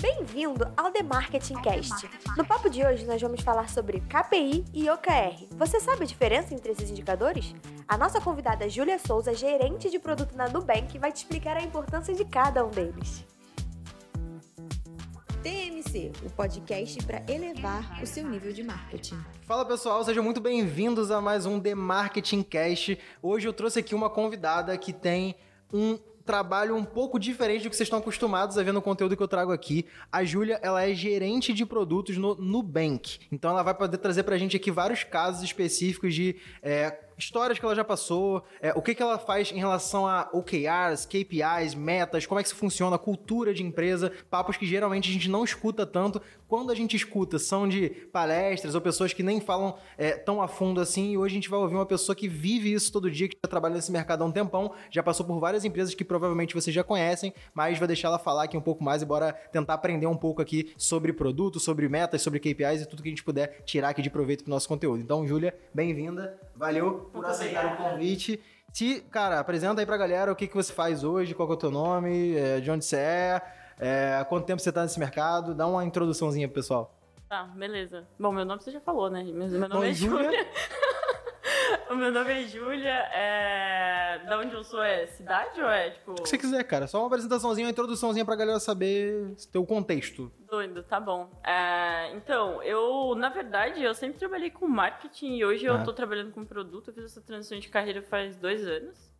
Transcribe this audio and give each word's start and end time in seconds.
Bem-vindo 0.00 0.66
ao 0.78 0.90
The 0.90 1.02
Marketing 1.02 1.60
Cast. 1.60 2.08
No 2.34 2.42
papo 2.42 2.70
de 2.70 2.82
hoje, 2.82 3.04
nós 3.04 3.20
vamos 3.20 3.42
falar 3.42 3.68
sobre 3.68 4.00
KPI 4.00 4.64
e 4.72 4.88
OKR. 4.88 5.46
Você 5.58 5.78
sabe 5.78 6.04
a 6.04 6.06
diferença 6.06 6.54
entre 6.54 6.72
esses 6.72 6.90
indicadores? 6.90 7.54
A 7.86 7.98
nossa 7.98 8.18
convidada 8.18 8.66
Júlia 8.66 8.98
Souza, 8.98 9.34
gerente 9.34 9.90
de 9.90 9.98
produto 9.98 10.34
na 10.34 10.48
Nubank, 10.48 10.98
vai 10.98 11.12
te 11.12 11.16
explicar 11.16 11.58
a 11.58 11.62
importância 11.62 12.14
de 12.14 12.24
cada 12.24 12.64
um 12.64 12.70
deles. 12.70 13.26
TMC, 15.42 16.12
o 16.24 16.30
podcast 16.30 17.04
para 17.04 17.22
elevar 17.30 18.02
o 18.02 18.06
seu 18.06 18.26
nível 18.26 18.54
de 18.54 18.62
marketing. 18.62 19.22
Fala 19.42 19.66
pessoal, 19.66 20.02
sejam 20.02 20.24
muito 20.24 20.40
bem-vindos 20.40 21.10
a 21.10 21.20
mais 21.20 21.44
um 21.44 21.60
The 21.60 21.74
Marketing 21.74 22.42
Cast. 22.42 22.98
Hoje 23.22 23.46
eu 23.46 23.52
trouxe 23.52 23.80
aqui 23.80 23.94
uma 23.94 24.08
convidada 24.08 24.76
que 24.78 24.94
tem 24.94 25.36
um 25.70 25.98
trabalho 26.30 26.76
um 26.76 26.84
pouco 26.84 27.18
diferente 27.18 27.64
do 27.64 27.70
que 27.70 27.74
vocês 27.74 27.88
estão 27.88 27.98
acostumados 27.98 28.56
a 28.56 28.62
ver 28.62 28.70
no 28.70 28.80
conteúdo 28.80 29.16
que 29.16 29.22
eu 29.22 29.26
trago 29.26 29.50
aqui. 29.50 29.84
A 30.12 30.22
Júlia, 30.22 30.60
ela 30.62 30.80
é 30.88 30.94
gerente 30.94 31.52
de 31.52 31.66
produtos 31.66 32.16
no 32.16 32.36
Nubank. 32.36 33.18
Então 33.32 33.50
ela 33.50 33.64
vai 33.64 33.74
poder 33.74 33.98
trazer 33.98 34.22
pra 34.22 34.38
gente 34.38 34.56
aqui 34.56 34.70
vários 34.70 35.02
casos 35.02 35.42
específicos 35.42 36.14
de 36.14 36.36
é, 36.62 36.96
histórias 37.18 37.58
que 37.58 37.64
ela 37.64 37.74
já 37.74 37.84
passou, 37.84 38.44
é, 38.60 38.72
o 38.76 38.80
que, 38.80 38.94
que 38.94 39.02
ela 39.02 39.18
faz 39.18 39.50
em 39.50 39.58
relação 39.58 40.06
a 40.06 40.30
OKRs, 40.32 41.04
KPIs, 41.04 41.74
metas, 41.74 42.26
como 42.26 42.38
é 42.38 42.42
que 42.44 42.48
isso 42.48 42.56
funciona, 42.56 42.96
cultura 42.96 43.52
de 43.52 43.64
empresa, 43.64 44.12
papos 44.30 44.56
que 44.56 44.66
geralmente 44.66 45.10
a 45.10 45.12
gente 45.12 45.28
não 45.28 45.42
escuta 45.42 45.84
tanto. 45.84 46.22
Quando 46.50 46.72
a 46.72 46.74
gente 46.74 46.96
escuta, 46.96 47.38
são 47.38 47.68
de 47.68 47.90
palestras 48.12 48.74
ou 48.74 48.80
pessoas 48.80 49.12
que 49.12 49.22
nem 49.22 49.40
falam 49.40 49.76
é, 49.96 50.14
tão 50.14 50.42
a 50.42 50.48
fundo 50.48 50.80
assim, 50.80 51.12
e 51.12 51.16
hoje 51.16 51.32
a 51.32 51.36
gente 51.36 51.48
vai 51.48 51.60
ouvir 51.60 51.76
uma 51.76 51.86
pessoa 51.86 52.16
que 52.16 52.26
vive 52.26 52.72
isso 52.72 52.90
todo 52.90 53.08
dia, 53.08 53.28
que 53.28 53.36
já 53.40 53.48
trabalha 53.48 53.76
nesse 53.76 53.92
mercado 53.92 54.24
há 54.24 54.26
um 54.26 54.32
tempão, 54.32 54.72
já 54.90 55.00
passou 55.00 55.24
por 55.24 55.38
várias 55.38 55.64
empresas 55.64 55.94
que 55.94 56.04
provavelmente 56.04 56.52
vocês 56.52 56.74
já 56.74 56.82
conhecem, 56.82 57.32
mas 57.54 57.78
vai 57.78 57.86
deixar 57.86 58.08
ela 58.08 58.18
falar 58.18 58.42
aqui 58.42 58.56
um 58.56 58.60
pouco 58.60 58.82
mais 58.82 59.00
e 59.00 59.06
bora 59.06 59.32
tentar 59.32 59.74
aprender 59.74 60.08
um 60.08 60.16
pouco 60.16 60.42
aqui 60.42 60.74
sobre 60.76 61.12
produto, 61.12 61.60
sobre 61.60 61.88
metas, 61.88 62.20
sobre 62.20 62.40
KPIs 62.40 62.82
e 62.82 62.86
tudo 62.86 63.00
que 63.00 63.08
a 63.08 63.12
gente 63.12 63.22
puder 63.22 63.62
tirar 63.64 63.90
aqui 63.90 64.02
de 64.02 64.10
proveito 64.10 64.42
pro 64.42 64.50
nosso 64.50 64.66
conteúdo. 64.66 65.00
Então, 65.00 65.24
Júlia, 65.24 65.56
bem-vinda. 65.72 66.36
Valeu 66.56 67.08
por 67.12 67.22
Muito 67.22 67.30
aceitar 67.30 67.74
o 67.74 67.76
convite. 67.76 68.40
Se, 68.72 69.00
cara, 69.10 69.38
apresenta 69.38 69.80
aí 69.80 69.86
pra 69.86 69.96
galera 69.96 70.32
o 70.32 70.36
que, 70.36 70.48
que 70.48 70.54
você 70.54 70.72
faz 70.72 71.02
hoje, 71.04 71.32
qual 71.32 71.48
é 71.48 71.52
o 71.52 71.56
teu 71.56 71.70
nome, 71.70 72.36
é, 72.36 72.60
de 72.60 72.70
onde 72.70 72.84
você 72.84 72.96
é, 72.96 73.42
é, 73.80 74.24
quanto 74.28 74.44
tempo 74.44 74.60
você 74.60 74.70
tá 74.70 74.82
nesse 74.82 75.00
mercado, 75.00 75.54
dá 75.54 75.66
uma 75.66 75.84
introduçãozinha 75.84 76.46
pro 76.46 76.56
pessoal. 76.56 76.94
Tá, 77.30 77.44
beleza. 77.44 78.06
Bom, 78.18 78.32
meu 78.32 78.44
nome 78.44 78.60
você 78.60 78.70
já 78.72 78.80
falou, 78.80 79.08
né? 79.08 79.22
Meu, 79.22 79.48
meu 79.48 79.60
nome 79.60 79.68
Bom, 79.68 79.84
é 79.84 79.92
Júlia. 79.94 80.48
o 81.88 81.94
meu 81.94 82.10
nome 82.10 82.32
é 82.32 82.42
Júlia. 82.42 82.90
É... 82.90 84.18
Da 84.26 84.36
onde 84.38 84.52
eu 84.52 84.64
sou 84.64 84.82
é 84.82 85.06
cidade 85.06 85.62
ou 85.62 85.70
é 85.70 85.90
tipo. 85.90 86.10
O 86.10 86.14
que 86.16 86.28
você 86.28 86.36
quiser, 86.36 86.64
cara. 86.64 86.88
Só 86.88 86.98
uma 86.98 87.06
apresentaçãozinha, 87.06 87.68
uma 87.68 87.70
introduçãozinha 87.70 88.24
pra 88.24 88.34
galera 88.34 88.58
saber 88.58 89.34
o 89.54 89.64
contexto. 89.64 90.30
Doido, 90.50 90.82
tá 90.82 90.98
bom. 90.98 91.30
É... 91.46 92.12
Então, 92.16 92.60
eu, 92.64 93.14
na 93.14 93.28
verdade, 93.28 93.80
eu 93.80 93.94
sempre 93.94 94.18
trabalhei 94.18 94.50
com 94.50 94.66
marketing 94.66 95.36
e 95.36 95.44
hoje 95.44 95.68
ah. 95.68 95.70
eu 95.70 95.84
tô 95.84 95.92
trabalhando 95.92 96.32
com 96.32 96.44
produto. 96.44 96.88
Eu 96.88 96.94
fiz 96.94 97.04
essa 97.04 97.20
transição 97.20 97.60
de 97.60 97.68
carreira 97.68 98.02
faz 98.02 98.36
dois 98.36 98.66
anos. 98.66 99.10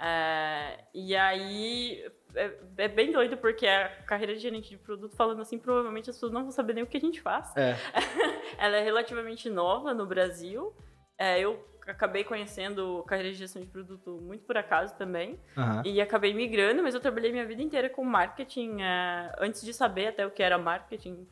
É... 0.00 0.84
E 0.94 1.14
aí 1.14 2.02
é, 2.34 2.52
é, 2.78 2.88
bem 2.88 3.12
doido, 3.12 3.36
porque 3.36 3.66
a 3.66 3.88
carreira 4.06 4.34
de 4.34 4.40
gerente 4.40 4.70
de 4.70 4.76
produto, 4.76 5.14
falando 5.16 5.42
assim, 5.42 5.58
provavelmente 5.58 6.10
as 6.10 6.16
pessoas 6.16 6.32
não 6.32 6.42
vão 6.42 6.50
saber 6.50 6.74
nem 6.74 6.84
o 6.84 6.86
que 6.86 6.96
a 6.96 7.00
gente 7.00 7.20
faz. 7.20 7.54
É. 7.56 7.76
Ela 8.58 8.76
é 8.76 8.82
relativamente 8.82 9.50
nova 9.50 9.92
no 9.94 10.06
Brasil. 10.06 10.74
É, 11.18 11.40
eu 11.40 11.64
acabei 11.86 12.24
conhecendo 12.24 13.02
carreira 13.06 13.32
de 13.32 13.38
gestão 13.38 13.60
de 13.60 13.68
produto 13.68 14.18
muito 14.22 14.44
por 14.44 14.56
acaso 14.56 14.96
também. 14.96 15.38
Uhum. 15.56 15.82
E 15.84 16.00
acabei 16.00 16.32
migrando, 16.32 16.82
mas 16.82 16.94
eu 16.94 17.00
trabalhei 17.00 17.32
minha 17.32 17.46
vida 17.46 17.62
inteira 17.62 17.88
com 17.90 18.04
marketing. 18.04 18.80
É, 18.80 19.32
antes 19.38 19.62
de 19.62 19.72
saber 19.72 20.08
até 20.08 20.26
o 20.26 20.30
que 20.30 20.42
era 20.42 20.58
marketing, 20.58 21.26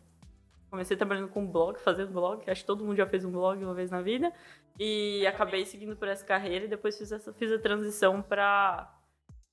comecei 0.70 0.96
trabalhando 0.96 1.28
com 1.28 1.46
blog, 1.46 1.78
fazendo 1.80 2.12
blog. 2.12 2.48
Acho 2.50 2.62
que 2.62 2.66
todo 2.66 2.84
mundo 2.84 2.96
já 2.96 3.06
fez 3.06 3.24
um 3.24 3.30
blog 3.30 3.62
uma 3.64 3.74
vez 3.74 3.90
na 3.90 4.02
vida. 4.02 4.32
E 4.78 5.26
acabei 5.26 5.64
seguindo 5.64 5.96
por 5.96 6.08
essa 6.08 6.24
carreira 6.24 6.64
e 6.64 6.68
depois 6.68 6.96
fiz, 6.96 7.12
essa, 7.12 7.32
fiz 7.32 7.52
a 7.52 7.58
transição 7.58 8.22
para 8.22 8.99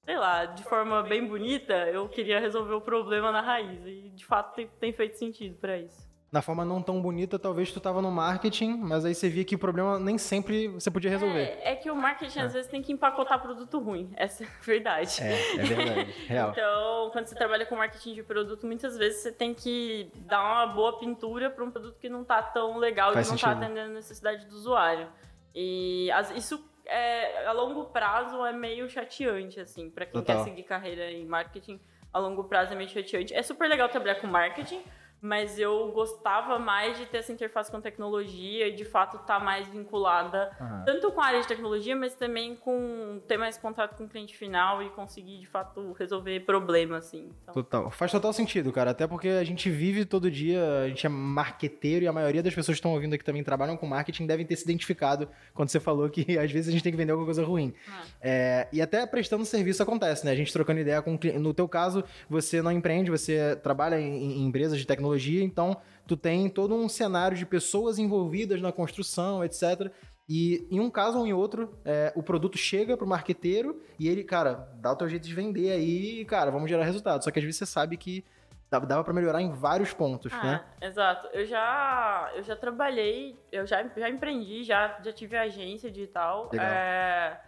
sei 0.08 0.18
lá, 0.18 0.46
de 0.46 0.64
forma 0.64 1.04
bem 1.04 1.28
bonita, 1.28 1.74
eu 1.90 2.08
queria 2.08 2.40
resolver 2.40 2.74
o 2.74 2.80
problema 2.80 3.30
na 3.30 3.42
raiz. 3.42 3.86
E 3.86 4.10
de 4.16 4.26
fato 4.26 4.56
tem, 4.56 4.66
tem 4.80 4.94
feito 4.94 5.18
sentido 5.18 5.58
para 5.58 5.78
isso 5.78 6.08
na 6.30 6.42
forma 6.42 6.66
não 6.66 6.82
tão 6.82 7.02
bonita, 7.02 7.40
talvez 7.40 7.72
tu 7.72 7.80
tava 7.80 8.02
no 8.02 8.12
marketing, 8.12 8.76
mas 8.76 9.06
aí 9.06 9.16
você 9.16 9.30
via 9.30 9.46
que 9.46 9.56
o 9.56 9.58
problema 9.58 9.98
nem 9.98 10.18
sempre 10.18 10.68
você 10.68 10.92
podia 10.92 11.10
resolver. 11.10 11.40
É, 11.40 11.72
é 11.72 11.76
que 11.76 11.90
o 11.90 11.96
marketing 11.96 12.40
é. 12.40 12.42
às 12.42 12.54
vezes 12.54 12.70
tem 12.70 12.82
que 12.82 12.92
empacotar 12.92 13.42
produto 13.42 13.80
ruim, 13.80 14.12
essa 14.18 14.44
é 14.44 14.48
a 14.48 14.62
verdade. 14.62 15.24
É, 15.24 15.56
é 15.56 15.64
verdade, 15.64 16.12
real. 16.28 16.52
então, 16.52 17.10
quando 17.14 17.28
você 17.28 17.36
trabalha 17.36 17.66
com 17.66 17.78
marketing 17.78 18.14
de 18.14 18.24
produto, 18.24 18.68
muitas 18.68 18.98
vezes 18.98 19.22
você 19.22 19.32
tem 19.32 19.54
que 19.54 20.12
dar 20.26 20.44
uma 20.44 20.68
boa 20.68 21.00
pintura 21.00 21.50
para 21.50 21.64
um 21.64 21.72
produto 21.72 21.98
que 21.98 22.10
não 22.10 22.26
tá 22.26 22.44
tão 22.44 22.78
legal 22.78 23.14
Faz 23.14 23.28
e 23.28 23.32
não 23.32 23.38
tá 23.38 23.48
sentido. 23.48 23.60
tá 23.60 23.66
atendendo 23.66 23.92
a 23.92 23.96
necessidade 23.96 24.46
do 24.48 24.54
usuário. 24.54 25.08
E 25.56 26.10
isso 26.36 26.62
é, 26.88 27.46
a 27.46 27.52
longo 27.52 27.86
prazo 27.86 28.46
é 28.46 28.52
meio 28.52 28.90
chateante, 28.90 29.60
assim, 29.60 29.90
para 29.90 30.06
quem 30.06 30.22
Total. 30.22 30.38
quer 30.38 30.44
seguir 30.44 30.64
carreira 30.64 31.12
em 31.12 31.26
marketing, 31.26 31.80
a 32.14 32.20
longo 32.20 32.44
prazo 32.46 32.74
é 32.74 32.76
meio 32.76 32.90
chateante. 32.90 33.34
É 33.34 33.42
super 33.42 33.70
legal 33.70 33.90
trabalhar 33.90 34.16
com 34.16 34.28
marketing, 34.28 34.82
mas 35.22 35.58
eu 35.58 35.92
gostava 35.92 36.60
mais 36.60 36.98
de 36.98 37.06
ter 37.06 37.18
essa 37.18 37.32
interface 37.32 37.72
com 37.72 37.82
tecnologia 37.82 38.68
e 38.68 38.76
de 38.76 38.86
fato 38.86 39.18
estar 39.18 39.40
tá 39.40 39.44
mais 39.44 39.68
vinculada 39.68 40.52
uhum. 40.60 40.84
tanto 40.86 41.12
com 41.12 41.22
a 41.22 41.26
área 41.26 41.42
de 41.42 41.48
tecnologia, 41.48 41.96
mas 41.96 42.14
também 42.14 42.56
com 42.56 43.20
ter 43.28 43.38
mais 43.38 43.58
contato 43.58 43.96
com 43.98 44.04
o 44.04 44.08
cliente 44.08 44.38
final 44.38 44.82
e 44.84 44.90
conseguir 44.90 45.40
de 45.40 45.48
fato 45.48 45.94
resolver 45.94 46.42
problemas 46.42 47.06
assim. 47.06 47.30
Então... 47.42 47.54
Total, 47.54 47.90
faz 47.90 48.12
total 48.12 48.32
sentido, 48.32 48.72
cara, 48.72 48.92
até 48.92 49.08
porque 49.08 49.30
a 49.30 49.44
gente 49.44 49.70
vive 49.70 50.06
todo 50.06 50.30
dia, 50.30 50.82
a 50.84 50.88
gente 50.88 51.06
é 51.06 51.10
marqueteiro 51.10 52.06
e 52.06 52.08
a 52.08 52.14
maioria 52.14 52.44
das 52.44 52.54
pessoas 52.54 52.76
que 52.76 52.80
estão 52.80 52.94
ouvindo 52.94 53.14
aqui 53.14 53.24
também 53.24 53.44
trabalham 53.44 53.76
com 53.76 53.88
marketing 53.88 54.28
devem 54.28 54.46
ter 54.46 54.56
se 54.56 54.64
identificado 54.64 55.28
quando 55.54 55.70
você 55.70 55.80
falou 55.80 56.10
que 56.10 56.38
às 56.38 56.52
vezes 56.52 56.70
a 56.70 56.72
gente 56.72 56.84
tem 56.84 56.92
que 56.92 56.98
vender 56.98 57.12
alguma 57.12 57.26
coisa 57.26 57.44
ruim. 57.44 57.74
Uhum. 57.88 57.94
É, 58.22 58.68
e 58.72 58.82
até 58.82 59.06
prestando 59.06 59.44
serviço 59.46 59.82
acontece, 59.82 60.26
né? 60.26 60.32
A 60.32 60.36
gente 60.36 60.54
trocando 60.54 60.80
ideia 60.80 61.02
com 61.02 61.16
o 61.16 61.18
cliente. 61.18 61.40
No 61.40 61.54
teu 61.54 61.68
caso, 61.68 62.04
você 62.30 62.62
não 62.62 62.72
empreende, 62.72 63.10
você 63.10 63.56
trabalha 63.56 64.00
em, 64.00 64.42
em 64.42 64.46
empresas 64.46 64.78
de 64.78 64.86
tecnologia 64.86 65.07
tecnologia, 65.08 65.44
então 65.44 65.78
tu 66.06 66.18
tem 66.18 66.50
todo 66.50 66.76
um 66.76 66.90
cenário 66.90 67.38
de 67.38 67.46
pessoas 67.46 67.98
envolvidas 67.98 68.62
na 68.62 68.72
construção, 68.72 69.44
etc. 69.44 69.92
E 70.30 70.68
em 70.70 70.80
um 70.80 70.90
caso 70.90 71.20
ou 71.20 71.26
em 71.28 71.34
outro, 71.34 71.78
é, 71.86 72.12
o 72.16 72.22
produto 72.22 72.58
chega 72.58 72.98
pro 72.98 73.08
marqueteiro 73.08 73.82
e 73.98 74.08
ele, 74.08 74.24
cara, 74.24 74.70
dá 74.76 74.92
o 74.92 74.96
teu 74.96 75.08
jeito 75.08 75.26
de 75.26 75.34
vender 75.34 75.72
aí, 75.72 76.26
cara, 76.26 76.52
vamos 76.52 76.70
gerar 76.70 76.84
resultado. 76.84 77.24
Só 77.24 77.32
que 77.32 77.40
às 77.40 77.46
vezes 77.46 77.58
você 77.58 77.66
sabe 77.66 77.96
que 77.96 78.26
dava 78.70 79.04
para 79.04 79.14
melhorar 79.14 79.42
em 79.42 79.50
vários 79.50 79.94
pontos, 79.94 80.34
ah, 80.34 80.44
né? 80.44 80.66
Exato. 80.82 81.30
Eu 81.32 81.46
já, 81.46 82.32
eu 82.36 82.44
já 82.44 82.56
trabalhei, 82.56 83.40
eu 83.50 83.66
já, 83.66 83.88
já 83.96 84.10
empreendi, 84.10 84.64
já, 84.66 85.00
já 85.02 85.14
tive 85.14 85.38
agência 85.38 85.90
digital. 85.90 86.50
Legal. 86.52 86.68
É 86.68 87.47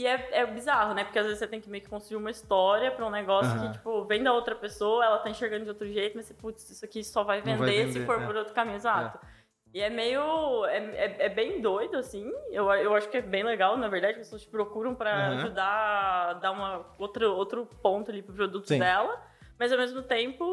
e 0.00 0.06
é, 0.06 0.28
é 0.32 0.46
bizarro, 0.46 0.94
né? 0.94 1.04
Porque 1.04 1.18
às 1.18 1.26
vezes 1.26 1.38
você 1.38 1.46
tem 1.46 1.60
que 1.60 1.68
meio 1.68 1.84
que 1.84 1.90
construir 1.90 2.16
uma 2.16 2.30
história 2.30 2.90
pra 2.90 3.06
um 3.06 3.10
negócio 3.10 3.52
uhum. 3.52 3.66
que, 3.66 3.72
tipo, 3.74 4.04
vem 4.06 4.22
da 4.22 4.32
outra 4.32 4.54
pessoa, 4.54 5.04
ela 5.04 5.18
tá 5.18 5.28
enxergando 5.28 5.64
de 5.64 5.68
outro 5.68 5.86
jeito, 5.86 6.16
mas 6.16 6.24
você, 6.24 6.32
putz, 6.32 6.70
isso 6.70 6.82
aqui 6.82 7.04
só 7.04 7.22
vai 7.22 7.42
vender, 7.42 7.58
vai 7.58 7.68
vender 7.68 7.92
se 7.92 8.06
for 8.06 8.18
é. 8.18 8.26
por 8.26 8.34
outro 8.34 8.54
caminho 8.54 8.76
exato. 8.76 9.18
É. 9.22 9.40
E 9.74 9.80
é 9.82 9.90
meio. 9.90 10.64
É, 10.64 10.78
é, 10.78 11.16
é, 11.26 11.28
bem 11.28 11.60
doido, 11.60 11.98
assim. 11.98 12.32
Eu, 12.50 12.72
eu 12.72 12.94
acho 12.94 13.10
que 13.10 13.18
é 13.18 13.20
bem 13.20 13.44
legal, 13.44 13.76
na 13.76 13.88
verdade, 13.88 14.14
as 14.14 14.20
pessoas 14.20 14.42
te 14.42 14.48
procuram 14.48 14.94
para 14.94 15.10
uhum. 15.10 15.36
ajudar 15.36 16.32
dar 16.40 16.50
uma, 16.50 16.86
outro, 16.98 17.36
outro 17.36 17.66
ponto 17.82 18.10
ali 18.10 18.22
pro 18.22 18.34
produto 18.34 18.68
Sim. 18.68 18.78
dela. 18.78 19.22
Mas 19.58 19.70
ao 19.70 19.76
mesmo 19.76 20.00
tempo, 20.00 20.44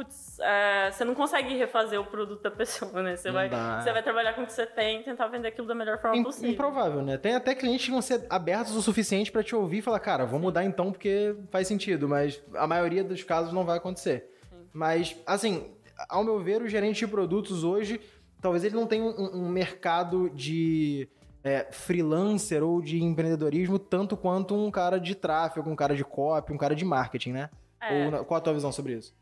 putz, 0.00 0.38
é, 0.40 0.90
você 0.90 1.04
não 1.04 1.14
consegue 1.14 1.54
refazer 1.56 2.00
o 2.00 2.04
produto 2.04 2.42
da 2.42 2.50
pessoa, 2.50 3.02
né? 3.02 3.16
Você 3.16 3.30
vai, 3.30 3.48
você 3.48 3.92
vai 3.92 4.02
trabalhar 4.02 4.32
com 4.32 4.42
o 4.42 4.46
que 4.46 4.52
você 4.52 4.66
tem 4.66 5.00
e 5.00 5.04
tentar 5.04 5.28
vender 5.28 5.48
aquilo 5.48 5.66
da 5.66 5.74
melhor 5.74 6.00
forma 6.00 6.22
possível. 6.22 6.50
Improvável, 6.50 7.02
né? 7.02 7.18
Tem 7.18 7.34
até 7.34 7.54
clientes 7.54 7.84
que 7.84 7.90
vão 7.90 8.00
ser 8.00 8.26
abertos 8.30 8.74
o 8.74 8.82
suficiente 8.82 9.30
para 9.30 9.42
te 9.42 9.54
ouvir 9.54 9.78
e 9.78 9.82
falar, 9.82 10.00
cara, 10.00 10.24
vou 10.24 10.40
mudar 10.40 10.64
então 10.64 10.90
porque 10.90 11.36
faz 11.50 11.68
sentido, 11.68 12.08
mas 12.08 12.42
a 12.54 12.66
maioria 12.66 13.04
dos 13.04 13.22
casos 13.22 13.52
não 13.52 13.64
vai 13.64 13.76
acontecer. 13.76 14.30
Sim. 14.48 14.56
Mas, 14.72 15.16
assim, 15.26 15.70
ao 16.08 16.24
meu 16.24 16.40
ver, 16.40 16.62
o 16.62 16.68
gerente 16.68 17.00
de 17.00 17.06
produtos 17.06 17.62
hoje, 17.62 18.00
talvez 18.40 18.64
ele 18.64 18.74
não 18.74 18.86
tenha 18.86 19.04
um, 19.04 19.44
um 19.44 19.48
mercado 19.48 20.30
de 20.30 21.08
é, 21.44 21.66
freelancer 21.70 22.62
ou 22.62 22.80
de 22.80 23.02
empreendedorismo 23.02 23.78
tanto 23.78 24.16
quanto 24.16 24.54
um 24.54 24.70
cara 24.70 24.98
de 24.98 25.14
tráfego, 25.14 25.68
um 25.68 25.76
cara 25.76 25.94
de 25.94 26.04
copy, 26.04 26.52
um 26.52 26.58
cara 26.58 26.74
de 26.74 26.84
marketing, 26.86 27.32
né? 27.32 27.50
É. 27.82 28.06
Ou, 28.06 28.24
qual 28.24 28.38
a 28.38 28.40
tua 28.40 28.54
visão 28.54 28.72
sobre 28.72 28.94
isso? 28.94 29.14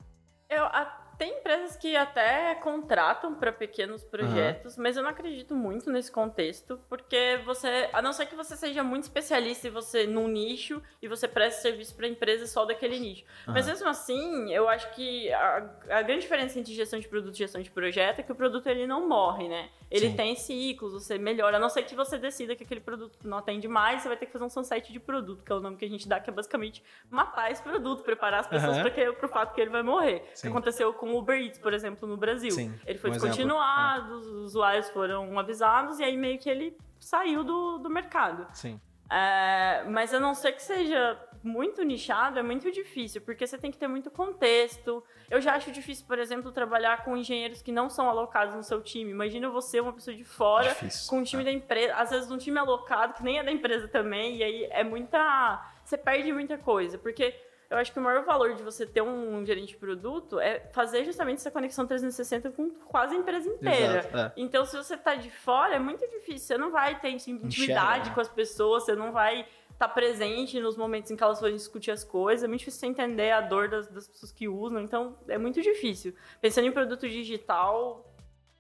Eu, 0.49 0.65
a, 0.65 1.09
tem 1.19 1.41
empresas 1.41 1.77
que 1.77 1.97
até 1.97 2.55
contratam 2.55 3.35
para 3.35 3.53
pequenos 3.53 4.05
projetos, 4.05 4.77
uhum. 4.77 4.85
mas 4.85 4.97
eu 4.97 5.03
não 5.03 5.11
acredito 5.11 5.53
muito 5.53 5.91
nesse 5.91 6.12
contexto, 6.12 6.81
porque 6.89 7.41
você, 7.45 7.91
a 7.93 8.00
não 8.00 8.12
ser 8.12 8.27
que 8.27 8.37
você 8.37 8.56
seja 8.56 8.85
muito 8.85 9.03
especialista 9.03 9.67
e 9.67 9.71
você 9.71 10.06
num 10.06 10.29
nicho 10.29 10.81
e 11.03 11.09
você 11.09 11.27
preste 11.27 11.61
serviço 11.61 11.95
para 11.97 12.06
empresa 12.06 12.47
só 12.47 12.65
daquele 12.65 13.00
nicho. 13.00 13.25
Uhum. 13.49 13.55
Mas 13.55 13.67
mesmo 13.67 13.89
assim, 13.89 14.53
eu 14.55 14.69
acho 14.69 14.89
que 14.95 15.31
a, 15.33 15.71
a, 15.91 16.03
grande 16.03 16.21
diferença 16.21 16.59
entre 16.59 16.73
gestão 16.73 17.01
de 17.01 17.09
produto 17.09 17.35
e 17.35 17.39
gestão 17.39 17.61
de 17.61 17.71
projeto 17.71 18.21
é 18.21 18.23
que 18.23 18.33
o 18.33 18.37
produto 18.37 18.69
ele 18.69 18.87
não 18.87 19.09
morre, 19.09 19.49
né? 19.49 19.71
Ele 19.90 20.11
Sim. 20.11 20.17
tem 20.17 20.37
ciclos, 20.37 20.93
você 20.93 21.19
melhora, 21.19 21.56
a 21.56 21.61
não 21.61 21.69
ser 21.69 21.82
que 21.82 21.94
você 21.94 22.19
decida 22.19 22.55
que 22.55 22.62
aquele 22.62 22.81
produto 22.81 23.17
não 23.25 23.38
atende 23.38 23.67
mais, 23.67 24.02
você 24.02 24.08
vai 24.08 24.17
ter 24.17 24.26
que 24.26 24.32
fazer 24.32 24.44
um 24.44 24.50
sunset 24.50 24.93
de 24.93 25.00
produto, 25.00 25.43
que 25.43 25.50
é 25.50 25.55
o 25.55 25.61
nome 25.61 25.76
que 25.76 25.85
a 25.85 25.88
gente 25.88 26.06
dá, 26.06 26.20
que 26.20 26.29
é 26.29 26.32
basicamente 26.32 26.82
matar 27.11 27.50
esse 27.50 27.62
produto, 27.62 28.02
preparar 28.02 28.40
as 28.40 28.46
pessoas 28.46 28.76
uhum. 28.76 29.14
para 29.14 29.26
o 29.26 29.29
fato 29.29 29.55
que 29.55 29.61
ele 29.61 29.70
vai 29.70 29.82
morrer. 29.82 30.29
Sim. 30.35 30.49
O 30.49 30.50
que 30.50 30.56
aconteceu 30.56 30.93
com 30.93 31.12
o 31.12 31.19
Uber 31.19 31.40
Eats, 31.40 31.58
por 31.58 31.73
exemplo, 31.73 32.06
no 32.06 32.17
Brasil. 32.17 32.50
Sim, 32.50 32.75
ele 32.87 32.99
foi 32.99 33.11
um 33.11 33.12
descontinuado, 33.14 34.12
é. 34.12 34.17
os 34.17 34.26
usuários 34.26 34.90
foram 34.90 35.38
avisados 35.38 35.99
e 35.99 36.05
aí 36.05 36.17
meio 36.17 36.38
que 36.38 36.50
ele 36.50 36.76
saiu 36.99 37.43
do, 37.43 37.79
do 37.79 37.88
mercado. 37.88 38.46
Sim. 38.52 38.79
É, 39.10 39.84
mas 39.88 40.12
a 40.12 40.20
não 40.20 40.34
ser 40.34 40.52
que 40.52 40.62
seja 40.62 41.19
muito 41.43 41.82
nichado, 41.82 42.38
é 42.38 42.43
muito 42.43 42.70
difícil, 42.70 43.20
porque 43.22 43.46
você 43.46 43.56
tem 43.56 43.70
que 43.70 43.78
ter 43.78 43.88
muito 43.88 44.10
contexto. 44.10 45.02
Eu 45.31 45.40
já 45.40 45.55
acho 45.55 45.70
difícil, 45.70 46.06
por 46.06 46.19
exemplo, 46.19 46.52
trabalhar 46.52 47.05
com 47.05 47.16
engenheiros 47.16 47.62
que 47.62 47.72
não 47.72 47.88
são 47.88 48.08
alocados 48.08 48.55
no 48.55 48.62
seu 48.62 48.82
time. 48.82 49.10
Imagina 49.10 49.49
você, 49.49 49.81
uma 49.81 49.93
pessoa 49.93 50.16
de 50.16 50.25
fora, 50.25 50.70
difícil, 50.70 51.08
com 51.08 51.19
um 51.19 51.22
time 51.22 51.43
é. 51.43 51.46
da 51.46 51.52
empresa, 51.52 51.94
às 51.94 52.10
vezes 52.10 52.31
um 52.31 52.38
time 52.38 52.58
alocado, 52.58 53.14
que 53.14 53.22
nem 53.22 53.38
é 53.38 53.43
da 53.43 53.52
empresa 53.52 53.88
também, 53.88 54.37
e 54.37 54.43
aí 54.43 54.64
é 54.70 54.84
muita. 54.84 55.72
Você 55.84 55.96
perde 55.96 56.32
muita 56.32 56.58
coisa, 56.58 56.99
porque 56.99 57.34
eu 57.70 57.76
acho 57.76 57.93
que 57.93 57.99
o 57.99 58.03
maior 58.03 58.25
valor 58.25 58.55
de 58.55 58.62
você 58.62 58.87
ter 58.87 59.03
um 59.03 59.44
gerente 59.44 59.69
de 59.69 59.76
produto 59.76 60.41
é 60.41 60.61
fazer 60.73 61.05
justamente 61.05 61.38
essa 61.38 61.50
conexão 61.50 61.87
360 61.87 62.50
com 62.53 62.70
quase 62.70 63.15
a 63.15 63.19
empresa 63.19 63.47
inteira. 63.47 63.99
Exato, 63.99 64.17
é. 64.17 64.32
Então, 64.38 64.65
se 64.65 64.76
você 64.76 64.94
está 64.94 65.15
de 65.15 65.31
fora, 65.31 65.75
é 65.75 65.79
muito 65.79 66.06
difícil. 66.09 66.47
Você 66.47 66.59
não 66.59 66.70
vai 66.70 66.99
ter 66.99 67.11
intimidade 67.11 67.61
Enxerga. 67.61 68.11
com 68.15 68.20
as 68.20 68.29
pessoas, 68.29 68.85
você 68.85 68.94
não 68.94 69.12
vai 69.12 69.41
estar 69.41 69.87
tá 69.87 69.88
presente 69.88 70.59
nos 70.61 70.79
momentos 70.79 71.11
em 71.11 71.17
que 71.17 71.23
elas 71.23 71.43
vão 71.43 71.50
discutir 71.50 71.91
as 71.91 72.03
coisas. 72.03 72.43
É 72.43 72.49
muito 72.49 72.61
difícil 72.61 72.81
você 72.81 72.87
entender 72.87 73.32
a 73.32 73.43
dor 73.43 73.69
das, 73.69 73.87
das 73.88 74.09
pessoas 74.09 74.32
que 74.32 74.49
usam. 74.49 74.81
Então, 74.81 75.19
é 75.29 75.37
muito 75.37 75.61
difícil. 75.61 76.15
Pensando 76.41 76.67
em 76.67 76.73
produto 76.73 77.06
digital, 77.06 78.11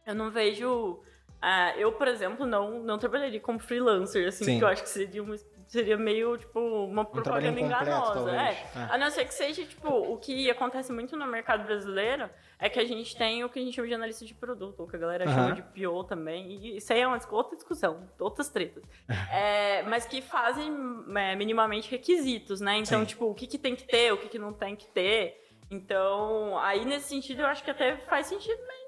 eu 0.06 0.14
não 0.14 0.30
vejo. 0.30 1.00
Uh, 1.42 1.78
eu, 1.78 1.92
por 1.92 2.08
exemplo, 2.08 2.44
não, 2.44 2.82
não 2.82 2.98
trabalharia 2.98 3.40
como 3.40 3.58
freelancer, 3.58 4.28
assim, 4.28 4.44
Sim. 4.44 4.52
porque 4.52 4.64
eu 4.64 4.68
acho 4.68 4.82
que 4.82 4.88
seria 4.90 5.22
uma 5.22 5.36
seria 5.68 5.96
meio, 5.96 6.36
tipo, 6.38 6.58
uma 6.58 7.04
propaganda 7.04 7.60
enganosa. 7.60 8.30
É. 8.30 8.52
é. 8.52 8.88
A 8.90 8.98
não 8.98 9.10
ser 9.10 9.24
que 9.26 9.34
seja, 9.34 9.64
tipo, 9.64 9.88
o 9.88 10.16
que 10.16 10.50
acontece 10.50 10.92
muito 10.92 11.16
no 11.16 11.26
mercado 11.26 11.64
brasileiro 11.64 12.28
é 12.58 12.68
que 12.68 12.80
a 12.80 12.84
gente 12.84 13.16
tem 13.16 13.44
o 13.44 13.48
que 13.48 13.58
a 13.58 13.62
gente 13.62 13.74
chama 13.74 13.86
de 13.86 13.94
analista 13.94 14.24
de 14.24 14.34
produto, 14.34 14.80
ou 14.80 14.88
que 14.88 14.96
a 14.96 14.98
galera 14.98 15.26
uhum. 15.26 15.34
chama 15.34 15.52
de 15.52 15.62
PO 15.62 16.04
também. 16.04 16.50
E 16.52 16.76
isso 16.78 16.92
aí 16.92 17.00
é 17.00 17.06
uma 17.06 17.20
outra 17.30 17.54
discussão, 17.54 18.08
outras 18.18 18.48
tretas. 18.48 18.82
é, 19.30 19.82
mas 19.82 20.06
que 20.06 20.22
fazem 20.22 20.72
é, 21.16 21.36
minimamente 21.36 21.90
requisitos, 21.90 22.60
né? 22.60 22.78
Então, 22.78 23.00
Sim. 23.00 23.06
tipo, 23.06 23.26
o 23.26 23.34
que, 23.34 23.46
que 23.46 23.58
tem 23.58 23.76
que 23.76 23.84
ter, 23.84 24.12
o 24.12 24.16
que, 24.16 24.28
que 24.28 24.38
não 24.38 24.52
tem 24.52 24.74
que 24.74 24.88
ter. 24.88 25.44
Então, 25.70 26.58
aí 26.60 26.84
nesse 26.86 27.08
sentido, 27.08 27.42
eu 27.42 27.46
acho 27.46 27.62
que 27.62 27.70
até 27.70 27.98
faz 27.98 28.26
sentido, 28.26 28.58
mas 28.66 28.87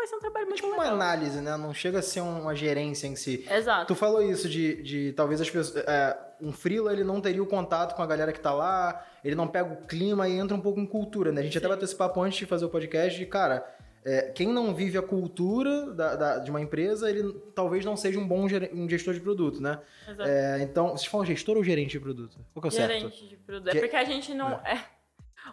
vai 0.00 0.06
ser 0.08 0.16
um 0.16 0.20
trabalho 0.20 0.46
muito 0.46 0.56
tipo 0.56 0.70
legal. 0.70 0.84
uma 0.84 0.92
análise, 0.94 1.40
né? 1.40 1.56
Não 1.56 1.74
chega 1.74 1.98
a 1.98 2.02
ser 2.02 2.20
uma 2.20 2.54
gerência 2.54 3.06
em 3.06 3.14
si. 3.14 3.46
Exato. 3.50 3.86
Tu 3.86 3.94
falou 3.94 4.22
isso 4.22 4.48
de, 4.48 4.82
de 4.82 5.12
talvez 5.12 5.40
as 5.40 5.48
pessoas... 5.48 5.84
É, 5.86 6.16
um 6.40 6.52
freela, 6.52 6.92
ele 6.92 7.04
não 7.04 7.20
teria 7.20 7.42
o 7.42 7.46
contato 7.46 7.94
com 7.94 8.02
a 8.02 8.06
galera 8.06 8.32
que 8.32 8.40
tá 8.40 8.52
lá, 8.52 9.06
ele 9.22 9.34
não 9.34 9.46
pega 9.46 9.72
o 9.72 9.86
clima 9.86 10.26
e 10.26 10.38
entra 10.38 10.56
um 10.56 10.60
pouco 10.60 10.80
em 10.80 10.86
cultura, 10.86 11.30
né? 11.30 11.42
A 11.42 11.44
gente 11.44 11.52
Sim. 11.52 11.58
até 11.58 11.68
bateu 11.68 11.84
esse 11.84 11.94
papo 11.94 12.22
antes 12.22 12.38
de 12.38 12.46
fazer 12.46 12.64
o 12.64 12.70
podcast 12.70 13.18
de, 13.18 13.26
cara... 13.26 13.64
É, 14.02 14.32
quem 14.34 14.48
não 14.48 14.74
vive 14.74 14.96
a 14.96 15.02
cultura 15.02 15.92
da, 15.92 16.16
da, 16.16 16.38
de 16.38 16.50
uma 16.50 16.58
empresa, 16.58 17.10
ele 17.10 17.34
talvez 17.54 17.84
não 17.84 17.98
seja 17.98 18.18
um 18.18 18.26
bom 18.26 18.46
um 18.72 18.88
gestor 18.88 19.12
de 19.12 19.20
produto, 19.20 19.60
né? 19.60 19.78
Exato. 20.08 20.26
É, 20.26 20.62
então, 20.62 20.96
vocês 20.96 21.04
falam 21.04 21.26
gestor 21.26 21.58
ou 21.58 21.62
gerente 21.62 21.90
de 21.90 22.00
produto? 22.00 22.38
Qual 22.54 22.62
que 22.62 22.68
é 22.68 22.70
o 22.70 22.72
gerente 22.72 23.00
certo? 23.02 23.14
Gerente 23.14 23.28
de 23.28 23.36
produto. 23.36 23.76
É 23.76 23.78
porque 23.78 23.96
a 23.96 24.04
gente 24.04 24.32
não... 24.32 24.52
É. 24.64 24.82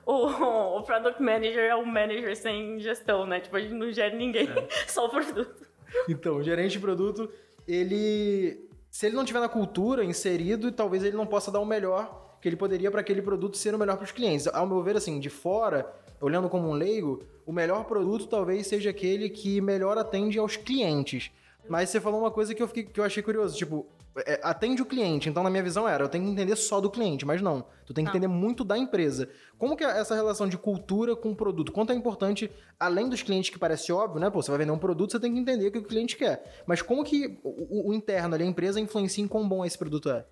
o, 0.06 0.78
o 0.78 0.84
Product 0.84 1.22
Manager 1.22 1.70
é 1.70 1.76
um 1.76 1.86
manager 1.86 2.36
sem 2.36 2.80
gestão, 2.80 3.26
né? 3.26 3.40
Tipo, 3.40 3.58
a 3.58 3.60
gente 3.60 3.74
não 3.74 3.92
gera 3.92 4.16
ninguém, 4.16 4.48
é. 4.48 4.68
só 4.88 5.06
o 5.06 5.10
produto. 5.10 5.68
Então, 6.08 6.38
o 6.38 6.44
gerente 6.44 6.74
de 6.74 6.80
produto, 6.80 7.30
ele... 7.68 8.66
Se 8.90 9.06
ele 9.06 9.16
não 9.16 9.26
tiver 9.26 9.40
na 9.40 9.50
cultura 9.50 10.04
inserido, 10.04 10.72
talvez 10.72 11.04
ele 11.04 11.16
não 11.16 11.28
possa 11.28 11.52
dar 11.52 11.60
o 11.60 11.66
melhor 11.66 12.38
que 12.42 12.48
ele 12.48 12.56
poderia 12.56 12.90
para 12.90 13.02
aquele 13.02 13.22
produto 13.22 13.58
ser 13.58 13.74
o 13.76 13.78
melhor 13.78 13.98
para 13.98 14.06
os 14.06 14.12
clientes. 14.12 14.48
Ao 14.48 14.66
meu 14.66 14.82
ver, 14.82 14.96
assim, 14.96 15.20
de 15.20 15.30
fora, 15.30 15.92
olhando 16.22 16.50
como 16.50 16.70
um 16.70 16.74
leigo, 16.74 17.24
o 17.46 17.52
melhor 17.52 17.86
produto 17.86 18.28
talvez 18.28 18.68
seja 18.68 18.90
aquele 18.90 19.30
que 19.30 19.60
melhor 19.62 19.98
atende 19.98 20.40
aos 20.40 20.56
clientes. 20.56 21.32
Mas 21.68 21.90
você 21.90 22.00
falou 22.00 22.22
uma 22.22 22.32
coisa 22.32 22.56
que 22.56 22.62
eu, 22.62 22.68
fiquei, 22.68 22.84
que 22.84 23.00
eu 23.00 23.04
achei 23.04 23.22
curioso, 23.22 23.58
tipo, 23.58 23.86
é, 24.26 24.40
atende 24.44 24.82
o 24.82 24.86
cliente. 24.86 25.30
Então, 25.30 25.44
na 25.44 25.50
minha 25.50 25.64
visão, 25.64 25.88
era, 25.88 26.04
eu 26.04 26.10
tenho 26.10 26.24
que 26.26 26.32
entender 26.32 26.56
só 26.56 26.80
do 26.80 26.90
cliente, 26.90 27.26
mas 27.26 27.42
não. 27.42 27.66
Tu 27.86 27.94
tem 27.94 28.04
que 28.04 28.12
não. 28.12 28.18
entender 28.18 28.28
muito 28.28 28.64
da 28.64 28.78
empresa. 28.78 29.30
Como 29.58 29.76
que 29.76 29.84
é 29.84 30.00
essa 30.00 30.16
relação 30.16 30.48
de 30.48 30.58
cultura 30.58 31.16
com 31.16 31.32
o 31.32 31.36
produto? 31.36 31.72
Quanto 31.72 31.92
é 31.92 31.96
importante, 31.96 32.52
além 32.80 33.10
dos 33.10 33.22
clientes 33.22 33.50
que 33.50 33.60
parece 33.60 33.92
óbvio, 33.92 34.20
né? 34.20 34.30
Pô, 34.30 34.42
você 34.42 34.52
vai 34.52 34.60
vender 34.60 34.72
um 34.72 34.80
produto, 34.80 35.12
você 35.12 35.20
tem 35.20 35.34
que 35.34 35.40
entender 35.40 35.68
o 35.68 35.72
que 35.72 35.78
o 35.78 35.84
cliente 35.84 36.16
quer. 36.16 36.64
Mas 36.66 36.82
como 36.82 37.04
que 37.04 37.40
o, 37.44 37.90
o 37.90 37.94
interno 37.94 38.36
ali, 38.36 38.44
a 38.44 38.48
empresa, 38.48 38.80
influencia 38.80 39.24
em 39.24 39.28
quão 39.28 39.48
bom 39.48 39.66
esse 39.66 39.78
produto 39.78 40.10
é? 40.10 40.26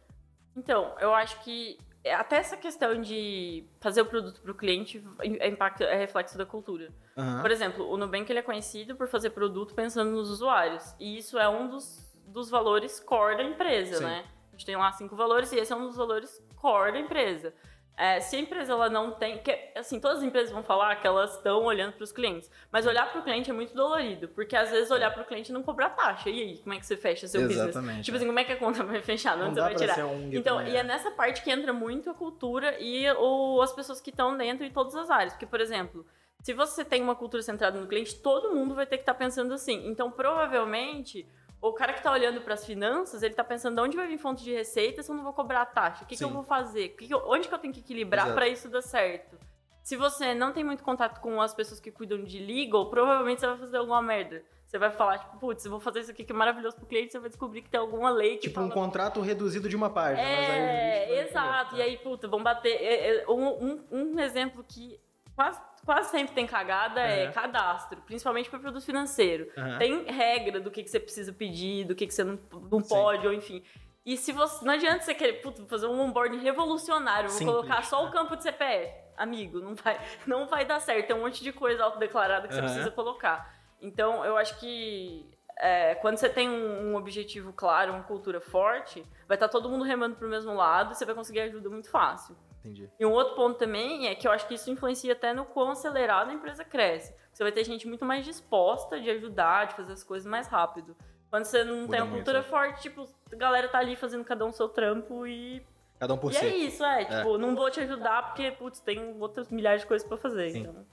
Então, 0.56 0.96
eu 1.00 1.14
acho 1.14 1.44
que 1.44 1.78
até 2.14 2.38
essa 2.38 2.56
questão 2.56 3.02
de 3.02 3.66
fazer 3.80 4.02
o 4.02 4.06
produto 4.06 4.42
para 4.42 4.52
o 4.52 4.56
cliente 4.56 5.04
é 5.40 5.50
impacto, 5.50 5.84
é 5.84 5.98
reflexo 5.98 6.38
da 6.38 6.46
cultura. 6.46 6.92
Uhum. 7.18 7.42
Por 7.42 7.52
exemplo, 7.52 7.90
o 7.90 7.98
Nubank 7.98 8.32
ele 8.32 8.40
é 8.40 8.44
conhecido 8.44 8.96
por 8.96 9.08
fazer 9.08 9.32
produto 9.32 9.74
pensando 9.74 10.12
nos 10.12 10.30
usuários. 10.30 10.96
E 11.00 11.18
isso 11.18 11.40
é 11.40 11.50
um 11.50 11.68
dos 11.68 12.15
dos 12.28 12.50
valores 12.50 13.00
core 13.00 13.38
da 13.38 13.44
empresa, 13.44 13.98
Sim. 13.98 14.04
né? 14.04 14.26
A 14.50 14.52
gente 14.52 14.66
tem 14.66 14.76
lá 14.76 14.92
cinco 14.92 15.16
valores 15.16 15.52
e 15.52 15.58
esse 15.58 15.72
é 15.72 15.76
um 15.76 15.86
dos 15.86 15.96
valores 15.96 16.44
core 16.56 16.94
da 16.94 17.00
empresa. 17.00 17.54
É, 17.98 18.20
se 18.20 18.36
a 18.36 18.40
empresa 18.40 18.74
ela 18.74 18.90
não 18.90 19.12
tem. 19.12 19.38
Que, 19.38 19.72
assim, 19.74 20.00
todas 20.00 20.18
as 20.18 20.24
empresas 20.24 20.52
vão 20.52 20.62
falar 20.62 20.98
que 20.98 21.08
elas 21.08 21.36
estão 21.36 21.64
olhando 21.64 21.94
para 21.94 22.04
os 22.04 22.12
clientes. 22.12 22.52
Mas 22.70 22.86
olhar 22.86 23.10
para 23.10 23.22
o 23.22 23.24
cliente 23.24 23.50
é 23.50 23.54
muito 23.54 23.74
dolorido. 23.74 24.28
Porque 24.30 24.56
às 24.56 24.70
vezes 24.70 24.92
olhar 24.92 25.12
para 25.12 25.24
o 25.24 25.26
cliente 25.26 25.54
não 25.54 25.64
cobrar 25.64 25.92
taxa. 25.92 26.30
E 26.30 26.42
aí, 26.42 26.58
como 26.58 26.74
é 26.74 26.80
que 26.80 26.86
você 26.86 26.98
fecha 26.98 27.26
seu 27.28 27.42
Exatamente, 27.42 27.78
business? 27.78 28.06
Tipo 28.06 28.18
assim, 28.18 28.26
como 28.26 28.40
é 28.40 28.44
que 28.44 28.52
a 28.52 28.58
conta 28.58 28.84
vai 28.84 29.02
fechar? 29.02 29.38
Não, 29.38 29.46
não 29.46 29.54
você 29.54 29.62
vai 29.62 29.76
tirar. 29.76 30.06
Um 30.06 30.30
então, 30.34 30.58
também, 30.58 30.74
e 30.74 30.76
é. 30.76 30.80
é 30.80 30.84
nessa 30.84 31.10
parte 31.12 31.42
que 31.42 31.50
entra 31.50 31.72
muito 31.72 32.10
a 32.10 32.14
cultura 32.14 32.78
e 32.82 33.10
o, 33.14 33.62
as 33.62 33.72
pessoas 33.72 34.02
que 34.02 34.10
estão 34.10 34.38
dentro 34.38 34.66
em 34.66 34.72
todas 34.72 34.94
as 34.96 35.10
áreas. 35.10 35.32
Porque, 35.32 35.46
por 35.46 35.62
exemplo, 35.62 36.06
se 36.44 36.54
você 36.54 36.84
tem 36.84 37.02
uma 37.02 37.16
cultura 37.16 37.42
centrada 37.42 37.80
no 37.80 37.88
cliente, 37.88 38.20
todo 38.20 38.54
mundo 38.54 38.76
vai 38.76 38.86
ter 38.86 38.98
que 38.98 39.04
estar 39.04 39.14
tá 39.14 39.20
pensando 39.20 39.54
assim. 39.54 39.88
Então, 39.88 40.12
provavelmente 40.12 41.26
o 41.70 41.74
cara 41.74 41.94
que 41.94 42.00
está 42.00 42.12
olhando 42.12 42.42
para 42.42 42.54
as 42.54 42.66
finanças, 42.66 43.24
ele 43.24 43.34
está 43.34 43.44
pensando 43.44 43.76
de 43.76 43.82
onde 43.82 43.98
vai 43.98 44.08
vir 44.08 44.18
fonte 44.18 44.44
de 44.44 44.54
receita 44.54 45.02
se 45.02 45.12
eu 45.12 45.16
não 45.16 45.24
vou 45.24 45.34
cobrar 45.34 45.66
taxa? 45.66 46.04
O 46.04 46.08
que, 46.08 46.16
que 46.16 46.24
eu 46.24 46.30
vou 46.30 46.44
fazer? 46.44 46.90
Que 46.90 47.08
que 47.08 47.14
eu, 47.14 47.24
onde 47.26 47.48
que 47.48 47.54
eu 47.54 47.58
tenho 47.58 47.74
que 47.74 47.80
equilibrar 47.80 48.34
para 48.34 48.48
isso 48.48 48.70
dar 48.70 48.82
certo? 48.82 49.38
Se 49.82 49.96
você 49.96 50.34
não 50.34 50.52
tem 50.52 50.64
muito 50.64 50.84
contato 50.84 51.20
com 51.22 51.42
as 51.42 51.54
pessoas 51.54 51.80
que 51.80 51.92
cuidam 51.92 52.24
de 52.24 52.40
legal, 52.40 52.90
provavelmente 52.90 53.40
você 53.42 53.48
vai 53.48 53.58
fazer 53.58 53.78
alguma 53.78 54.02
merda. 54.02 54.44
Você 54.66 54.80
vai 54.80 54.90
falar, 54.90 55.20
tipo, 55.20 55.38
putz, 55.38 55.64
eu 55.64 55.70
vou 55.72 55.80
fazer 55.80 56.00
isso 56.00 56.12
aqui 56.12 56.24
que 56.24 56.32
é 56.32 56.36
maravilhoso 56.36 56.76
pro 56.76 56.88
cliente, 56.88 57.12
você 57.12 57.20
vai 57.20 57.30
descobrir 57.30 57.62
que 57.62 57.70
tem 57.70 57.80
alguma 57.80 58.10
lei 58.10 58.36
que 58.38 58.48
Tipo, 58.48 58.56
fala... 58.56 58.68
um 58.68 58.72
contrato 58.72 59.22
reduzido 59.22 59.70
de 59.70 59.76
uma 59.76 59.90
página. 59.90 60.28
É, 60.28 61.22
exato. 61.22 61.76
E 61.76 61.82
aí, 61.82 61.98
puta, 62.00 62.28
vão 62.28 62.42
bater... 62.42 62.74
É, 62.82 63.22
é, 63.22 63.30
um, 63.30 63.48
um, 63.48 63.86
um 63.92 64.20
exemplo 64.20 64.66
que 64.68 65.00
quase 65.36 65.62
quase 65.86 66.10
sempre 66.10 66.34
tem 66.34 66.48
cagada 66.48 67.00
uhum. 67.00 67.08
é 67.08 67.32
cadastro, 67.32 68.02
principalmente 68.02 68.50
para 68.50 68.60
produto 68.60 68.84
financeiro. 68.84 69.50
Uhum. 69.56 69.78
Tem 69.78 70.04
regra 70.06 70.60
do 70.60 70.72
que, 70.72 70.84
que 70.84 70.90
você 70.90 71.00
precisa 71.00 71.32
pedir, 71.32 71.86
do 71.86 71.96
que, 71.96 72.08
que 72.08 72.14
você 72.14 72.24
não, 72.24 72.40
não 72.72 72.82
pode, 72.82 73.26
ou 73.26 73.34
enfim. 73.34 73.64
E 74.06 74.18
se 74.18 74.32
você. 74.32 74.66
Não 74.66 74.74
adianta 74.74 75.04
você 75.04 75.14
querer 75.14 75.42
fazer 75.68 75.88
um 75.88 76.00
onboarding 76.00 76.40
revolucionário, 76.40 77.30
vou 77.30 77.38
Simples. 77.38 77.56
colocar 77.56 77.84
só 77.84 78.06
o 78.06 78.12
campo 78.12 78.36
de 78.36 78.44
CPF. 78.44 78.94
Amigo, 79.18 79.60
não 79.60 79.76
vai, 79.76 80.00
não 80.28 80.48
vai 80.48 80.66
dar 80.66 80.80
certo. 80.80 81.08
Tem 81.08 81.16
um 81.16 81.22
monte 81.22 81.44
de 81.44 81.54
coisa 81.54 81.84
autodeclarada 81.84 82.48
que 82.48 82.54
uhum. 82.54 82.62
você 82.62 82.66
precisa 82.66 82.92
colocar. 82.92 83.54
Então, 83.82 84.26
eu 84.26 84.38
acho 84.38 84.60
que 84.60 85.30
é, 85.58 85.96
quando 85.96 86.18
você 86.18 86.30
tem 86.30 86.50
um, 86.50 86.92
um, 86.92 86.96
objetivo 86.96 87.54
claro, 87.54 87.94
uma 87.94 88.04
cultura 88.04 88.42
forte, 88.42 89.06
vai 89.28 89.36
estar 89.36 89.48
tá 89.48 89.52
todo 89.52 89.70
mundo 89.70 89.84
remando 89.84 90.16
para 90.16 90.28
o 90.28 90.30
mesmo 90.30 90.54
lado 90.54 90.92
e 90.92 90.96
você 90.96 91.06
vai 91.06 91.16
conseguir 91.16 91.42
ajuda 91.42 91.70
muito 91.70 91.90
fácil. 91.90 92.36
Entendi. 92.66 92.90
E 93.00 93.06
um 93.06 93.12
outro 93.12 93.36
ponto 93.36 93.60
também 93.60 94.08
é 94.08 94.16
que 94.16 94.28
eu 94.28 94.32
acho 94.32 94.48
que 94.48 94.56
isso 94.56 94.72
influencia 94.72 95.14
até 95.14 95.34
no 95.34 95.46
quão 95.46 95.70
acelerado 95.70 96.32
a 96.32 96.34
empresa 96.34 96.64
cresce. 96.64 97.14
Você 97.32 97.44
vai 97.44 97.52
ter 97.52 97.64
gente 97.64 97.88
muito 97.88 98.04
mais 98.04 98.26
disposta 98.26 99.00
de 99.00 99.10
ajudar, 99.12 99.68
de 99.68 99.76
fazer 99.76 99.94
as 99.94 100.04
coisas 100.04 100.26
mais 100.26 100.48
rápido. 100.48 100.96
Quando 101.30 101.46
você 101.46 101.64
não 101.64 101.82
Muda 101.82 101.92
tem 101.92 102.02
uma 102.02 102.12
cultura 102.12 102.40
muito. 102.40 102.50
forte, 102.50 102.82
tipo, 102.82 103.08
a 103.32 103.36
galera 103.36 103.68
tá 103.68 103.78
ali 103.78 103.96
fazendo 103.96 104.24
cada 104.24 104.46
um 104.46 104.52
seu 104.52 104.68
trampo 104.68 105.28
e. 105.28 105.62
Cada 106.00 106.14
um 106.14 106.18
por 106.18 106.32
e 106.32 106.36
si. 106.36 106.44
E 106.44 106.48
é 106.48 106.58
isso, 106.58 106.84
é. 106.84 107.06
Tipo, 107.06 107.36
é. 107.36 107.38
não 107.38 107.56
vou 107.56 107.70
te 107.70 107.82
ajudar 107.82 108.28
porque, 108.28 108.52
putz, 108.52 108.80
tem 108.80 109.16
outras 109.20 109.50
milhares 109.50 109.82
de 109.82 109.88
coisas 109.88 110.08
para 110.08 110.18
fazer. 110.18 110.52
Sim. 110.52 110.62
Então. 110.62 110.86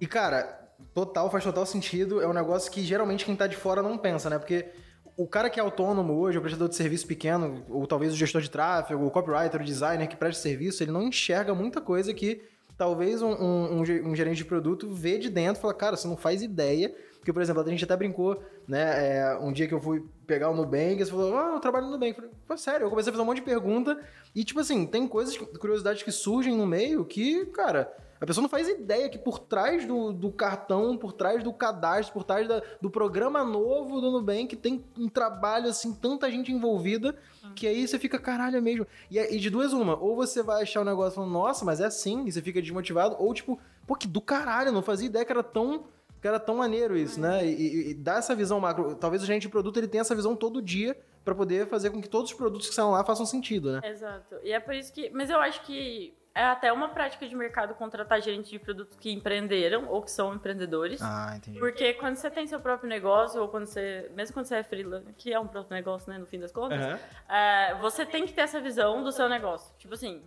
E, 0.00 0.06
cara, 0.06 0.68
total, 0.92 1.30
faz 1.30 1.44
total 1.44 1.64
sentido. 1.66 2.20
É 2.20 2.26
um 2.26 2.32
negócio 2.32 2.70
que 2.72 2.82
geralmente 2.82 3.24
quem 3.24 3.36
tá 3.36 3.46
de 3.46 3.56
fora 3.56 3.82
não 3.82 3.96
pensa, 3.96 4.28
né? 4.28 4.38
Porque 4.38 4.72
o 5.16 5.26
cara 5.26 5.48
que 5.48 5.60
é 5.60 5.62
autônomo 5.62 6.12
hoje, 6.14 6.38
o 6.38 6.40
prestador 6.40 6.68
de 6.68 6.74
serviço 6.74 7.06
pequeno, 7.06 7.64
ou 7.68 7.86
talvez 7.86 8.12
o 8.12 8.16
gestor 8.16 8.42
de 8.42 8.50
tráfego, 8.50 9.06
o 9.06 9.10
copywriter, 9.10 9.60
o 9.60 9.64
designer 9.64 10.08
que 10.08 10.16
presta 10.16 10.42
serviço, 10.42 10.82
ele 10.82 10.90
não 10.90 11.02
enxerga 11.02 11.54
muita 11.54 11.80
coisa 11.80 12.12
que 12.12 12.42
talvez 12.76 13.22
um, 13.22 13.30
um, 13.30 13.80
um 13.80 14.16
gerente 14.16 14.38
de 14.38 14.44
produto 14.44 14.90
vê 14.90 15.18
de 15.18 15.30
dentro 15.30 15.60
e 15.60 15.62
fala, 15.62 15.74
cara, 15.74 15.96
você 15.96 16.08
não 16.08 16.16
faz 16.16 16.42
ideia. 16.42 16.94
Porque, 17.18 17.32
por 17.32 17.40
exemplo, 17.40 17.62
a 17.62 17.70
gente 17.70 17.84
até 17.84 17.96
brincou, 17.96 18.42
né? 18.68 19.16
É, 19.16 19.38
um 19.40 19.50
dia 19.50 19.66
que 19.66 19.72
eu 19.72 19.80
fui 19.80 20.04
pegar 20.26 20.50
o 20.50 20.54
Nubank, 20.54 20.98
você 20.98 21.10
falou, 21.10 21.38
ah, 21.38 21.52
eu 21.54 21.60
trabalho 21.60 21.86
no 21.86 21.92
Nubank. 21.92 22.18
Eu 22.18 22.30
falei, 22.46 22.62
sério, 22.62 22.84
eu 22.84 22.90
comecei 22.90 23.10
a 23.10 23.12
fazer 23.12 23.22
um 23.22 23.26
monte 23.26 23.36
de 23.36 23.44
pergunta. 23.44 23.98
E, 24.34 24.44
tipo 24.44 24.60
assim, 24.60 24.84
tem 24.84 25.08
coisas, 25.08 25.34
curiosidades 25.36 26.02
que 26.02 26.12
surgem 26.12 26.54
no 26.54 26.66
meio 26.66 27.02
que, 27.04 27.46
cara, 27.46 27.90
a 28.20 28.26
pessoa 28.26 28.42
não 28.42 28.48
faz 28.48 28.68
ideia 28.68 29.08
que 29.08 29.18
por 29.18 29.38
trás 29.38 29.86
do, 29.86 30.12
do 30.12 30.30
cartão, 30.30 30.96
por 30.96 31.12
trás 31.12 31.42
do 31.42 31.52
cadastro, 31.52 32.12
por 32.12 32.24
trás 32.24 32.46
da, 32.48 32.62
do 32.80 32.90
programa 32.90 33.44
novo 33.44 34.00
do 34.00 34.10
Nubank, 34.10 34.56
tem 34.56 34.84
um 34.98 35.08
trabalho, 35.08 35.68
assim, 35.68 35.92
tanta 35.92 36.30
gente 36.30 36.52
envolvida, 36.52 37.16
que 37.54 37.66
aí 37.66 37.86
você 37.86 37.98
fica, 37.98 38.18
caralho, 38.18 38.56
é 38.56 38.60
mesmo. 38.60 38.86
E, 39.10 39.18
e 39.18 39.38
de 39.38 39.50
duas 39.50 39.72
uma, 39.72 39.96
ou 39.98 40.16
você 40.16 40.42
vai 40.42 40.62
achar 40.62 40.80
o 40.80 40.84
negócio 40.84 41.16
falando, 41.16 41.32
nossa, 41.32 41.64
mas 41.64 41.80
é 41.80 41.86
assim, 41.86 42.24
e 42.24 42.32
você 42.32 42.40
fica 42.40 42.62
desmotivado, 42.62 43.16
ou 43.18 43.34
tipo, 43.34 43.58
pô, 43.86 43.94
que 43.94 44.06
do 44.06 44.20
caralho, 44.20 44.72
não 44.72 44.82
fazia 44.82 45.06
ideia 45.06 45.24
que 45.24 45.32
era 45.32 45.42
tão 45.42 45.84
que 46.20 46.28
era 46.28 46.40
tão 46.40 46.56
maneiro 46.56 46.96
isso, 46.96 47.20
né? 47.20 47.44
E, 47.44 47.50
e, 47.50 47.90
e 47.90 47.94
dá 47.94 48.14
essa 48.14 48.34
visão 48.34 48.58
macro. 48.58 48.94
Talvez 48.94 49.22
o 49.22 49.26
gerente 49.26 49.42
de 49.42 49.50
produto 49.50 49.76
ele 49.76 49.86
tenha 49.86 50.00
essa 50.00 50.14
visão 50.14 50.34
todo 50.34 50.62
dia 50.62 50.96
para 51.22 51.34
poder 51.34 51.66
fazer 51.66 51.90
com 51.90 52.00
que 52.00 52.08
todos 52.08 52.30
os 52.30 52.36
produtos 52.36 52.66
que 52.66 52.74
saem 52.74 52.90
lá 52.90 53.04
façam 53.04 53.26
sentido, 53.26 53.70
né? 53.70 53.82
Exato. 53.84 54.36
E 54.42 54.50
é 54.50 54.58
por 54.58 54.74
isso 54.74 54.90
que. 54.90 55.10
Mas 55.10 55.28
eu 55.28 55.38
acho 55.38 55.62
que 55.66 56.14
é 56.34 56.42
até 56.42 56.72
uma 56.72 56.88
prática 56.88 57.28
de 57.28 57.34
mercado 57.34 57.74
contratar 57.74 58.20
gerentes 58.20 58.50
de 58.50 58.58
produtos 58.58 58.96
que 58.96 59.12
empreenderam 59.12 59.86
ou 59.88 60.02
que 60.02 60.10
são 60.10 60.34
empreendedores. 60.34 61.00
Ah, 61.00 61.34
entendi. 61.36 61.58
Porque 61.60 61.94
quando 61.94 62.16
você 62.16 62.28
tem 62.28 62.46
seu 62.46 62.58
próprio 62.58 62.88
negócio, 62.88 63.40
ou 63.40 63.48
quando 63.48 63.66
você. 63.66 64.10
Mesmo 64.14 64.34
quando 64.34 64.46
você 64.46 64.56
é 64.56 64.62
freelancer, 64.64 65.14
que 65.16 65.32
é 65.32 65.38
um 65.38 65.46
próprio 65.46 65.74
negócio, 65.74 66.12
né, 66.12 66.18
no 66.18 66.26
fim 66.26 66.40
das 66.40 66.50
contas, 66.50 66.84
uhum. 66.84 66.98
é, 67.34 67.76
você 67.80 68.04
tem 68.04 68.26
que 68.26 68.32
ter 68.32 68.42
essa 68.42 68.60
visão 68.60 69.02
do 69.04 69.12
seu 69.12 69.28
negócio. 69.28 69.72
Tipo 69.78 69.94
assim. 69.94 70.22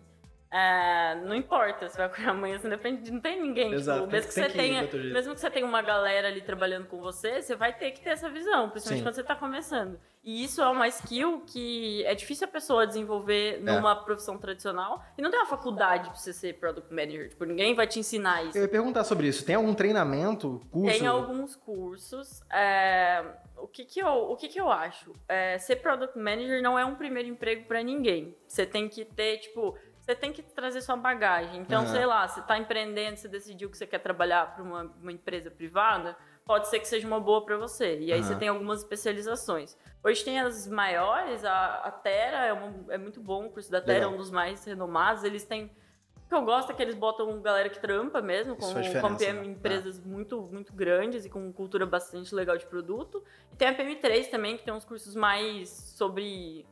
É, 0.50 1.16
não 1.25 1.36
importa 1.36 1.89
se 1.89 1.98
vai 1.98 2.06
acordar 2.06 2.30
amanhã, 2.32 2.58
você 2.58 2.70
depende, 2.70 3.12
não 3.12 3.20
tem 3.20 3.42
ninguém. 3.42 3.66
Tipo, 3.66 3.75
Exato, 3.75 4.00
tipo, 4.01 4.12
mesmo, 4.12 4.30
que, 4.30 4.36
que 4.36 4.42
você 4.42 4.50
tenha, 4.50 4.82
mesmo 5.13 5.34
que 5.34 5.39
você 5.42 5.50
tenha 5.50 5.66
uma 5.66 5.82
galera 5.82 6.27
ali 6.27 6.42
trabalhando 6.42 6.88
com 6.88 7.00
você, 7.00 7.42
você 7.42 7.56
vai 7.56 7.74
ter 7.74 7.92
que 7.92 8.01
ter 8.01 8.12
essa 8.12 8.30
visão, 8.30 8.70
principalmente 8.70 9.00
Sim. 9.00 9.04
quando 9.04 9.16
você 9.16 9.22
está 9.22 9.36
começando. 9.36 10.00
E 10.24 10.44
isso 10.44 10.62
é 10.62 10.68
uma 10.68 10.89
skill 10.89 11.44
que 11.48 12.04
é 12.06 12.13
difícil 12.13 12.48
a 12.48 12.51
pessoa 12.51 12.86
desenvolver 12.86 13.56
é. 13.56 13.60
numa 13.60 13.94
é. 13.94 13.96
profissão 13.96 14.38
tradicional. 14.38 15.01
E 15.18 15.22
não 15.22 15.32
tem 15.32 15.39
uma 15.39 15.46
faculdade 15.46 16.10
para 16.10 16.18
você 16.18 16.34
ser 16.34 16.60
product 16.60 16.94
manager. 16.94 17.30
Tipo, 17.30 17.46
ninguém 17.46 17.74
vai 17.74 17.88
te 17.88 18.00
ensinar 18.00 18.44
isso. 18.44 18.58
Eu 18.58 18.63
ia 18.63 18.68
perguntar 18.68 19.06
sobre 19.06 19.27
isso. 19.27 19.46
Tem 19.46 19.56
algum 19.56 19.74
treinamento, 19.74 20.62
curso? 20.70 20.98
Tem 20.98 21.08
alguns 21.08 21.56
cursos. 21.56 22.42
É, 22.51 23.24
o 23.56 23.68
que 23.68 23.86
que 23.86 24.01
eu, 24.01 24.08
o 24.08 24.36
que 24.36 24.50
que 24.50 24.60
eu 24.60 24.70
acho? 24.70 25.13
É, 25.30 25.58
ser 25.60 25.77
product 25.77 26.20
manager 26.20 26.62
não 26.62 26.77
é 26.77 26.84
um 26.84 26.96
primeiro 26.96 27.30
emprego 27.30 27.66
para 27.66 27.82
ninguém. 27.82 28.36
Você 28.46 28.66
tem 28.66 28.89
que 28.89 29.06
ter, 29.06 29.38
tipo 29.38 29.77
você 30.08 30.16
tem 30.16 30.32
que 30.32 30.42
trazer 30.42 30.80
sua 30.80 30.96
bagagem. 30.96 31.60
Então, 31.60 31.82
uhum. 31.82 31.90
sei 31.90 32.06
lá, 32.06 32.26
você 32.26 32.40
está 32.40 32.58
empreendendo, 32.58 33.18
você 33.18 33.28
decidiu 33.28 33.70
que 33.70 33.78
você 33.78 33.86
quer 33.86 34.00
trabalhar 34.00 34.56
para 34.56 34.64
uma, 34.64 34.84
uma, 35.02 35.12
empresa 35.12 35.52
privada, 35.52 36.16
pode 36.46 36.70
ser 36.70 36.80
que 36.80 36.88
seja 36.88 37.06
uma 37.06 37.20
boa 37.20 37.44
para 37.44 37.58
você. 37.58 38.00
E 38.00 38.14
aí 38.14 38.22
uhum. 38.22 38.26
você 38.26 38.36
tem 38.36 38.48
algumas 38.48 38.80
especializações. 38.80 39.78
Hoje 40.02 40.24
tem 40.24 40.40
as 40.40 40.66
maiores, 40.66 41.44
a, 41.44 41.82
a 41.84 41.92
Terra 41.92 42.46
é, 42.46 42.54
uma, 42.54 42.94
é, 42.94 42.98
muito 42.98 43.20
bom, 43.20 43.48
o 43.48 43.50
curso 43.50 43.70
da 43.70 43.82
Terra 43.82 44.06
é 44.06 44.08
um 44.08 44.16
dos 44.16 44.32
mais 44.32 44.64
renomados. 44.64 45.26
Eles 45.26 45.44
têm. 45.44 45.70
O 46.16 46.30
que 46.30 46.36
eu 46.36 46.42
gosto 46.42 46.72
é 46.72 46.76
que 46.76 46.82
eles 46.82 46.96
botam 46.96 47.42
galera 47.42 47.70
que 47.70 47.80
trampa 47.80 48.22
mesmo, 48.22 48.56
com, 48.56 48.74
com 49.02 49.16
PM, 49.18 49.40
né? 49.40 49.46
empresas 49.46 50.00
é. 50.00 50.02
muito, 50.08 50.42
muito 50.42 50.74
grandes 50.74 51.26
e 51.26 51.30
com 51.30 51.52
cultura 51.52 51.86
bastante 51.86 52.34
legal 52.34 52.58
de 52.58 52.66
produto. 52.66 53.22
E 53.52 53.58
tem 53.58 53.68
a 53.68 53.78
PM3 53.78 54.30
também, 54.30 54.58
que 54.58 54.64
tem 54.64 54.74
uns 54.74 54.86
cursos 54.86 55.16
mais 55.16 55.70
sobre 55.70 56.66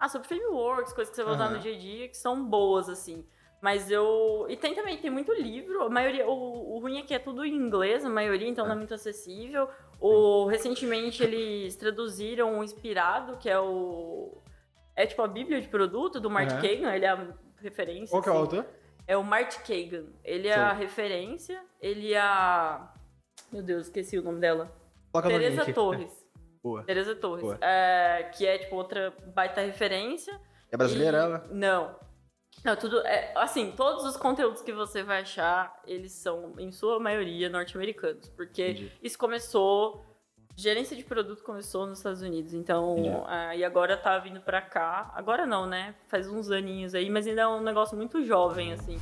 ah, 0.00 0.08
sobre 0.08 0.26
frameworks, 0.26 0.94
coisas 0.94 1.10
que 1.10 1.16
você 1.16 1.22
vai 1.22 1.34
usar 1.34 1.48
uhum. 1.48 1.56
no 1.56 1.58
dia 1.58 1.74
a 1.74 1.78
dia, 1.78 2.08
que 2.08 2.16
são 2.16 2.42
boas, 2.42 2.88
assim. 2.88 3.26
Mas 3.60 3.90
eu. 3.90 4.46
E 4.48 4.56
tem 4.56 4.74
também, 4.74 4.96
tem 4.96 5.10
muito 5.10 5.32
livro. 5.34 5.82
A 5.82 5.90
maioria. 5.90 6.26
O, 6.26 6.76
o 6.76 6.78
ruim 6.80 6.98
é 6.98 7.02
que 7.02 7.12
é 7.12 7.18
tudo 7.18 7.44
em 7.44 7.54
inglês, 7.54 8.02
a 8.02 8.08
maioria, 8.08 8.48
então 8.48 8.64
é. 8.64 8.68
não 8.68 8.74
é 8.74 8.78
muito 8.78 8.94
acessível. 8.94 9.68
O, 10.00 10.46
recentemente 10.46 11.22
eles 11.22 11.76
traduziram 11.76 12.58
o 12.58 12.64
Inspirado, 12.64 13.36
que 13.36 13.50
é 13.50 13.60
o. 13.60 14.38
É 14.96 15.06
tipo 15.06 15.20
a 15.20 15.28
Bíblia 15.28 15.60
de 15.60 15.68
produto 15.68 16.18
do 16.18 16.30
Mark 16.30 16.50
uhum. 16.50 16.62
Kagan, 16.62 16.94
ele 16.94 17.04
é 17.04 17.10
a 17.10 17.34
referência. 17.58 18.10
Qual 18.10 18.22
que 18.22 18.28
é 18.30 18.32
o 18.32 18.36
autor? 18.36 18.66
É 19.06 19.16
o 19.16 19.22
Mark 19.22 19.52
Kagan. 19.66 20.06
Ele 20.24 20.48
é 20.48 20.54
Sim. 20.54 20.60
a 20.60 20.72
referência, 20.72 21.62
ele 21.78 22.14
é 22.14 22.20
a. 22.20 22.94
Meu 23.52 23.62
Deus, 23.62 23.88
esqueci 23.88 24.18
o 24.18 24.22
nome 24.22 24.40
dela. 24.40 24.74
Coloca 25.12 25.28
Teresa 25.28 25.70
Torres. 25.74 26.19
Boa. 26.62 26.82
Teresa 26.84 27.14
Torres. 27.14 27.58
É, 27.60 28.30
que 28.34 28.46
é, 28.46 28.58
tipo, 28.58 28.76
outra 28.76 29.14
baita 29.34 29.60
referência. 29.60 30.38
É 30.70 30.76
brasileira 30.76 31.18
e... 31.18 31.20
ela? 31.20 31.48
Não. 31.50 31.96
Não, 32.64 32.76
tudo. 32.76 33.00
É, 33.06 33.32
assim, 33.36 33.72
todos 33.72 34.04
os 34.04 34.16
conteúdos 34.16 34.60
que 34.60 34.72
você 34.72 35.02
vai 35.02 35.22
achar, 35.22 35.80
eles 35.86 36.12
são, 36.12 36.54
em 36.58 36.70
sua 36.70 36.98
maioria, 37.00 37.48
norte-americanos. 37.48 38.28
Porque 38.30 38.70
Entendi. 38.70 38.92
isso 39.02 39.18
começou. 39.18 40.04
Gerência 40.56 40.94
de 40.94 41.04
produto 41.04 41.42
começou 41.42 41.86
nos 41.86 41.98
Estados 41.98 42.20
Unidos, 42.20 42.52
então. 42.52 42.96
Uh, 42.96 43.54
e 43.56 43.64
agora 43.64 43.96
tá 43.96 44.18
vindo 44.18 44.40
pra 44.40 44.60
cá. 44.60 45.10
Agora 45.14 45.46
não, 45.46 45.64
né? 45.64 45.94
Faz 46.08 46.28
uns 46.28 46.50
aninhos 46.50 46.94
aí, 46.94 47.08
mas 47.08 47.26
ainda 47.26 47.42
é 47.42 47.46
um 47.46 47.62
negócio 47.62 47.96
muito 47.96 48.22
jovem, 48.22 48.72
assim. 48.72 48.98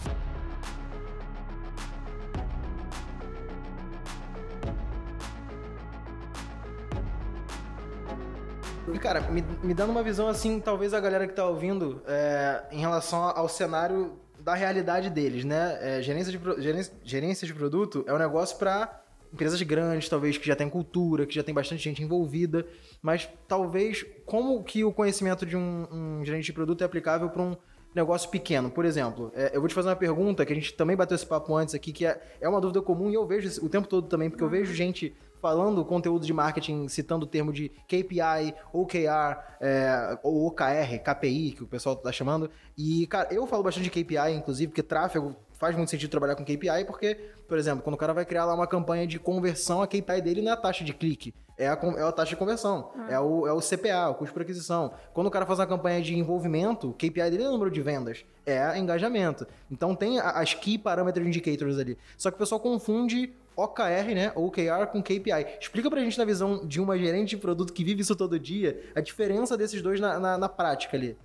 E, 8.93 8.99
cara, 8.99 9.21
me, 9.21 9.43
me 9.63 9.75
dando 9.75 9.91
uma 9.91 10.03
visão 10.03 10.29
assim, 10.29 10.61
talvez 10.61 10.95
a 10.95 11.01
galera 11.01 11.27
que 11.27 11.35
tá 11.35 11.47
ouvindo, 11.47 12.03
é, 12.07 12.63
em 12.71 12.81
relação 12.81 13.23
ao 13.23 13.49
cenário 13.49 14.19
da 14.41 14.55
realidade 14.55 15.11
deles, 15.11 15.45
né? 15.45 15.79
É, 15.81 16.03
gerência, 16.03 16.33
de, 16.33 16.63
gerência, 16.63 16.93
gerência 17.05 17.47
de 17.47 17.53
produto 17.53 18.05
é 18.07 18.15
um 18.15 18.19
negócio 18.19 18.57
para 18.57 19.03
empresas 19.33 19.61
grandes, 19.61 20.09
talvez 20.09 20.39
que 20.39 20.47
já 20.47 20.57
tem 20.57 20.71
cultura, 20.71 21.27
que 21.27 21.35
já 21.35 21.43
tem 21.43 21.55
bastante 21.55 21.83
gente 21.83 22.03
envolvida, 22.03 22.67
mas 23.03 23.29
talvez 23.47 24.07
como 24.25 24.63
que 24.65 24.85
o 24.85 24.93
conhecimento 24.93 25.45
de 25.45 25.57
um, 25.57 25.87
um 25.93 26.25
gerente 26.25 26.47
de 26.47 26.53
produto 26.53 26.83
é 26.83 26.85
aplicável 26.87 27.29
para 27.29 27.43
um 27.43 27.57
negócio 27.95 28.31
pequeno. 28.31 28.71
Por 28.71 28.85
exemplo, 28.85 29.31
é, 29.35 29.51
eu 29.55 29.61
vou 29.61 29.69
te 29.69 29.75
fazer 29.75 29.89
uma 29.89 29.97
pergunta 29.97 30.47
que 30.47 30.53
a 30.53 30.57
gente 30.57 30.73
também 30.75 30.97
bateu 30.97 31.15
esse 31.15 31.27
papo 31.27 31.55
antes 31.55 31.75
aqui, 31.75 31.93
que 31.93 32.07
é, 32.07 32.21
é 32.41 32.49
uma 32.49 32.61
dúvida 32.61 32.81
comum 32.81 33.11
e 33.11 33.15
eu 33.15 33.27
vejo 33.27 33.65
o 33.65 33.69
tempo 33.69 33.87
todo 33.87 34.07
também, 34.09 34.31
porque 34.31 34.43
eu 34.43 34.49
vejo 34.49 34.73
gente 34.73 35.15
falando 35.41 35.85
conteúdo 35.85 36.27
de 36.27 36.33
marketing, 36.33 36.89
citando 36.89 37.25
o 37.25 37.29
termo 37.29 37.53
de 37.53 37.69
KPI, 37.87 38.55
OKR, 38.73 39.39
é, 39.61 40.19
ou 40.23 40.47
OKR, 40.47 40.99
KPI, 41.03 41.53
que 41.53 41.63
o 41.63 41.67
pessoal 41.67 41.97
tá 41.97 42.13
chamando. 42.13 42.51
E, 42.77 43.07
cara, 43.07 43.33
eu 43.33 43.47
falo 43.47 43.63
bastante 43.63 43.85
de 43.85 43.91
KPI, 43.91 44.33
inclusive, 44.35 44.69
porque 44.69 44.83
tráfego 44.83 45.37
faz 45.59 45.75
muito 45.77 45.91
sentido 45.91 46.11
trabalhar 46.11 46.37
com 46.37 46.45
KPI, 46.45 46.85
porque, 46.87 47.17
por 47.49 47.59
exemplo, 47.59 47.83
quando 47.83 47.95
o 47.95 47.99
cara 47.99 48.15
vai 48.15 48.25
criar 48.25 48.45
lá 48.45 48.55
uma 48.55 48.67
campanha 48.67 49.07
de 49.07 49.19
conversão, 49.19 49.83
a 49.83 49.89
KPI 49.89 50.23
dele 50.23 50.41
não 50.41 50.53
é 50.53 50.55
a 50.55 50.57
taxa 50.57 50.85
de 50.85 50.95
clique, 50.95 51.35
é 51.59 51.67
a, 51.67 51.73
é 51.73 52.03
a 52.03 52.13
taxa 52.13 52.31
de 52.31 52.37
conversão, 52.37 52.93
ah. 52.97 53.13
é, 53.13 53.19
o, 53.19 53.47
é 53.47 53.53
o 53.53 53.61
CPA, 53.61 54.09
o 54.09 54.15
custo 54.15 54.33
por 54.33 54.43
aquisição. 54.43 54.93
Quando 55.13 55.27
o 55.27 55.31
cara 55.31 55.45
faz 55.45 55.59
uma 55.59 55.67
campanha 55.67 56.01
de 56.01 56.17
envolvimento, 56.17 56.91
o 56.91 56.95
KPI 56.95 57.31
dele 57.31 57.43
é 57.43 57.49
o 57.49 57.53
número 57.53 57.73
de 57.73 57.83
vendas, 57.83 58.25
é 58.47 58.79
engajamento. 58.79 59.47
Então 59.69 59.97
tem 59.97 60.21
as 60.21 60.55
key 60.55 60.79
parameter 60.79 61.27
indicators 61.27 61.77
ali. 61.77 61.99
Só 62.17 62.31
que 62.31 62.37
o 62.37 62.39
pessoal 62.39 62.61
confunde 62.61 63.33
OKR, 63.59 64.15
né? 64.15 64.33
OKR 64.37 64.87
com 64.93 65.03
KPI. 65.03 65.59
Explica 65.61 65.91
pra 65.91 66.01
gente 66.01 66.17
na 66.17 66.25
visão 66.25 66.65
de 66.65 66.81
uma 66.81 66.97
gerente 66.97 67.31
de 67.31 67.37
produto 67.39 67.73
que 67.73 67.83
vive 67.83 68.03
isso 68.03 68.15
todo 68.15 68.39
dia, 68.39 68.81
a 68.95 69.01
diferença 69.01 69.57
desses 69.57 69.83
dois 69.83 69.99
na, 69.99 70.19
na, 70.21 70.39
na 70.39 70.49
prática 70.49 70.97
ali. 70.97 71.19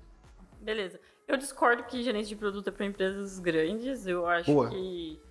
Beleza. 0.60 1.00
Eu 1.28 1.38
discordo 1.38 1.84
que 1.84 2.02
gerente 2.02 2.28
de 2.28 2.36
produto 2.36 2.68
é 2.68 2.72
para 2.72 2.86
empresas 2.86 3.38
grandes. 3.38 4.08
Eu 4.08 4.26
acho 4.26 4.52
Boa. 4.52 4.70
que 4.70 5.22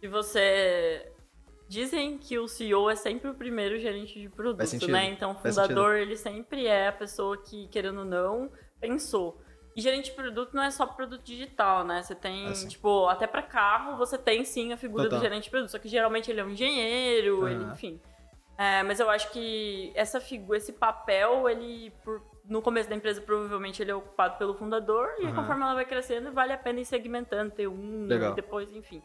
se 0.00 0.08
você 0.08 1.12
dizem 1.68 2.18
que 2.18 2.38
o 2.38 2.48
CEO 2.48 2.90
é 2.90 2.96
sempre 2.96 3.30
o 3.30 3.34
primeiro 3.34 3.78
gerente 3.78 4.20
de 4.20 4.28
produto, 4.28 4.88
né? 4.88 5.06
Então, 5.06 5.32
o 5.32 5.34
fundador 5.34 5.96
ele 5.96 6.16
sempre 6.16 6.66
é 6.66 6.88
a 6.88 6.92
pessoa 6.92 7.36
que, 7.38 7.68
querendo 7.68 8.00
ou 8.00 8.04
não, 8.04 8.50
pensou. 8.80 9.40
E 9.74 9.80
gerente 9.80 10.06
de 10.06 10.12
produto 10.12 10.54
não 10.54 10.62
é 10.62 10.70
só 10.70 10.84
produto 10.86 11.22
digital, 11.22 11.84
né? 11.84 12.02
Você 12.02 12.14
tem, 12.14 12.46
assim. 12.48 12.68
tipo, 12.68 13.06
até 13.08 13.26
para 13.26 13.42
carro 13.42 13.96
você 13.96 14.18
tem 14.18 14.44
sim 14.44 14.72
a 14.72 14.76
figura 14.76 15.04
Total. 15.04 15.18
do 15.18 15.22
gerente 15.22 15.44
de 15.44 15.50
produto, 15.50 15.70
só 15.70 15.78
que 15.78 15.88
geralmente 15.88 16.30
ele 16.30 16.40
é 16.40 16.44
um 16.44 16.50
engenheiro, 16.50 17.48
ele, 17.48 17.64
enfim. 17.64 18.00
É, 18.58 18.82
mas 18.82 19.00
eu 19.00 19.08
acho 19.08 19.30
que 19.30 19.90
essa 19.94 20.20
figura, 20.20 20.58
esse 20.58 20.74
papel, 20.74 21.48
ele 21.48 21.90
por, 22.04 22.22
no 22.44 22.60
começo 22.60 22.88
da 22.88 22.94
empresa 22.94 23.20
provavelmente 23.20 23.82
ele 23.82 23.90
é 23.90 23.94
ocupado 23.94 24.36
pelo 24.36 24.54
fundador 24.54 25.08
e 25.18 25.24
uhum. 25.24 25.34
conforme 25.34 25.62
ela 25.62 25.74
vai 25.74 25.86
crescendo 25.86 26.32
vale 26.32 26.52
a 26.52 26.58
pena 26.58 26.80
ir 26.80 26.84
segmentando, 26.84 27.50
ter 27.50 27.66
um 27.66 28.06
Legal. 28.06 28.32
e 28.32 28.34
depois, 28.34 28.70
enfim. 28.74 29.02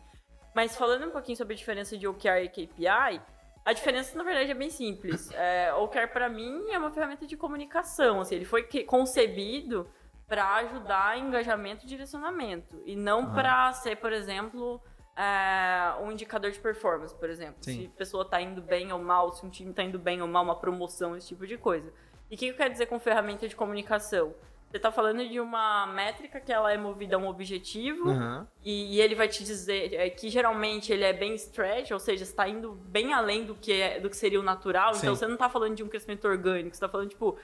Mas 0.53 0.75
falando 0.75 1.07
um 1.07 1.11
pouquinho 1.11 1.37
sobre 1.37 1.53
a 1.53 1.57
diferença 1.57 1.97
de 1.97 2.07
OKR 2.07 2.43
e 2.43 2.49
KPI, 2.49 3.21
a 3.63 3.73
diferença, 3.73 4.17
na 4.17 4.23
verdade, 4.23 4.49
é 4.49 4.53
bem 4.53 4.69
simples. 4.69 5.29
É, 5.33 5.73
OKR, 5.73 6.07
para 6.11 6.29
mim, 6.29 6.71
é 6.71 6.77
uma 6.77 6.89
ferramenta 6.89 7.27
de 7.27 7.35
comunicação. 7.35 8.21
Assim, 8.21 8.35
ele 8.35 8.45
foi 8.45 8.63
concebido 8.85 9.89
para 10.27 10.55
ajudar 10.55 11.17
engajamento 11.17 11.85
e 11.85 11.87
direcionamento. 11.87 12.81
E 12.85 12.95
não 12.95 13.21
uhum. 13.21 13.33
para 13.33 13.71
ser, 13.73 13.95
por 13.95 14.11
exemplo, 14.11 14.81
é, 15.15 15.95
um 16.01 16.11
indicador 16.11 16.51
de 16.51 16.59
performance, 16.59 17.15
por 17.15 17.29
exemplo. 17.29 17.57
Sim. 17.61 17.81
Se 17.81 17.85
a 17.87 17.97
pessoa 17.97 18.23
está 18.23 18.41
indo 18.41 18.61
bem 18.61 18.91
ou 18.91 18.99
mal, 18.99 19.31
se 19.31 19.45
um 19.45 19.49
time 19.49 19.71
está 19.71 19.83
indo 19.83 19.97
bem 19.97 20.21
ou 20.21 20.27
mal, 20.27 20.43
uma 20.43 20.55
promoção, 20.55 21.15
esse 21.15 21.29
tipo 21.29 21.47
de 21.47 21.57
coisa. 21.57 21.91
E 22.29 22.35
o 22.35 22.37
que 22.37 22.47
eu 22.47 22.55
quero 22.55 22.71
dizer 22.71 22.87
com 22.87 22.99
ferramenta 22.99 23.47
de 23.47 23.55
comunicação? 23.55 24.35
Você 24.69 24.79
tá 24.79 24.91
falando 24.91 25.25
de 25.27 25.39
uma 25.39 25.87
métrica 25.87 26.41
que 26.41 26.51
ela 26.51 26.73
é 26.73 26.77
movida 26.77 27.15
a 27.15 27.19
um 27.19 27.27
objetivo 27.27 28.09
Aham. 28.09 28.45
e, 28.61 28.97
e 28.97 29.01
ele 29.01 29.15
vai 29.15 29.29
te 29.29 29.41
dizer 29.41 29.93
é, 29.93 30.09
que 30.09 30.29
geralmente 30.29 30.91
ele 30.91 31.05
é 31.05 31.13
bem 31.13 31.33
stretch, 31.35 31.91
ou 31.91 31.99
seja, 31.99 32.23
está 32.23 32.49
indo 32.49 32.73
bem 32.73 33.13
além 33.13 33.45
do 33.45 33.55
que, 33.55 33.71
é- 33.71 33.97
do 34.01 34.09
que 34.09 34.17
seria 34.17 34.37
o 34.37 34.43
natural. 34.43 34.93
Sim. 34.93 34.99
Então 35.03 35.15
você 35.15 35.25
não 35.25 35.37
tá 35.37 35.49
falando 35.49 35.73
de 35.73 35.83
um 35.83 35.87
crescimento 35.87 36.27
orgânico, 36.27 36.75
você 36.75 36.81
tá 36.81 36.89
falando, 36.89 37.09
tipo, 37.09 37.37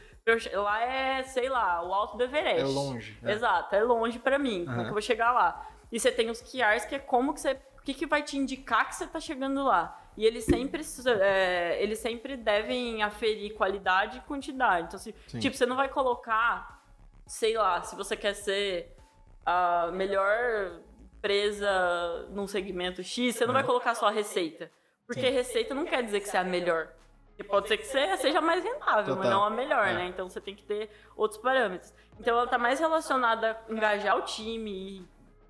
lá 0.54 0.82
é, 0.84 1.24
sei 1.24 1.50
lá, 1.50 1.84
o 1.86 1.94
alto 1.94 2.18
do 2.18 2.24
Everest. 2.24 2.62
É 2.62 2.64
longe. 2.64 3.18
é. 3.24 3.32
Exato, 3.32 3.76
é 3.76 3.84
longe 3.84 4.20
pra 4.20 4.40
mim. 4.40 4.66
Como 4.66 4.72
Aham. 4.76 4.84
que 4.84 4.90
eu 4.90 4.94
vou 4.94 5.02
chegar 5.02 5.32
lá? 5.32 5.68
E 5.92 6.00
você 6.00 6.12
tem 6.12 6.30
os 6.30 6.42
QRs, 6.42 6.86
que 6.86 6.96
é 6.96 7.00
como 7.00 7.34
que 7.34 7.42
você. 7.42 7.52
O 7.78 7.82
que, 7.84 7.94
que 7.94 8.06
vai 8.06 8.24
te 8.24 8.38
indicar 8.38 8.88
que 8.88 8.96
você 8.96 9.06
tá 9.06 9.20
chegando 9.20 9.64
lá? 9.64 10.00
E 10.16 10.26
eles 10.26 10.46
sempre, 10.46 10.82
é, 11.22 11.78
eles 11.82 12.00
sempre 12.00 12.38
devem 12.38 13.04
aferir 13.04 13.54
qualidade 13.56 14.20
e 14.20 14.22
quantidade. 14.22 14.88
Então, 14.88 15.00
se, 15.00 15.14
Sim. 15.28 15.40
tipo, 15.40 15.56
você 15.58 15.66
não 15.66 15.76
vai 15.76 15.90
colocar, 15.90 16.82
sei 17.26 17.58
lá, 17.58 17.82
se 17.82 17.96
você 17.96 18.16
quer 18.16 18.34
ser 18.34 18.96
a 19.46 19.90
melhor 19.92 20.80
empresa 21.18 22.28
num 22.30 22.48
segmento 22.48 23.04
X, 23.04 23.36
você 23.36 23.46
não 23.46 23.54
vai 23.54 23.64
colocar 23.64 23.96
só 23.96 24.08
a 24.08 24.12
receita. 24.12 24.72
Porque 25.06 25.28
receita 25.30 25.74
não 25.74 25.86
quer 25.86 26.02
dizer 26.04 26.22
que 26.22 26.30
você 26.30 26.38
é 26.38 26.40
a 26.40 26.44
melhor. 26.46 26.90
Porque 27.36 27.44
pode 27.44 27.68
ser 27.68 27.78
que 27.78 27.86
você 27.86 28.16
seja 28.18 28.40
mais 28.42 28.64
rentável, 28.64 29.16
mas 29.16 29.26
Total. 29.26 29.32
não 29.32 29.44
a 29.44 29.50
melhor, 29.50 29.88
É. 29.88 29.94
né? 29.94 30.06
Então 30.08 30.30
você 30.30 30.40
tem 30.40 30.56
que 30.56 30.64
ter 30.64 30.90
outros 31.16 31.40
parâmetros. 31.42 31.92
Então 32.20 32.38
ela 32.38 32.46
tá 32.48 32.58
mais 32.60 32.80
relacionada 32.80 33.58
a 33.68 33.74
engajar 33.74 34.16
o 34.18 34.22
time 34.22 34.72
e 34.72 35.06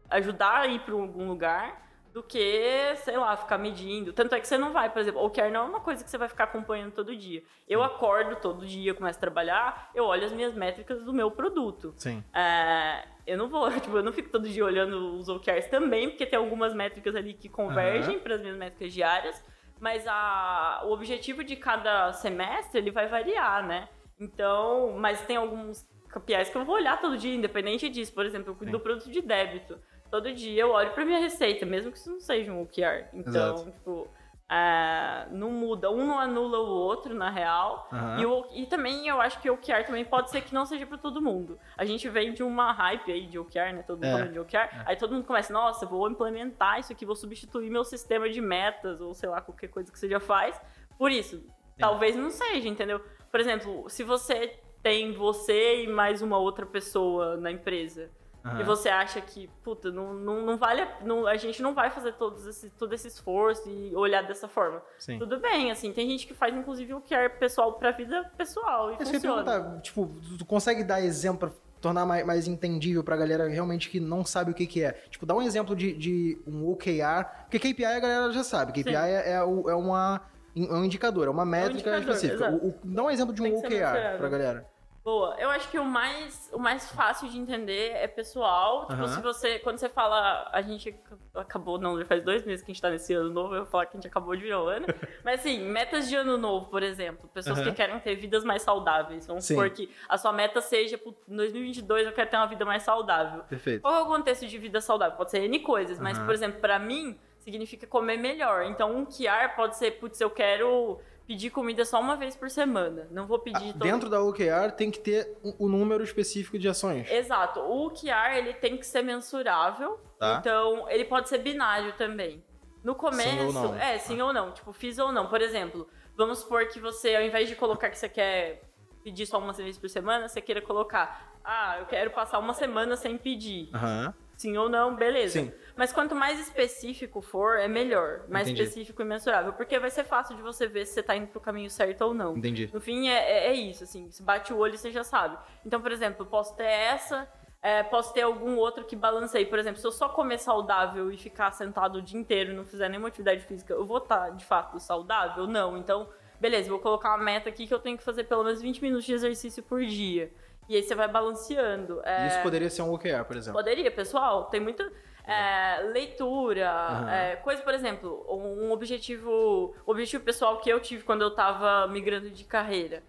ajudar 0.10 0.60
a 0.62 0.68
ir 0.68 0.80
para 0.80 0.94
algum 0.94 1.28
lugar 1.28 1.82
do 2.14 2.22
que, 2.22 2.96
sei 2.98 3.18
lá, 3.18 3.36
ficar 3.36 3.58
medindo. 3.58 4.14
Tanto 4.14 4.36
é 4.36 4.40
que 4.40 4.48
você 4.48 4.56
não 4.58 4.72
vai, 4.72 4.88
por 4.90 5.00
exemplo, 5.00 5.20
o 5.20 5.26
OKR 5.26 5.50
não 5.52 5.62
é 5.62 5.64
uma 5.66 5.80
coisa 5.80 6.04
que 6.04 6.10
você 6.10 6.18
vai 6.18 6.30
ficar 6.30 6.44
acompanhando 6.44 6.92
todo 6.94 7.16
dia. 7.16 7.44
Eu 7.68 7.82
acordo 7.84 8.36
todo 8.36 8.66
dia, 8.68 8.94
começo 8.94 9.18
a 9.18 9.20
trabalhar, 9.20 9.90
eu 9.96 10.06
olho 10.06 10.24
as 10.24 10.32
minhas 10.32 10.54
métricas 10.54 11.04
do 11.04 11.12
meu 11.12 11.32
produto. 11.32 11.92
Sim. 11.98 12.24
É, 12.32 13.04
eu 13.26 13.36
não 13.36 13.50
vou, 13.50 13.68
tipo, 13.82 13.98
eu 13.98 14.04
não 14.04 14.14
fico 14.14 14.30
todo 14.30 14.48
dia 14.48 14.64
olhando 14.64 15.16
os 15.18 15.28
OKRs 15.28 15.68
também, 15.70 16.10
porque 16.12 16.26
tem 16.26 16.38
algumas 16.38 16.72
métricas 16.74 17.16
ali 17.16 17.34
que 17.34 17.50
convergem 17.50 18.20
para 18.20 18.36
as 18.36 18.42
minhas 18.42 18.56
métricas 18.58 18.94
diárias, 18.94 19.44
mas 19.84 20.08
a, 20.08 20.82
o 20.86 20.94
objetivo 20.94 21.44
de 21.44 21.58
cada 21.58 22.14
semestre 22.14 22.80
ele 22.80 22.90
vai 22.90 23.06
variar, 23.10 23.68
né? 23.68 23.90
Então, 24.18 24.96
mas 24.98 25.26
tem 25.26 25.36
alguns 25.36 25.86
KPIs 26.08 26.48
que 26.48 26.58
eu 26.58 26.64
vou 26.64 26.76
olhar 26.76 27.02
todo 27.02 27.18
dia, 27.18 27.36
independente 27.36 27.90
disso. 27.90 28.14
Por 28.14 28.26
exemplo, 28.26 28.52
eu 28.52 28.56
cuido 28.56 28.72
Sim. 28.72 28.78
do 28.78 28.80
produto 28.82 29.12
de 29.12 29.22
débito. 29.22 29.78
Todo 30.10 30.32
dia 30.32 30.62
eu 30.62 30.72
olho 30.72 30.92
para 30.92 31.04
minha 31.04 31.20
receita, 31.20 31.66
mesmo 31.66 31.92
que 31.92 31.98
isso 31.98 32.10
não 32.10 32.22
seja 32.22 32.50
um 32.50 32.62
OKR. 32.62 33.10
Então, 33.14 33.56
Exato. 33.56 33.72
tipo, 33.72 34.08
é, 34.56 35.28
não 35.32 35.50
muda, 35.50 35.90
um 35.90 36.06
não 36.06 36.20
anula 36.20 36.60
o 36.60 36.68
outro, 36.70 37.16
na 37.16 37.30
real. 37.30 37.88
Aham. 37.92 38.20
E, 38.20 38.26
o- 38.26 38.46
e 38.54 38.66
também 38.68 39.08
eu 39.08 39.20
acho 39.20 39.40
que 39.42 39.50
o 39.50 39.56
OKR 39.56 39.84
também 39.86 40.06
pode 40.06 40.30
ser 40.30 40.42
que 40.42 40.54
não 40.54 40.66
seja 40.66 40.86
para 40.86 40.98
todo 40.98 41.20
mundo. 41.22 41.58
A 41.76 41.84
gente 41.86 42.08
vem 42.08 42.34
de 42.34 42.44
uma 42.44 42.72
hype 42.72 43.12
aí 43.12 43.26
de 43.26 43.40
OKR, 43.40 43.74
né? 43.74 43.84
Todo 43.86 43.96
mundo 43.98 44.06
É. 44.06 44.12
falando 44.12 44.32
de 44.34 44.40
OKR. 44.40 44.84
Aí 44.86 44.96
todo 44.96 45.14
mundo 45.14 45.26
começa, 45.26 45.52
nossa, 45.52 45.86
vou 45.86 46.08
implementar 46.10 46.80
isso 46.80 46.92
aqui, 46.94 47.06
vou 47.06 47.16
substituir 47.16 47.70
meu 47.70 47.84
sistema 47.84 48.30
de 48.30 48.40
metas, 48.42 49.02
ou 49.02 49.14
sei 49.14 49.28
lá, 49.30 49.42
qualquer 49.42 49.70
coisa 49.70 49.92
que 49.92 49.98
você 49.98 50.08
já 50.08 50.20
faz. 50.20 50.62
Por 50.98 51.12
isso, 51.12 51.44
talvez 51.78 52.16
não 52.16 52.30
seja, 52.30 52.68
entendeu? 52.68 53.02
Por 53.32 53.40
exemplo, 53.40 53.90
se 53.90 54.04
você 54.04 54.60
tem 54.84 55.14
você 55.14 55.84
e 55.84 55.88
mais 55.88 56.22
uma 56.22 56.38
outra 56.38 56.66
pessoa 56.66 57.38
na 57.38 57.50
empresa. 57.52 58.12
Aham. 58.46 58.60
E 58.60 58.64
você 58.64 58.90
acha 58.90 59.22
que, 59.22 59.50
puta, 59.64 59.90
não, 59.92 60.14
não, 60.14 60.42
não 60.46 60.58
vale. 60.58 60.82
a- 60.82 60.98
Não, 61.02 61.26
a 61.26 61.38
gente 61.38 61.62
não 61.62 61.74
vai 61.74 61.90
fazer 61.90 62.14
todos 62.14 62.46
esse, 62.46 62.70
todo 62.72 62.94
esse 62.94 63.08
esforço 63.08 63.70
e 63.70 63.96
olhar 63.96 64.22
dessa 64.24 64.48
forma. 64.48 64.82
Sim. 65.00 65.18
Tudo 65.18 65.40
bem, 65.40 65.72
assim, 65.72 65.94
tem 65.94 66.10
gente 66.10 66.28
que 66.28 66.34
faz, 66.34 66.54
inclusive, 66.54 66.94
o 66.94 67.00
que 67.02 67.16
é 67.16 67.30
pessoal 67.30 67.74
pra 67.74 67.92
vida 67.92 68.30
pessoal 68.38 68.92
e 68.92 68.96
Eu 68.96 69.00
ia 69.00 69.06
funciona. 69.06 69.44
perguntar, 69.44 69.82
tipo, 69.82 70.12
tu- 70.38 70.46
consegue 70.46 70.84
dar 70.84 71.02
exemplo 71.02 71.40
pra 71.50 71.58
tornar 71.80 72.06
mais, 72.06 72.26
mais 72.26 72.48
entendível 72.48 73.04
pra 73.04 73.16
galera 73.18 73.48
realmente 73.48 73.90
que 73.90 74.00
não 74.00 74.26
sabe 74.26 74.52
o 74.52 74.54
que 74.54 74.66
que 74.68 74.84
é? 74.84 74.92
Tipo, 75.10 75.26
dá 75.26 75.34
um 75.36 75.42
exemplo 75.42 75.76
de, 75.76 75.94
de 75.94 76.38
um 76.48 76.68
OKR, 76.70 77.26
porque 77.50 77.60
KPI 77.60 77.86
a 77.86 78.00
galera 78.00 78.32
já 78.32 78.44
sabe, 78.44 78.72
KPI 78.74 78.92
Sim. 78.94 78.96
é, 78.98 79.32
é 79.34 79.44
o- 79.44 79.70
é 79.70 79.76
uma... 79.76 80.22
É 80.56 80.74
um 80.76 80.86
indicador, 80.86 81.28
é 81.28 81.32
uma 81.32 81.44
métrica 81.46 81.98
indicador, 81.98 82.00
específica. 82.14 82.46
exato. 82.48 82.64
O- 82.64 82.70
o- 82.70 82.80
dá 82.84 83.04
um 83.04 83.10
exemplo 83.10 83.34
de 83.34 83.42
um 83.42 83.58
OKR 83.58 84.18
pra 84.20 84.30
galera. 84.30 84.68
Boa. 85.04 85.36
Eu 85.38 85.50
acho 85.50 85.70
que 85.70 85.78
o 85.78 85.84
mais, 85.84 86.50
o 86.54 86.58
mais 86.58 86.90
fácil 86.92 87.28
de 87.28 87.38
entender 87.38 87.92
é 87.92 88.08
pessoal. 88.08 88.88
Tipo, 88.88 88.94
Aham. 89.02 89.08
se 89.10 89.22
você. 89.22 89.60
Quando 89.60 89.78
você 89.78 89.90
fala. 89.90 90.50
A 90.54 90.62
gente 90.62 90.96
acabou, 91.36 91.78
não, 91.78 92.00
já 92.00 92.06
faz 92.06 92.24
dois 92.24 92.46
meses 92.46 92.64
que 92.64 92.72
a 92.72 92.74
gente 92.74 92.82
tá 92.82 92.90
nesse 92.90 93.14
ano 93.14 93.30
novo, 93.30 93.54
eu 93.54 93.64
vou 93.64 93.70
falar 93.70 93.86
que 93.88 93.98
a 93.98 94.00
gente 94.00 94.08
acabou 94.08 94.34
de 94.34 94.44
virar 94.44 94.62
o 94.64 94.68
ano. 94.68 94.86
Mas 95.24 95.42
assim, 95.42 95.60
metas 95.60 96.08
de 96.08 96.16
ano 96.16 96.38
novo, 96.38 96.68
por 96.68 96.82
exemplo. 96.82 97.30
Pessoas 97.34 97.60
Aham. 97.60 97.70
que 97.70 97.76
querem 97.76 98.00
ter 98.00 98.16
vidas 98.16 98.46
mais 98.46 98.62
saudáveis. 98.62 99.28
Vamos 99.28 99.44
Sim. 99.44 99.56
supor 99.56 99.70
que 99.72 99.94
a 100.08 100.18
sua 100.18 100.32
meta 100.32 100.62
seja, 100.62 100.98
"Putz, 100.98 101.28
em 101.28 101.36
2022 101.36 102.08
eu 102.08 102.14
quero 102.14 102.30
ter 102.30 102.38
uma 102.38 102.48
vida 102.48 102.64
mais 102.64 102.84
saudável. 102.84 103.44
Perfeito. 103.44 103.82
Qual 103.82 103.94
é 103.94 104.02
o 104.04 104.06
contexto 104.06 104.48
de 104.48 104.58
vida 104.58 104.80
saudável? 104.80 105.18
Pode 105.18 105.32
ser 105.32 105.44
N 105.44 105.60
coisas, 105.60 106.00
mas, 106.00 106.18
Aham. 106.18 106.26
por 106.26 106.34
exemplo, 106.34 106.62
pra 106.62 106.80
mim, 106.80 107.20
significa 107.40 107.86
comer 107.86 108.16
melhor. 108.16 108.64
Então, 108.64 108.96
um 108.96 109.06
QR 109.06 109.54
pode 109.54 109.76
ser, 109.76 109.92
putz, 110.00 110.22
eu 110.22 110.30
quero 110.30 111.02
pedir 111.28 111.50
comida 111.50 111.86
só 111.86 112.00
uma 112.00 112.16
vez 112.16 112.36
por 112.36 112.50
semana. 112.50 113.08
Não 113.12 113.26
vou 113.26 113.40
pedir 113.40 113.70
Ah, 113.70 113.74
todo 113.74 113.78
Dentro 113.84 114.10
da 114.10 114.22
OKR 114.22 114.72
tem 114.76 114.92
que 114.92 115.00
ter 115.00 115.38
o 115.44 115.66
o 115.66 115.70
número 115.70 116.04
específico 116.04 116.60
de 116.60 116.68
ações. 116.68 117.10
Exato. 117.10 117.60
O 117.62 117.90
QR, 117.92 118.38
ele 118.38 118.54
tem 118.54 118.78
que 118.78 118.86
ser 118.86 119.02
mensurável. 119.02 120.00
Tá. 120.20 120.38
Então, 120.40 120.90
ele 120.90 121.06
pode 121.06 121.30
ser 121.30 121.38
binário 121.40 121.94
também. 121.94 122.44
No 122.84 122.96
começo, 122.96 123.30
Sim 123.30 123.40
ou 123.46 123.54
não. 123.54 123.76
é, 123.76 123.98
sim 123.98 124.22
ou 124.22 124.34
não. 124.34 124.52
Tipo, 124.52 124.74
fiz 124.74 125.00
ou 125.00 125.12
não. 125.12 125.28
Por 125.28 125.42
exemplo, 125.42 125.88
vamos 126.18 126.40
supor 126.40 126.68
que 126.68 126.80
você, 126.80 127.16
ao 127.16 127.22
invés 127.24 127.48
de 127.48 127.56
colocar 127.56 127.90
que 127.90 127.98
você 127.98 128.10
quer 128.10 128.62
pedir 129.04 129.26
só 129.26 129.38
uma 129.40 129.54
vez 129.54 129.78
por 129.78 129.90
semana, 129.90 130.28
você 130.28 130.42
queira 130.42 130.62
colocar, 130.62 131.34
ah, 131.44 131.78
eu 131.80 131.86
quero 131.86 132.12
passar 132.12 132.40
uma 132.40 132.54
semana 132.54 132.98
sem 132.98 133.18
pedir. 133.18 133.70
Aham. 133.74 134.14
Sim 134.38 134.58
ou 134.58 134.68
não, 134.70 134.96
beleza. 134.96 135.40
Sim. 135.40 135.52
Mas 135.76 135.92
quanto 135.94 136.16
mais 136.16 136.40
específico 136.40 137.22
for, 137.22 137.58
é 137.60 137.68
melhor. 137.68 138.22
Mais 138.28 138.48
Entendi. 138.48 138.64
específico 138.64 139.02
e 139.02 139.06
mensurável. 139.06 139.54
Porque 139.54 139.80
vai 139.80 139.90
ser 139.90 140.04
fácil 140.04 140.36
de 140.36 140.42
você 140.42 140.68
ver 140.68 140.86
se 140.86 140.94
você 140.94 141.04
tá 141.04 141.16
indo 141.16 141.28
pro 141.28 141.40
caminho 141.40 141.70
certo 141.70 142.02
ou 142.02 142.14
não. 142.14 142.38
Entendi. 142.38 142.70
No 142.74 142.80
fim, 142.82 143.08
é, 143.10 143.14
é- 143.14 143.48
é 143.48 143.54
isso, 143.54 143.84
assim. 143.84 144.10
Se 144.12 144.22
bate 144.22 144.54
o 144.54 144.58
olho, 144.58 144.78
você 144.78 144.92
já 144.92 145.04
sabe. 145.04 145.38
Então, 145.66 145.82
por 145.82 145.92
exemplo, 145.92 146.22
eu 146.22 146.30
posso 146.30 146.56
ter 146.56 146.66
essa, 146.66 147.28
é, 147.62 147.82
posso 147.84 148.14
ter 148.14 148.22
algum 148.22 148.56
outro 148.58 148.84
que 148.86 148.96
balanceie. 148.96 149.46
Por 149.46 149.58
exemplo, 149.58 149.80
se 149.80 149.88
eu 149.88 149.92
só 149.92 150.10
comer 150.10 150.38
saudável 150.40 151.12
e 151.12 151.18
ficar 151.18 151.52
sentado 151.52 151.98
o 151.98 152.02
dia 152.02 152.20
inteiro 152.20 152.52
e 152.52 152.56
não 152.56 152.66
fizer 152.66 152.90
nenhuma 152.90 153.08
atividade 153.08 153.44
física, 153.46 153.74
eu 153.74 153.86
vou 153.86 153.98
estar, 154.00 154.30
de 154.32 154.46
fato, 154.46 154.80
saudável? 154.80 155.48
Não. 155.48 155.78
Então, 155.78 156.10
beleza, 156.40 156.70
vou 156.70 156.80
colocar 156.80 157.10
uma 157.16 157.24
meta 157.24 157.50
aqui 157.50 157.66
que 157.66 157.74
eu 157.74 157.80
tenho 157.80 157.98
que 157.98 158.04
fazer 158.04 158.26
pelo 158.26 158.44
menos 158.44 158.62
20 158.62 158.82
minutos 158.82 159.06
de 159.06 159.14
exercício 159.14 159.64
por 159.64 159.84
dia. 159.86 160.32
E 160.68 160.76
aí 160.76 160.84
você 160.84 160.96
vai 160.96 161.08
balanceando. 161.08 162.02
É, 162.04 162.28
Isso 162.28 162.42
poderia 162.42 162.70
ser 162.70 162.82
um 162.82 162.94
OKR, 162.94 163.24
por 163.26 163.36
exemplo. 163.36 163.60
Poderia, 163.60 163.92
pessoal. 163.92 164.46
Tem 164.46 164.60
muita 164.60 164.90
é, 165.26 165.82
leitura, 165.92 166.70
Aham. 166.70 167.12
é, 167.12 167.36
coisa, 167.38 167.62
por 167.62 167.74
exemplo, 167.74 168.26
um 168.30 168.72
objetivo, 168.72 169.76
objetivo 169.86 170.24
pessoal 170.24 170.60
que 170.60 170.70
eu 170.70 170.80
tive 170.80 171.04
quando 171.04 171.22
eu 171.22 171.32
tava 171.32 171.88
migrando 171.88 172.30
de 172.30 172.44
carreira. 172.44 173.04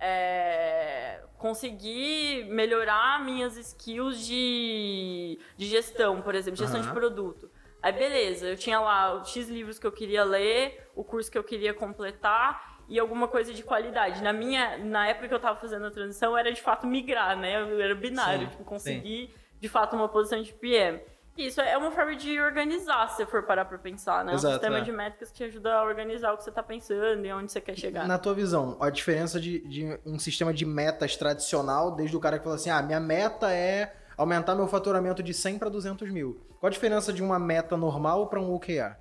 É, 0.00 1.20
conseguir 1.38 2.44
melhorar 2.44 3.24
minhas 3.24 3.56
skills 3.56 4.24
de, 4.24 5.38
de 5.56 5.66
gestão, 5.66 6.22
por 6.22 6.34
exemplo, 6.34 6.58
gestão 6.58 6.80
Aham. 6.80 6.88
de 6.88 6.94
produto. 6.94 7.50
Aí 7.82 7.92
beleza, 7.92 8.48
eu 8.48 8.56
tinha 8.56 8.80
lá 8.80 9.14
os 9.14 9.28
X 9.28 9.48
livros 9.48 9.78
que 9.78 9.86
eu 9.86 9.92
queria 9.92 10.24
ler, 10.24 10.88
o 10.96 11.04
curso 11.04 11.30
que 11.30 11.38
eu 11.38 11.44
queria 11.44 11.72
completar 11.72 12.67
e 12.88 12.98
alguma 12.98 13.28
coisa 13.28 13.52
de 13.52 13.62
qualidade. 13.62 14.22
Na 14.22 14.32
minha, 14.32 14.78
na 14.78 15.06
época 15.06 15.28
que 15.28 15.34
eu 15.34 15.40
tava 15.40 15.60
fazendo 15.60 15.86
a 15.86 15.90
transição, 15.90 16.36
era 16.36 16.52
de 16.52 16.60
fato 16.60 16.86
migrar, 16.86 17.38
né? 17.38 17.60
Eu 17.60 17.80
era 17.80 17.94
binário, 17.94 18.46
Sim, 18.46 18.50
tipo, 18.50 18.64
conseguir 18.64 19.34
de 19.60 19.68
fato 19.68 19.94
uma 19.94 20.08
posição 20.08 20.40
de 20.42 20.52
PM. 20.52 21.00
E 21.36 21.46
Isso 21.46 21.60
é 21.60 21.78
uma 21.78 21.92
forma 21.92 22.16
de 22.16 22.40
organizar, 22.40 23.08
se 23.10 23.18
você 23.18 23.26
for 23.26 23.44
parar 23.44 23.64
pra 23.64 23.78
pensar, 23.78 24.24
né? 24.24 24.34
Exato, 24.34 24.48
um 24.48 24.58
sistema 24.58 24.78
é. 24.78 24.80
de 24.80 24.90
métricas 24.90 25.30
que 25.30 25.36
te 25.36 25.44
ajuda 25.44 25.72
a 25.72 25.84
organizar 25.84 26.32
o 26.32 26.36
que 26.36 26.42
você 26.42 26.50
tá 26.50 26.64
pensando 26.64 27.24
e 27.24 27.32
onde 27.32 27.52
você 27.52 27.60
quer 27.60 27.76
chegar. 27.76 28.08
Na 28.08 28.18
tua 28.18 28.34
visão, 28.34 28.76
a 28.80 28.90
diferença 28.90 29.38
de, 29.38 29.60
de 29.60 30.00
um 30.04 30.18
sistema 30.18 30.52
de 30.52 30.66
metas 30.66 31.16
tradicional, 31.16 31.92
desde 31.94 32.16
o 32.16 32.20
cara 32.20 32.38
que 32.38 32.44
fala 32.44 32.56
assim, 32.56 32.70
ah, 32.70 32.82
minha 32.82 32.98
meta 32.98 33.52
é 33.52 33.94
aumentar 34.16 34.56
meu 34.56 34.66
faturamento 34.66 35.22
de 35.22 35.32
100 35.32 35.60
para 35.60 35.68
200 35.68 36.10
mil. 36.10 36.40
Qual 36.58 36.66
a 36.66 36.72
diferença 36.72 37.12
de 37.12 37.22
uma 37.22 37.38
meta 37.38 37.76
normal 37.76 38.26
para 38.26 38.40
um 38.40 38.52
OKR? 38.52 38.96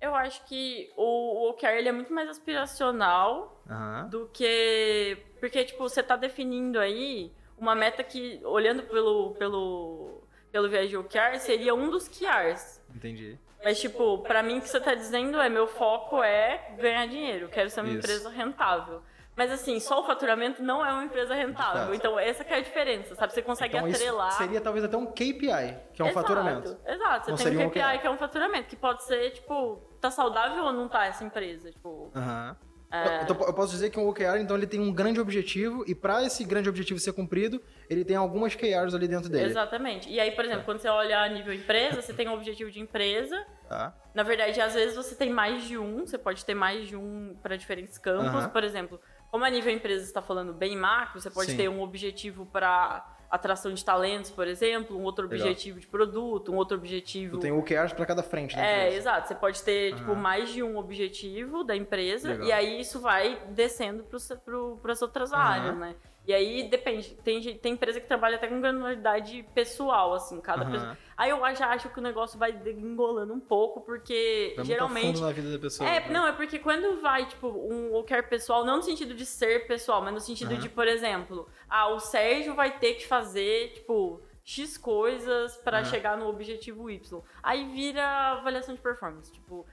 Eu 0.00 0.14
acho 0.14 0.44
que 0.46 0.90
o, 0.96 1.02
o 1.46 1.50
OKR 1.50 1.66
ele 1.76 1.88
é 1.88 1.92
muito 1.92 2.12
mais 2.12 2.28
aspiracional 2.28 3.60
Aham. 3.68 4.08
do 4.08 4.28
que. 4.32 5.18
Porque, 5.40 5.64
tipo, 5.64 5.82
você 5.82 6.02
tá 6.02 6.16
definindo 6.16 6.78
aí 6.78 7.32
uma 7.56 7.74
meta 7.74 8.02
que, 8.04 8.40
olhando 8.44 8.82
pelo, 8.84 9.32
pelo, 9.34 10.22
pelo 10.52 10.68
viés 10.68 10.88
de 10.88 10.96
OKR, 10.96 11.38
seria 11.38 11.74
um 11.74 11.90
dos 11.90 12.08
QRs. 12.08 12.80
Entendi. 12.94 13.38
Mas, 13.64 13.80
tipo, 13.80 14.18
pra 14.18 14.42
mim 14.42 14.58
o 14.58 14.60
que 14.60 14.68
você 14.68 14.80
tá 14.80 14.94
dizendo 14.94 15.40
é: 15.40 15.48
meu 15.48 15.66
foco 15.66 16.22
é 16.22 16.74
ganhar 16.78 17.06
dinheiro, 17.06 17.48
quero 17.48 17.68
ser 17.68 17.80
uma 17.80 17.88
Isso. 17.88 17.98
empresa 17.98 18.28
rentável. 18.30 19.02
Mas, 19.34 19.52
assim, 19.52 19.78
só 19.78 20.00
o 20.00 20.04
faturamento 20.04 20.60
não 20.60 20.84
é 20.84 20.92
uma 20.92 21.04
empresa 21.04 21.32
rentável. 21.32 21.94
Então, 21.94 22.18
essa 22.18 22.42
que 22.44 22.52
é 22.52 22.56
a 22.56 22.60
diferença, 22.60 23.14
sabe? 23.14 23.32
Você 23.32 23.40
consegue 23.40 23.76
Então 23.76 23.88
atrelar. 23.88 24.32
seria 24.32 24.60
talvez 24.60 24.84
até 24.84 24.96
um 24.96 25.06
KPI, 25.06 25.76
que 25.94 26.02
é 26.02 26.04
um 26.04 26.08
Exato, 26.08 26.12
faturamento. 26.12 26.76
Exato, 26.84 27.30
Não 27.30 27.36
você 27.36 27.44
tem 27.44 27.52
seria 27.52 27.60
um 27.60 27.66
um 27.66 27.70
KPI 27.70 27.82
OKR. 27.82 28.00
que 28.00 28.06
é 28.08 28.10
um 28.10 28.16
faturamento, 28.18 28.68
que 28.68 28.74
pode 28.74 29.04
ser, 29.04 29.30
tipo, 29.30 29.80
tá 30.00 30.10
saudável 30.10 30.64
ou 30.64 30.72
não 30.72 30.88
tá 30.88 31.06
essa 31.06 31.24
empresa? 31.24 31.70
Tipo, 31.70 32.10
Aham. 32.14 32.56
É... 32.90 33.30
Eu, 33.30 33.36
eu, 33.46 33.52
posso 33.52 33.72
dizer 33.72 33.90
que 33.90 34.00
um 34.00 34.08
OKR, 34.08 34.38
então, 34.40 34.56
ele 34.56 34.66
tem 34.66 34.80
um 34.80 34.92
grande 34.92 35.20
objetivo 35.20 35.84
e 35.86 35.94
para 35.94 36.24
esse 36.24 36.42
grande 36.42 36.70
objetivo 36.70 36.98
ser 36.98 37.12
cumprido, 37.12 37.60
ele 37.88 38.02
tem 38.02 38.16
algumas 38.16 38.54
KRs 38.54 38.94
ali 38.94 39.06
dentro 39.06 39.28
dele. 39.28 39.44
Exatamente. 39.44 40.08
E 40.08 40.18
aí, 40.18 40.30
por 40.30 40.44
exemplo, 40.44 40.64
quando 40.64 40.78
você 40.80 40.88
olha 40.88 41.20
a 41.20 41.28
nível 41.28 41.52
empresa, 41.52 42.00
você 42.00 42.14
tem 42.14 42.26
um 42.28 42.32
objetivo 42.32 42.70
de 42.70 42.80
empresa. 42.80 43.44
Tá. 43.68 43.94
Na 44.14 44.22
verdade, 44.22 44.58
às 44.60 44.72
vezes 44.72 44.96
você 44.96 45.14
tem 45.14 45.30
mais 45.30 45.64
de 45.64 45.76
um, 45.76 46.06
você 46.06 46.16
pode 46.16 46.44
ter 46.44 46.54
mais 46.54 46.88
de 46.88 46.96
um 46.96 47.36
para 47.42 47.56
diferentes 47.56 47.98
campos. 47.98 48.46
Por 48.46 48.64
exemplo, 48.64 48.98
como 49.30 49.44
a 49.44 49.50
nível 49.50 49.72
empresa 49.72 50.04
está 50.04 50.22
falando 50.22 50.54
bem 50.54 50.74
macro, 50.74 51.20
você 51.20 51.30
pode 51.30 51.50
Sim. 51.50 51.56
ter 51.58 51.68
um 51.68 51.82
objetivo 51.82 52.46
para 52.46 53.17
atração 53.30 53.72
de 53.72 53.84
talentos, 53.84 54.30
por 54.30 54.46
exemplo, 54.46 54.98
um 54.98 55.02
outro 55.02 55.26
objetivo 55.26 55.76
Legal. 55.76 55.80
de 55.80 55.86
produto, 55.86 56.52
um 56.52 56.56
outro 56.56 56.76
objetivo. 56.76 57.36
Tu 57.36 57.40
tem 57.40 57.52
OKRs 57.52 57.92
para 57.92 58.06
cada 58.06 58.22
frente, 58.22 58.56
né? 58.56 58.88
É, 58.88 58.94
exato. 58.94 59.28
Você 59.28 59.34
pode 59.34 59.62
ter 59.62 59.94
tipo 59.94 60.14
mais 60.14 60.50
de 60.50 60.62
um 60.62 60.78
objetivo 60.78 61.62
da 61.62 61.76
empresa 61.76 62.30
Legal. 62.30 62.46
e 62.46 62.52
aí 62.52 62.80
isso 62.80 63.00
vai 63.00 63.40
descendo 63.50 64.04
para 64.82 64.92
as 64.92 65.02
outras 65.02 65.32
áreas, 65.32 65.76
né? 65.76 65.94
E 66.28 66.34
aí 66.34 66.68
depende. 66.68 67.14
Tem, 67.24 67.40
tem 67.56 67.72
empresa 67.72 67.98
que 67.98 68.06
trabalha 68.06 68.36
até 68.36 68.46
com 68.46 68.60
granularidade 68.60 69.46
pessoal, 69.54 70.12
assim, 70.12 70.38
cada 70.42 70.66
uhum. 70.66 70.72
pessoa. 70.72 70.98
Aí 71.16 71.30
eu 71.30 71.38
já 71.56 71.68
acho 71.68 71.88
que 71.88 71.98
o 71.98 72.02
negócio 72.02 72.38
vai 72.38 72.50
engolando 72.66 73.32
um 73.32 73.40
pouco, 73.40 73.80
porque 73.80 74.52
vai 74.54 74.66
geralmente. 74.66 75.06
Fundo 75.14 75.22
na 75.22 75.32
vida 75.32 75.50
da 75.50 75.58
pessoa. 75.58 75.88
É, 75.88 76.00
né? 76.00 76.10
não, 76.10 76.26
é 76.26 76.32
porque 76.32 76.58
quando 76.58 77.00
vai, 77.00 77.24
tipo, 77.24 77.48
um 77.48 77.88
qualquer 77.92 78.28
pessoal, 78.28 78.62
não 78.62 78.76
no 78.76 78.82
sentido 78.82 79.14
de 79.14 79.24
ser 79.24 79.66
pessoal, 79.66 80.02
mas 80.02 80.12
no 80.12 80.20
sentido 80.20 80.52
uhum. 80.52 80.60
de, 80.60 80.68
por 80.68 80.86
exemplo, 80.86 81.48
ah, 81.66 81.88
o 81.88 81.98
Sérgio 81.98 82.54
vai 82.54 82.78
ter 82.78 82.94
que 82.94 83.06
fazer, 83.06 83.72
tipo. 83.72 84.20
X 84.44 84.78
coisas 84.78 85.58
para 85.58 85.80
uhum. 85.80 85.84
chegar 85.84 86.16
no 86.16 86.26
objetivo 86.26 86.88
Y. 86.88 87.22
Aí 87.42 87.70
vira 87.70 88.02
avaliação 88.32 88.74
de 88.74 88.80
performance. 88.80 89.30
Tipo, 89.30 89.66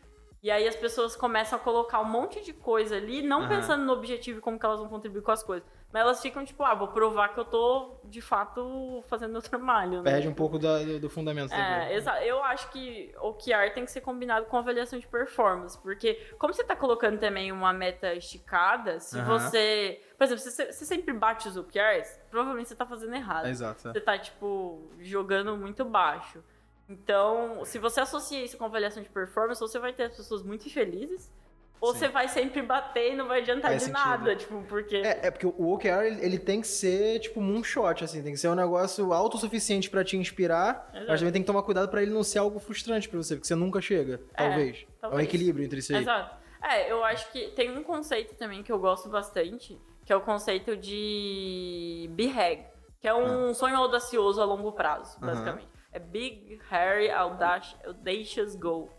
e 0.43 0.51
aí 0.51 0.67
as 0.67 0.75
pessoas 0.75 1.15
começam 1.15 1.57
a 1.57 1.61
colocar 1.61 1.99
um 2.01 2.05
monte 2.05 2.39
de 2.43 2.53
coisa 2.53 2.97
ali, 2.97 3.23
não 3.23 3.41
uhum. 3.41 3.47
pensando 3.47 3.83
no 3.83 3.91
objetivo 3.93 4.37
e 4.37 4.41
como 4.41 4.59
que 4.59 4.65
elas 4.65 4.79
vão 4.79 4.87
contribuir 4.87 5.21
com 5.21 5.31
as 5.31 5.41
coisas. 5.41 5.67
Mas 5.95 6.01
elas 6.01 6.21
ficam 6.21 6.43
tipo, 6.43 6.61
ah, 6.61 6.75
vou 6.75 6.89
provar 6.89 7.29
que 7.29 7.39
eu 7.39 7.45
tô, 7.45 7.95
de 8.03 8.19
fato, 8.19 9.01
fazendo 9.07 9.31
meu 9.31 9.39
trabalho. 9.41 10.01
Né? 10.01 10.11
Perde 10.11 10.27
um 10.27 10.33
pouco 10.33 10.59
do, 10.59 10.99
do 10.99 11.09
fundamento. 11.09 11.53
É, 11.53 11.95
exato. 11.95 12.21
Eu 12.21 12.43
acho 12.43 12.69
que 12.69 13.15
o 13.21 13.31
QR 13.33 13.73
tem 13.73 13.85
que 13.85 13.91
ser 13.91 14.01
combinado 14.01 14.45
com 14.47 14.57
avaliação 14.57 14.99
de 14.99 15.07
performance. 15.07 15.79
Porque, 15.81 16.15
como 16.37 16.53
você 16.53 16.65
tá 16.65 16.75
colocando 16.75 17.17
também 17.17 17.49
uma 17.49 17.71
meta 17.71 18.13
esticada, 18.13 18.99
se 18.99 19.17
uhum. 19.17 19.23
você... 19.23 20.01
Por 20.17 20.25
exemplo, 20.25 20.43
se 20.43 20.51
você, 20.51 20.73
você, 20.73 20.83
sempre 20.83 21.13
bate 21.13 21.47
os 21.47 21.55
OKRs, 21.55 22.19
provavelmente 22.29 22.67
você 22.67 22.75
tá 22.75 22.85
fazendo 22.85 23.15
errado. 23.15 23.47
exato. 23.47 23.87
É. 23.87 23.93
Você 23.93 24.01
tá, 24.01 24.19
tipo, 24.19 24.91
jogando 24.99 25.55
muito 25.55 25.85
baixo. 25.85 26.43
Então, 26.89 27.63
se 27.63 27.79
você 27.79 28.01
associa 28.01 28.43
isso 28.43 28.57
com 28.57 28.65
avaliação 28.65 29.01
de 29.01 29.07
performance, 29.07 29.61
você 29.61 29.79
vai 29.79 29.93
ter 29.93 30.03
as 30.03 30.17
pessoas 30.17 30.43
muito 30.43 30.67
infelizes 30.67 31.31
ou 31.85 31.93
Sim. 31.93 31.99
você 31.99 32.07
vai 32.07 32.27
sempre 32.27 32.61
bater 32.63 33.13
e 33.13 33.15
não 33.15 33.27
vai 33.27 33.41
adiantar 33.41 33.69
Faz 33.71 33.83
de 33.83 33.91
sentido. 33.91 34.03
nada, 34.03 34.35
tipo, 34.35 34.63
porque... 34.63 34.95
É, 34.97 35.27
é 35.27 35.31
porque 35.31 35.45
o 35.45 35.73
OKR, 35.73 36.03
ele, 36.03 36.25
ele, 36.25 36.39
tem 36.39 36.59
que 36.61 36.67
ser, 36.67 37.19
tipo, 37.19 37.39
moonshot, 37.39 38.03
assim, 38.03 38.23
tem 38.23 38.33
que 38.33 38.39
ser 38.39 38.47
um 38.47 38.55
negócio 38.55 39.13
autossuficiente 39.13 39.89
para 39.89 40.03
te 40.03 40.17
inspirar, 40.17 40.89
Exato. 40.91 41.05
mas 41.07 41.19
também 41.19 41.33
tem 41.33 41.41
que 41.43 41.47
tomar 41.47 41.61
cuidado 41.61 41.89
para 41.89 42.01
ele 42.01 42.11
não 42.11 42.23
ser 42.23 42.39
algo 42.39 42.59
frustrante 42.59 43.07
para 43.07 43.17
você, 43.17 43.35
porque 43.35 43.47
você 43.47 43.53
nunca 43.53 43.79
chega, 43.79 44.19
talvez. 44.35 44.77
É, 44.77 44.99
talvez. 44.99 45.03
É 45.03 45.07
um 45.15 45.19
equilíbrio 45.19 45.63
entre 45.63 45.79
isso 45.79 45.95
aí. 45.95 46.01
Exato. 46.01 46.35
É, 46.63 46.91
eu 46.91 47.03
acho 47.03 47.31
que 47.31 47.51
tem 47.51 47.77
um 47.77 47.83
conceito 47.83 48.35
também 48.35 48.63
que 48.63 48.71
eu 48.71 48.79
gosto 48.79 49.07
bastante, 49.07 49.79
que 50.03 50.11
é 50.11 50.15
o 50.15 50.21
conceito 50.21 50.75
de 50.75 52.09
BHAG, 52.11 52.65
que 52.99 53.07
é 53.07 53.13
um 53.13 53.49
ah. 53.49 53.53
sonho 53.53 53.77
audacioso 53.77 54.41
a 54.41 54.45
longo 54.45 54.71
prazo, 54.71 55.19
basicamente. 55.19 55.67
É 55.91 55.99
Big, 55.99 56.59
Hairy, 56.71 57.11
Audacious 57.11 58.55
Goal. 58.55 58.89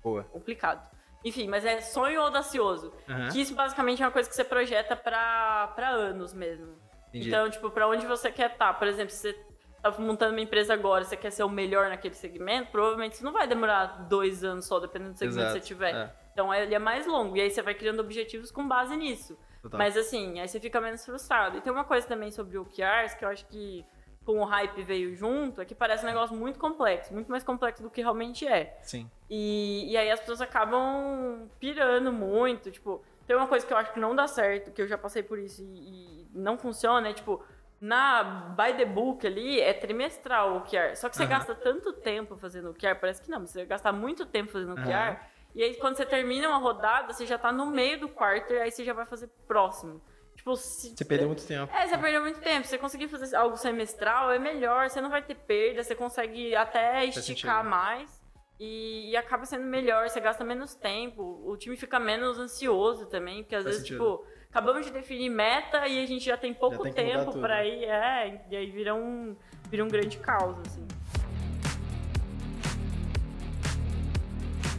Boa. 0.00 0.22
Complicado. 0.22 0.95
Enfim, 1.26 1.48
mas 1.48 1.64
é 1.64 1.80
sonho 1.80 2.20
audacioso. 2.20 2.92
Uhum. 3.08 3.28
Que 3.32 3.40
isso 3.40 3.52
basicamente 3.52 4.00
é 4.00 4.06
uma 4.06 4.12
coisa 4.12 4.28
que 4.28 4.34
você 4.36 4.44
projeta 4.44 4.94
pra, 4.94 5.72
pra 5.74 5.88
anos 5.88 6.32
mesmo. 6.32 6.76
Entendi. 7.08 7.28
Então, 7.28 7.50
tipo, 7.50 7.68
pra 7.68 7.88
onde 7.88 8.06
você 8.06 8.30
quer 8.30 8.52
estar. 8.52 8.72
Tá. 8.72 8.74
Por 8.74 8.86
exemplo, 8.86 9.10
se 9.10 9.32
você 9.32 9.38
tá 9.82 9.90
montando 9.98 10.34
uma 10.34 10.40
empresa 10.40 10.72
agora, 10.72 11.02
você 11.02 11.16
quer 11.16 11.32
ser 11.32 11.42
o 11.42 11.48
melhor 11.48 11.88
naquele 11.88 12.14
segmento, 12.14 12.70
provavelmente 12.70 13.14
isso 13.14 13.24
não 13.24 13.32
vai 13.32 13.48
demorar 13.48 14.06
dois 14.08 14.44
anos 14.44 14.66
só, 14.66 14.78
dependendo 14.78 15.14
do 15.14 15.18
segmento 15.18 15.40
Exato. 15.40 15.54
que 15.54 15.60
você 15.62 15.66
tiver. 15.66 15.96
É. 15.96 16.14
Então 16.32 16.54
ele 16.54 16.76
é 16.76 16.78
mais 16.78 17.08
longo. 17.08 17.36
E 17.36 17.40
aí 17.40 17.50
você 17.50 17.60
vai 17.60 17.74
criando 17.74 17.98
objetivos 17.98 18.52
com 18.52 18.68
base 18.68 18.94
nisso. 18.96 19.36
Total. 19.62 19.78
Mas 19.78 19.96
assim, 19.96 20.38
aí 20.38 20.46
você 20.46 20.60
fica 20.60 20.80
menos 20.80 21.04
frustrado. 21.04 21.58
E 21.58 21.60
tem 21.60 21.72
uma 21.72 21.82
coisa 21.82 22.06
também 22.06 22.30
sobre 22.30 22.56
o 22.56 22.62
OKRs 22.62 23.16
que 23.18 23.24
eu 23.24 23.28
acho 23.30 23.44
que 23.46 23.84
com 24.26 24.40
o 24.40 24.44
hype 24.44 24.82
veio 24.82 25.14
junto, 25.14 25.60
é 25.60 25.64
que 25.64 25.74
parece 25.74 26.04
um 26.04 26.08
negócio 26.08 26.36
muito 26.36 26.58
complexo, 26.58 27.14
muito 27.14 27.30
mais 27.30 27.44
complexo 27.44 27.80
do 27.80 27.88
que 27.88 28.02
realmente 28.02 28.44
é. 28.46 28.76
Sim. 28.82 29.08
E, 29.30 29.86
e 29.88 29.96
aí 29.96 30.10
as 30.10 30.18
pessoas 30.18 30.40
acabam 30.40 31.48
pirando 31.60 32.12
muito, 32.12 32.72
tipo, 32.72 33.00
tem 33.24 33.36
uma 33.36 33.46
coisa 33.46 33.64
que 33.64 33.72
eu 33.72 33.76
acho 33.76 33.92
que 33.92 34.00
não 34.00 34.16
dá 34.16 34.26
certo, 34.26 34.72
que 34.72 34.82
eu 34.82 34.88
já 34.88 34.98
passei 34.98 35.22
por 35.22 35.38
isso 35.38 35.62
e, 35.62 36.24
e 36.24 36.28
não 36.34 36.58
funciona, 36.58 37.08
é 37.08 37.12
tipo, 37.12 37.40
na 37.80 38.24
by 38.56 38.76
the 38.76 38.84
book 38.84 39.24
ali 39.24 39.60
é 39.60 39.72
trimestral 39.72 40.56
o 40.56 40.60
QR. 40.62 40.96
Só 40.96 41.08
que 41.08 41.16
você 41.16 41.22
uhum. 41.22 41.28
gasta 41.28 41.54
tanto 41.54 41.92
tempo 41.92 42.36
fazendo 42.36 42.70
o 42.70 42.74
QR, 42.74 42.96
parece 42.96 43.22
que 43.22 43.30
não, 43.30 43.46
você 43.46 43.60
vai 43.60 43.66
gastar 43.66 43.92
muito 43.92 44.26
tempo 44.26 44.50
fazendo 44.50 44.72
o 44.72 44.76
QR. 44.76 45.10
Uhum. 45.10 45.16
E 45.54 45.62
aí 45.62 45.74
quando 45.76 45.96
você 45.96 46.04
termina 46.04 46.48
uma 46.48 46.58
rodada, 46.58 47.12
você 47.12 47.24
já 47.24 47.38
tá 47.38 47.52
no 47.52 47.66
meio 47.66 48.00
do 48.00 48.08
quarter, 48.08 48.60
aí 48.60 48.72
você 48.72 48.84
já 48.84 48.92
vai 48.92 49.06
fazer 49.06 49.30
próximo. 49.46 50.02
Tipo, 50.46 50.56
se... 50.56 50.94
Você 50.96 51.04
perdeu 51.04 51.26
muito 51.26 51.44
tempo. 51.44 51.74
É, 51.74 51.88
você 51.88 51.98
perdeu 51.98 52.22
muito 52.22 52.38
tempo. 52.38 52.64
Se 52.64 52.70
você 52.70 52.78
conseguir 52.78 53.08
fazer 53.08 53.34
algo 53.34 53.56
semestral, 53.56 54.30
é 54.30 54.38
melhor. 54.38 54.88
Você 54.88 55.00
não 55.00 55.10
vai 55.10 55.20
ter 55.20 55.34
perda, 55.34 55.82
você 55.82 55.96
consegue 55.96 56.54
até 56.54 57.04
esticar 57.04 57.64
mais. 57.64 58.24
E, 58.60 59.10
e, 59.10 59.16
acaba 59.16 59.44
sendo 59.44 59.64
melhor, 59.64 60.08
você 60.08 60.18
gasta 60.18 60.42
menos 60.42 60.74
tempo, 60.74 61.42
o 61.44 61.58
time 61.58 61.76
fica 61.76 62.00
menos 62.00 62.38
ansioso 62.38 63.04
também, 63.04 63.42
porque 63.42 63.54
às 63.54 63.64
Faz 63.64 63.76
vezes, 63.76 63.88
sentido. 63.88 64.18
tipo, 64.18 64.26
acabamos 64.48 64.86
de 64.86 64.92
definir 64.92 65.28
meta 65.28 65.86
e 65.86 66.02
a 66.02 66.06
gente 66.06 66.24
já 66.24 66.38
tem 66.38 66.54
pouco 66.54 66.76
já 66.86 66.90
tem 66.90 67.12
tempo 67.12 67.38
para 67.38 67.66
ir, 67.66 67.84
é, 67.84 68.46
e 68.50 68.56
aí 68.56 68.70
vira 68.70 68.94
um, 68.94 69.36
vira 69.68 69.84
um 69.84 69.88
grande 69.88 70.16
caos, 70.16 70.56
assim. 70.66 70.86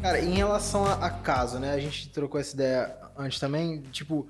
Cara, 0.01 0.19
em 0.19 0.33
relação 0.33 0.83
a, 0.83 1.05
a 1.05 1.11
caso, 1.11 1.59
né, 1.59 1.71
a 1.73 1.79
gente 1.79 2.09
trocou 2.09 2.41
essa 2.41 2.55
ideia 2.55 2.97
antes 3.15 3.39
também, 3.39 3.81
tipo, 3.91 4.27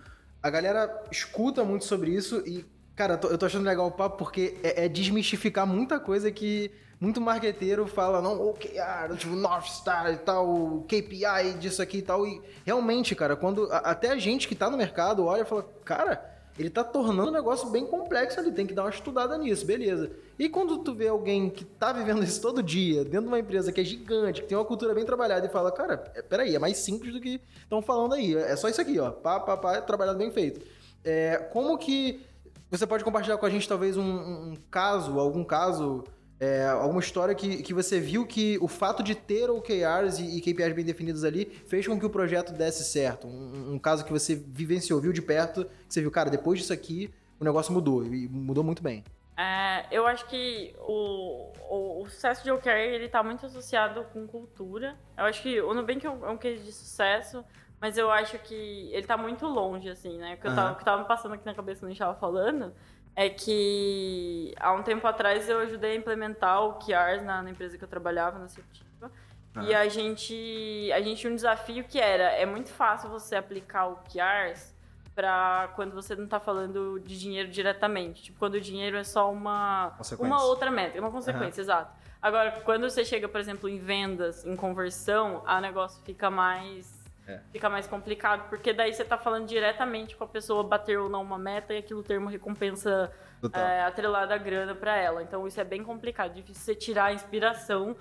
a 0.47 0.51
galera 0.51 1.03
escuta 1.11 1.63
muito 1.63 1.83
sobre 1.83 2.11
isso 2.11 2.41
e, 2.45 2.65
cara, 2.95 3.19
eu 3.23 3.37
tô, 3.37 3.45
achando 3.45 3.65
legal 3.65 3.87
o 3.87 3.91
papo 3.91 4.17
porque 4.17 4.57
é, 4.63 4.85
é, 4.85 4.89
desmistificar 4.89 5.67
muita 5.67 5.99
coisa 5.99 6.31
que 6.31 6.71
muito 6.99 7.19
marqueteiro 7.21 7.85
fala, 7.85 8.21
não, 8.21 8.41
OKR, 8.49 9.15
tipo, 9.17 9.35
North 9.35 9.67
Star 9.67 10.11
e 10.11 10.17
tal, 10.17 10.85
KPI 10.87 11.57
disso 11.59 11.81
aqui 11.81 11.97
e 11.97 12.01
tal. 12.01 12.25
E 12.25 12.41
realmente, 12.65 13.13
cara, 13.13 13.35
quando 13.35 13.67
até 13.71 14.09
a 14.09 14.17
gente 14.17 14.47
que 14.47 14.55
tá 14.55 14.69
no 14.69 14.77
mercado 14.77 15.25
olha 15.25 15.41
e 15.41 15.45
fala, 15.45 15.63
cara, 15.85 16.36
ele 16.57 16.69
tá 16.69 16.83
tornando 16.83 17.29
o 17.29 17.33
negócio 17.33 17.69
bem 17.69 17.85
complexo 17.85 18.39
ali, 18.39 18.51
tem 18.51 18.65
que 18.65 18.73
dar 18.73 18.83
uma 18.83 18.89
estudada 18.89 19.37
nisso, 19.37 19.65
beleza. 19.65 20.11
E 20.39 20.49
quando 20.49 20.79
tu 20.79 20.93
vê 20.93 21.07
alguém 21.07 21.49
que 21.49 21.63
tá 21.63 21.93
vivendo 21.93 22.23
isso 22.23 22.41
todo 22.41 22.63
dia, 22.63 23.03
dentro 23.03 23.21
de 23.21 23.27
uma 23.27 23.39
empresa 23.39 23.71
que 23.71 23.79
é 23.79 23.83
gigante, 23.83 24.41
que 24.41 24.47
tem 24.47 24.57
uma 24.57 24.65
cultura 24.65 24.93
bem 24.93 25.05
trabalhada, 25.05 25.45
e 25.45 25.49
fala, 25.49 25.71
cara, 25.71 26.11
é, 26.15 26.21
peraí, 26.21 26.55
é 26.55 26.59
mais 26.59 26.77
simples 26.77 27.13
do 27.13 27.21
que 27.21 27.39
estão 27.61 27.81
falando 27.81 28.13
aí. 28.15 28.35
É 28.35 28.55
só 28.55 28.67
isso 28.67 28.81
aqui, 28.81 28.99
ó. 28.99 29.11
Pá, 29.11 29.39
pá, 29.39 29.55
pá, 29.55 29.81
trabalhado 29.81 30.17
bem 30.17 30.31
feito. 30.31 30.65
É, 31.03 31.37
como 31.53 31.77
que 31.77 32.21
você 32.69 32.85
pode 32.85 33.03
compartilhar 33.03 33.37
com 33.37 33.45
a 33.45 33.49
gente, 33.49 33.67
talvez, 33.67 33.95
um, 33.95 34.03
um 34.03 34.53
caso, 34.69 35.19
algum 35.19 35.43
caso 35.43 36.03
é, 36.39 36.67
alguma 36.67 36.99
história 36.99 37.33
que, 37.33 37.63
que 37.63 37.73
você 37.73 37.99
viu 37.99 38.25
que 38.25 38.59
o 38.61 38.67
fato 38.67 39.01
de 39.01 39.15
ter 39.15 39.49
OKRs 39.49 40.19
e, 40.19 40.37
e 40.37 40.41
KPIs 40.41 40.73
bem 40.73 40.85
definidos 40.85 41.23
ali 41.23 41.45
fez 41.45 41.87
com 41.87 41.99
que 41.99 42.05
o 42.05 42.09
projeto 42.09 42.53
desse 42.53 42.83
certo? 42.83 43.27
Um, 43.27 43.73
um, 43.73 43.79
caso 43.79 44.05
que 44.05 44.11
você 44.11 44.35
vivenciou, 44.35 45.01
viu 45.01 45.11
de 45.11 45.21
perto, 45.21 45.65
que 45.65 45.93
você 45.93 46.01
viu, 46.01 46.11
cara, 46.11 46.29
depois 46.29 46.59
disso 46.59 46.71
aqui 46.71 47.11
o 47.39 47.43
negócio 47.43 47.73
mudou 47.73 48.03
e 48.03 48.27
mudou 48.27 48.63
muito 48.63 48.83
bem. 48.83 49.03
É, 49.35 49.85
eu 49.91 50.07
acho 50.07 50.27
que 50.27 50.75
o, 50.79 51.51
o, 51.69 52.01
o, 52.01 52.09
sucesso 52.09 52.43
de 52.43 52.51
OKR 52.51 52.69
ele 52.69 53.07
tá 53.07 53.21
muito 53.21 53.45
associado 53.45 54.03
com 54.11 54.25
cultura. 54.27 54.95
Eu 55.15 55.25
acho 55.25 55.41
que 55.41 55.61
o 55.61 55.73
Nubank 55.73 56.05
é 56.05 56.09
um, 56.09 56.25
é 56.25 56.29
um 56.29 56.37
case 56.37 56.63
de 56.63 56.71
sucesso, 56.71 57.45
mas 57.79 57.97
eu 57.97 58.09
acho 58.09 58.39
que 58.39 58.89
ele 58.91 59.05
tá 59.05 59.15
muito 59.15 59.45
longe, 59.45 59.89
assim, 59.89 60.17
né? 60.17 60.33
O 60.33 60.37
que, 60.41 60.47
eu 60.47 60.55
tava, 60.55 60.75
que 60.75 60.85
tava 60.85 61.01
me 61.01 61.07
passando 61.07 61.35
aqui 61.35 61.45
na 61.45 61.53
cabeça 61.53 61.81
quando 61.81 61.89
a 61.89 61.93
gente 61.93 61.99
tava 61.99 62.15
falando 62.15 62.73
é 63.17 63.31
que 63.31 64.53
há 64.59 64.71
um 64.73 64.83
tempo 64.83 65.07
atrás 65.07 65.49
eu 65.49 65.57
ajudei 65.61 65.93
a 65.93 65.95
implementar 65.95 66.63
o 66.63 66.73
QRs 66.73 67.23
na, 67.23 67.41
na 67.41 67.49
empresa 67.49 67.75
que 67.75 67.83
eu 67.83 67.87
trabalhava, 67.87 68.37
na 68.37 68.47
Certiva. 68.47 69.11
Ah. 69.55 69.63
E 69.63 69.73
a 69.73 69.89
gente, 69.89 70.91
a 70.93 71.01
gente 71.01 71.21
tinha 71.21 71.33
um 71.33 71.35
desafio 71.35 71.83
que 71.83 71.99
era, 71.99 72.25
é 72.25 72.45
muito 72.45 72.69
fácil 72.69 73.09
você 73.09 73.35
aplicar 73.35 73.87
o 73.87 73.95
QRs 74.03 74.71
para 75.15 75.71
quando 75.75 75.95
você 75.95 76.15
não 76.15 76.25
está 76.25 76.39
falando 76.39 76.99
de 76.99 77.19
dinheiro 77.19 77.49
diretamente. 77.49 78.21
Tipo, 78.21 78.37
quando 78.37 78.53
o 78.53 78.61
dinheiro 78.61 78.95
é 78.95 79.03
só 79.03 79.31
uma, 79.31 79.97
uma 80.19 80.43
outra 80.43 80.69
meta, 80.69 80.95
é 80.95 81.01
uma 81.01 81.09
consequência, 81.09 81.59
uhum. 81.61 81.65
exato. 81.65 81.91
Agora, 82.21 82.51
quando 82.63 82.87
você 82.87 83.03
chega, 83.03 83.27
por 83.27 83.39
exemplo, 83.39 83.67
em 83.67 83.79
vendas, 83.79 84.45
em 84.45 84.55
conversão, 84.55 85.43
o 85.43 85.59
negócio 85.59 86.03
fica 86.03 86.29
mais 86.29 86.96
é. 87.27 87.41
Fica 87.51 87.69
mais 87.69 87.85
complicado, 87.85 88.47
porque 88.49 88.71
daí 88.71 88.93
você 88.93 89.03
está 89.03 89.17
falando 89.17 89.45
diretamente 89.45 90.15
com 90.15 90.23
a 90.23 90.27
pessoa 90.27 90.63
bater 90.63 90.97
ou 90.97 91.09
não 91.09 91.21
uma 91.21 91.37
meta 91.37 91.73
e 91.73 91.77
aquilo 91.77 92.01
ter 92.01 92.17
uma 92.17 92.31
recompensa 92.31 93.11
é, 93.53 93.81
atrelada 93.81 94.33
à 94.33 94.37
grana 94.37 94.73
para 94.73 94.95
ela. 94.95 95.21
Então 95.21 95.45
isso 95.45 95.59
é 95.59 95.63
bem 95.65 95.83
complicado, 95.83 96.33
difícil 96.33 96.63
você 96.63 96.73
tirar 96.73 97.05
a 97.05 97.13
inspiração 97.13 97.97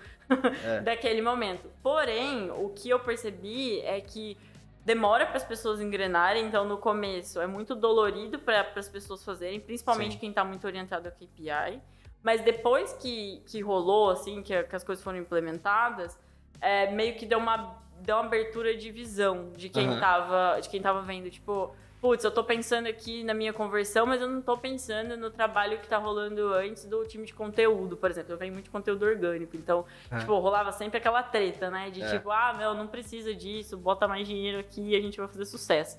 é. 0.65 0.81
daquele 0.83 1.21
momento. 1.21 1.69
Porém, 1.83 2.51
o 2.53 2.69
que 2.71 2.89
eu 2.89 3.01
percebi 3.01 3.81
é 3.81 4.01
que 4.01 4.39
demora 4.85 5.27
para 5.27 5.39
as 5.39 5.45
pessoas 5.45 5.81
engrenarem, 5.81 6.47
então 6.47 6.65
no 6.65 6.79
começo 6.79 7.41
é 7.41 7.47
muito 7.49 7.75
dolorido 7.75 8.39
para 8.39 8.71
as 8.77 8.89
pessoas 8.89 9.25
fazerem, 9.25 9.59
principalmente 9.59 10.13
Sim. 10.13 10.19
quem 10.19 10.29
está 10.31 10.45
muito 10.45 10.65
orientado 10.65 11.09
a 11.09 11.11
KPI. 11.11 11.83
Mas 12.23 12.41
depois 12.43 12.93
que, 12.93 13.43
que 13.47 13.61
rolou, 13.61 14.11
assim, 14.11 14.43
que, 14.43 14.63
que 14.63 14.77
as 14.77 14.85
coisas 14.85 15.03
foram 15.03 15.19
implementadas, 15.19 16.17
é, 16.61 16.91
meio 16.93 17.17
que 17.17 17.27
deu 17.27 17.39
uma, 17.39 17.77
deu 18.01 18.17
uma 18.17 18.25
abertura 18.27 18.77
de 18.77 18.91
visão 18.91 19.51
de 19.57 19.69
quem, 19.69 19.89
Aham. 19.89 20.01
tava, 20.01 20.61
de 20.61 20.69
quem 20.69 20.81
tava 20.81 21.03
vendo. 21.03 21.31
Tipo, 21.31 21.75
putz, 22.01 22.23
eu 22.25 22.31
tô 22.31 22.45
pensando 22.45 22.87
aqui 22.87 23.25
na 23.25 23.35
minha 23.35 23.53
conversão, 23.53 24.07
mas 24.07 24.21
eu 24.21 24.29
não 24.29 24.41
tô 24.43 24.57
pensando 24.57 25.17
no 25.17 25.31
trabalho 25.31 25.79
que 25.79 25.89
tá 25.89 25.99
rolando 25.99 26.53
antes 26.55 26.85
do 26.85 27.05
time 27.07 27.25
de 27.27 27.35
conteúdo, 27.35 27.97
por 27.97 28.11
exemplo. 28.11 28.33
Eu 28.33 28.39
venho 28.39 28.53
muito 28.53 28.67
de 28.67 28.71
conteúdo 28.71 29.05
orgânico, 29.05 29.57
então, 29.57 29.85
É. 30.11 30.19
tipo, 30.19 30.39
rolava 30.39 30.73
sempre 30.73 30.99
aquela 30.99 31.23
treta, 31.23 31.71
né? 31.71 31.91
De 31.91 32.03
É. 32.03 32.11
tipo, 32.11 32.31
ah, 32.31 32.55
meu, 32.57 32.75
não 32.75 32.87
precisa 32.87 33.35
disso, 33.35 33.77
bota 33.77 34.07
mais 34.07 34.27
dinheiro 34.27 34.59
aqui 34.59 34.91
e 34.91 34.97
a 34.97 35.01
gente 35.01 35.19
vai 35.19 35.29
fazer 35.29 35.45
sucesso. 35.47 35.99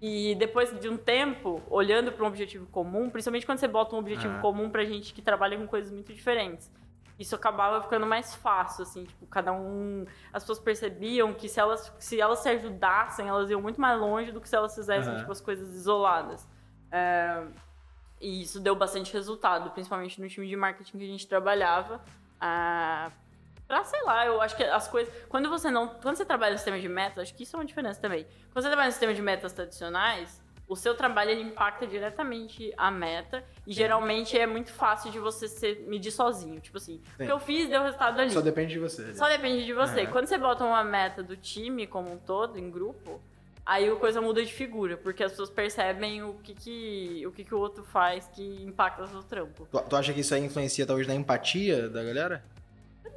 E 0.00 0.36
depois 0.36 0.78
de 0.78 0.88
um 0.88 0.96
tempo, 0.96 1.60
olhando 1.68 2.12
para 2.12 2.24
um 2.24 2.28
objetivo 2.28 2.66
comum, 2.66 3.10
principalmente 3.10 3.44
quando 3.44 3.58
você 3.58 3.66
bota 3.66 3.96
um 3.96 3.98
objetivo 3.98 4.34
Aham. 4.34 4.42
comum 4.42 4.70
pra 4.70 4.84
gente 4.84 5.12
que 5.12 5.20
trabalha 5.20 5.56
com 5.58 5.66
coisas 5.66 5.90
muito 5.90 6.12
diferentes, 6.14 6.70
isso 7.18 7.34
acabava 7.34 7.82
ficando 7.82 8.06
mais 8.06 8.34
fácil, 8.34 8.82
assim, 8.82 9.04
tipo, 9.04 9.26
cada 9.26 9.52
um. 9.52 10.06
As 10.32 10.42
pessoas 10.44 10.60
percebiam 10.60 11.34
que 11.34 11.48
se 11.48 11.58
elas 11.58 11.92
se, 11.98 12.20
elas 12.20 12.38
se 12.38 12.48
ajudassem, 12.48 13.26
elas 13.26 13.50
iam 13.50 13.60
muito 13.60 13.80
mais 13.80 13.98
longe 13.98 14.30
do 14.30 14.40
que 14.40 14.48
se 14.48 14.54
elas 14.54 14.74
fizessem, 14.74 15.10
Aham. 15.12 15.20
tipo, 15.20 15.32
as 15.32 15.40
coisas 15.40 15.74
isoladas. 15.74 16.48
É, 16.92 17.44
e 18.20 18.42
isso 18.42 18.60
deu 18.60 18.76
bastante 18.76 19.12
resultado, 19.12 19.70
principalmente 19.70 20.20
no 20.20 20.28
time 20.28 20.48
de 20.48 20.56
marketing 20.56 20.98
que 20.98 21.04
a 21.04 21.08
gente 21.08 21.26
trabalhava. 21.26 22.00
Ah, 22.40 23.10
pra, 23.66 23.82
sei 23.82 24.02
lá, 24.04 24.24
eu 24.24 24.40
acho 24.40 24.56
que 24.56 24.62
as 24.62 24.86
coisas. 24.86 25.12
Quando 25.28 25.50
você 25.50 25.70
não. 25.70 25.88
Quando 25.88 26.16
você 26.16 26.24
trabalha 26.24 26.52
no 26.52 26.58
sistema 26.58 26.78
de 26.78 26.88
metas, 26.88 27.24
acho 27.24 27.34
que 27.34 27.42
isso 27.42 27.56
é 27.56 27.58
uma 27.58 27.64
diferença 27.64 28.00
também. 28.00 28.26
Quando 28.52 28.62
você 28.62 28.68
trabalha 28.68 28.86
no 28.86 28.92
sistema 28.92 29.12
de 29.12 29.22
metas 29.22 29.52
tradicionais, 29.52 30.40
o 30.68 30.76
seu 30.76 30.94
trabalho 30.94 31.30
ele 31.30 31.40
impacta 31.40 31.86
diretamente 31.86 32.72
a 32.76 32.90
meta. 32.90 33.42
E 33.66 33.72
geralmente 33.72 34.38
é 34.38 34.46
muito 34.46 34.70
fácil 34.70 35.10
de 35.10 35.18
você 35.18 35.48
se 35.48 35.76
medir 35.86 36.10
sozinho. 36.12 36.60
Tipo 36.60 36.76
assim, 36.76 37.00
o 37.18 37.24
que 37.24 37.32
eu 37.32 37.40
fiz 37.40 37.68
deu 37.68 37.82
resultado 37.82 38.20
ali. 38.20 38.30
Só 38.30 38.40
depende 38.42 38.74
de 38.74 38.78
você. 38.78 39.02
né? 39.02 39.14
Só 39.14 39.28
depende 39.28 39.64
de 39.64 39.72
você. 39.72 40.02
Aham. 40.02 40.12
Quando 40.12 40.26
você 40.26 40.36
bota 40.36 40.64
uma 40.64 40.84
meta 40.84 41.22
do 41.22 41.36
time 41.36 41.86
como 41.86 42.12
um 42.12 42.18
todo, 42.18 42.58
em 42.58 42.70
grupo, 42.70 43.20
aí 43.64 43.88
a 43.88 43.96
coisa 43.96 44.20
muda 44.20 44.44
de 44.44 44.52
figura, 44.52 44.96
porque 44.96 45.24
as 45.24 45.32
pessoas 45.32 45.50
percebem 45.50 46.22
o 46.22 46.34
que, 46.34 46.54
que, 46.54 47.26
o, 47.26 47.32
que, 47.32 47.44
que 47.44 47.54
o 47.54 47.58
outro 47.58 47.82
faz 47.84 48.28
que 48.28 48.62
impacta 48.62 49.02
o 49.04 49.06
seu 49.06 49.22
trampo. 49.22 49.66
Tu, 49.70 49.80
tu 49.80 49.96
acha 49.96 50.12
que 50.12 50.20
isso 50.20 50.34
aí 50.34 50.44
influencia 50.44 50.86
talvez 50.86 51.08
na 51.08 51.14
empatia 51.14 51.88
da 51.88 52.04
galera? 52.04 52.44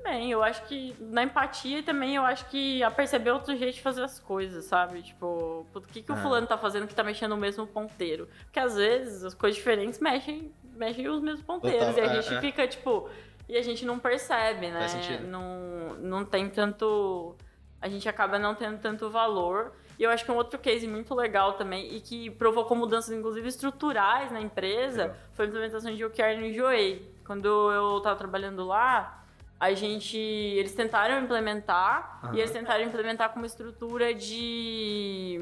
Também, 0.04 0.32
eu 0.32 0.42
acho 0.44 0.64
que 0.64 0.96
na 1.00 1.24
empatia 1.24 1.84
também 1.84 2.16
eu 2.16 2.24
acho 2.24 2.46
que 2.48 2.82
a 2.82 2.90
perceber 2.90 3.32
outro 3.32 3.56
jeito 3.56 3.76
de 3.76 3.82
fazer 3.82 4.04
as 4.04 4.20
coisas, 4.20 4.66
sabe? 4.66 5.04
Tipo, 5.04 5.66
o 5.74 5.82
que, 5.82 6.02
que 6.02 6.12
o 6.12 6.16
Ah. 6.16 6.18
fulano 6.18 6.48
tá 6.48 6.58
fazendo 6.58 6.88
que 6.88 6.96
tá 6.96 7.04
mexendo 7.04 7.32
no 7.32 7.38
mesmo 7.38 7.68
ponteiro? 7.68 8.28
Porque 8.46 8.60
às 8.60 8.76
vezes 8.76 9.24
as 9.24 9.34
coisas 9.36 9.56
diferentes 9.58 10.00
mexem, 10.00 10.52
mexem 10.76 11.08
os 11.08 11.22
mesmos 11.22 11.44
ponteiros 11.44 11.96
e 11.96 12.00
a 12.00 12.06
é, 12.06 12.22
gente 12.22 12.34
é. 12.34 12.42
fica, 12.42 12.68
tipo, 12.68 13.10
e 13.48 13.56
a 13.58 13.62
gente 13.62 13.86
não 13.86 14.00
percebe, 14.00 14.70
né? 14.70 14.80
Faz 14.80 14.92
sentido. 14.92 15.28
Não, 15.28 15.96
não 16.00 16.26
tem 16.26 16.50
tanto. 16.50 17.36
A 17.82 17.88
gente 17.90 18.08
acaba 18.10 18.40
não 18.40 18.56
tendo 18.56 18.80
tanto 18.80 19.10
valor. 19.10 19.74
E 20.00 20.04
eu 20.04 20.10
acho 20.10 20.26
que 20.26 20.32
um 20.32 20.36
outro 20.36 20.58
case 20.58 20.88
muito 20.88 21.14
legal 21.14 21.54
também, 21.54 21.94
e 21.94 22.00
que 22.02 22.32
provocou 22.32 22.76
mudanças, 22.76 23.12
inclusive, 23.16 23.48
estruturais 23.48 24.32
na 24.32 24.42
empresa, 24.42 25.04
Legal. 25.04 25.18
foi 25.34 25.46
a 25.46 25.48
implementação 25.50 25.94
de 25.94 26.04
OKR 26.04 26.38
no 26.40 26.46
Enjoei. 26.48 27.14
Quando 27.24 27.46
eu 27.72 27.98
estava 27.98 28.16
trabalhando 28.16 28.66
lá, 28.66 29.21
a 29.62 29.76
gente. 29.76 30.18
Eles 30.18 30.74
tentaram 30.74 31.24
implementar, 31.24 32.20
Aham. 32.24 32.36
e 32.36 32.40
eles 32.40 32.50
tentaram 32.50 32.84
implementar 32.84 33.30
com 33.30 33.38
uma 33.40 33.46
estrutura 33.46 34.12
de. 34.12 35.40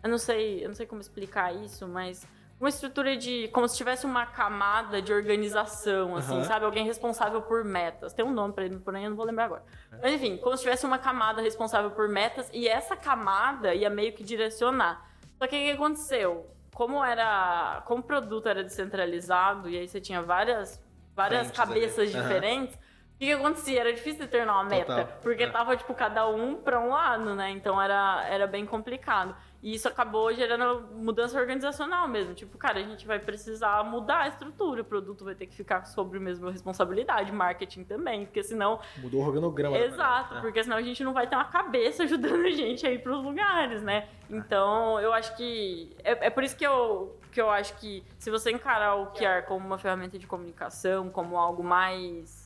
Eu 0.00 0.08
não 0.08 0.16
sei, 0.16 0.62
eu 0.64 0.68
não 0.68 0.76
sei 0.76 0.86
como 0.86 1.00
explicar 1.00 1.52
isso, 1.52 1.88
mas 1.88 2.24
uma 2.60 2.68
estrutura 2.68 3.16
de 3.16 3.48
como 3.48 3.66
se 3.66 3.76
tivesse 3.76 4.06
uma 4.06 4.24
camada 4.26 5.02
de 5.02 5.12
organização, 5.12 6.14
assim, 6.16 6.36
Aham. 6.36 6.44
sabe? 6.44 6.64
Alguém 6.66 6.84
responsável 6.86 7.42
por 7.42 7.64
metas. 7.64 8.12
Tem 8.12 8.24
um 8.24 8.32
nome 8.32 8.54
para 8.54 8.64
ele, 8.64 8.78
porém 8.78 9.02
eu 9.02 9.10
não 9.10 9.16
vou 9.16 9.26
lembrar 9.26 9.46
agora. 9.46 9.64
Mas 10.00 10.14
enfim, 10.14 10.36
como 10.36 10.56
se 10.56 10.62
tivesse 10.62 10.86
uma 10.86 10.98
camada 10.98 11.42
responsável 11.42 11.90
por 11.90 12.08
metas 12.08 12.48
e 12.52 12.68
essa 12.68 12.94
camada 12.96 13.74
ia 13.74 13.90
meio 13.90 14.12
que 14.12 14.22
direcionar. 14.22 15.04
Só 15.36 15.48
que 15.48 15.56
o 15.56 15.58
que 15.58 15.70
aconteceu? 15.72 16.48
Como 16.72 17.02
era, 17.04 17.82
como 17.86 18.00
o 18.02 18.04
produto 18.04 18.48
era 18.48 18.62
descentralizado 18.62 19.68
e 19.68 19.78
aí 19.78 19.88
você 19.88 20.00
tinha 20.00 20.22
várias 20.22 20.80
várias 21.14 21.48
Frentes 21.48 21.60
ali. 21.60 21.68
cabeças 21.68 22.12
diferentes, 22.12 22.78
o 23.14 23.18
que, 23.18 23.26
que 23.26 23.32
acontecia? 23.32 23.80
Era 23.80 23.92
difícil 23.92 24.20
determinar 24.20 24.54
uma 24.54 24.64
meta, 24.64 24.96
Total. 25.04 25.18
porque 25.22 25.44
É. 25.44 25.50
tava, 25.50 25.76
tipo, 25.76 25.94
cada 25.94 26.26
um 26.28 26.56
para 26.56 26.80
um 26.80 26.88
lado, 26.90 27.34
né? 27.34 27.50
Então 27.50 27.80
era, 27.80 28.24
era 28.28 28.46
bem 28.46 28.66
complicado. 28.66 29.34
E 29.62 29.72
isso 29.74 29.88
acabou 29.88 30.30
gerando 30.34 30.88
mudança 30.92 31.40
organizacional 31.40 32.06
mesmo. 32.06 32.34
Tipo, 32.34 32.58
cara, 32.58 32.80
a 32.80 32.82
gente 32.82 33.06
vai 33.06 33.18
precisar 33.18 33.82
mudar 33.84 34.22
a 34.22 34.28
estrutura, 34.28 34.82
o 34.82 34.84
produto 34.84 35.24
vai 35.24 35.34
ter 35.34 35.46
que 35.46 35.54
ficar 35.54 35.86
sobre 35.86 36.18
a 36.18 36.20
mesma 36.20 36.50
responsabilidade, 36.50 37.32
marketing 37.32 37.84
também, 37.84 38.26
porque 38.26 38.42
senão. 38.42 38.78
Mudou 38.98 39.22
o 39.22 39.26
organograma. 39.26 39.78
Exato, 39.78 40.34
né? 40.34 40.40
porque 40.42 40.62
senão 40.62 40.76
a 40.76 40.82
gente 40.82 41.02
não 41.02 41.14
vai 41.14 41.26
ter 41.26 41.36
uma 41.36 41.46
cabeça 41.46 42.02
ajudando 42.04 42.44
a 42.44 42.50
gente 42.50 42.86
a 42.86 42.90
ir 42.90 42.98
pros 43.02 43.22
lugares, 43.24 43.82
né? 43.82 44.06
Então, 44.28 45.00
eu 45.00 45.14
acho 45.14 45.34
que. 45.36 45.96
É, 46.04 46.26
é 46.26 46.30
por 46.30 46.42
isso 46.44 46.56
que 46.56 46.66
eu, 46.66 47.18
que 47.32 47.40
eu 47.40 47.48
acho 47.48 47.74
que 47.78 48.04
se 48.18 48.30
você 48.30 48.50
encarar 48.50 48.96
o 48.96 49.12
QR 49.12 49.44
como 49.46 49.64
uma 49.64 49.78
ferramenta 49.78 50.18
de 50.18 50.26
comunicação, 50.26 51.08
como 51.08 51.38
algo 51.38 51.62
mais. 51.64 52.43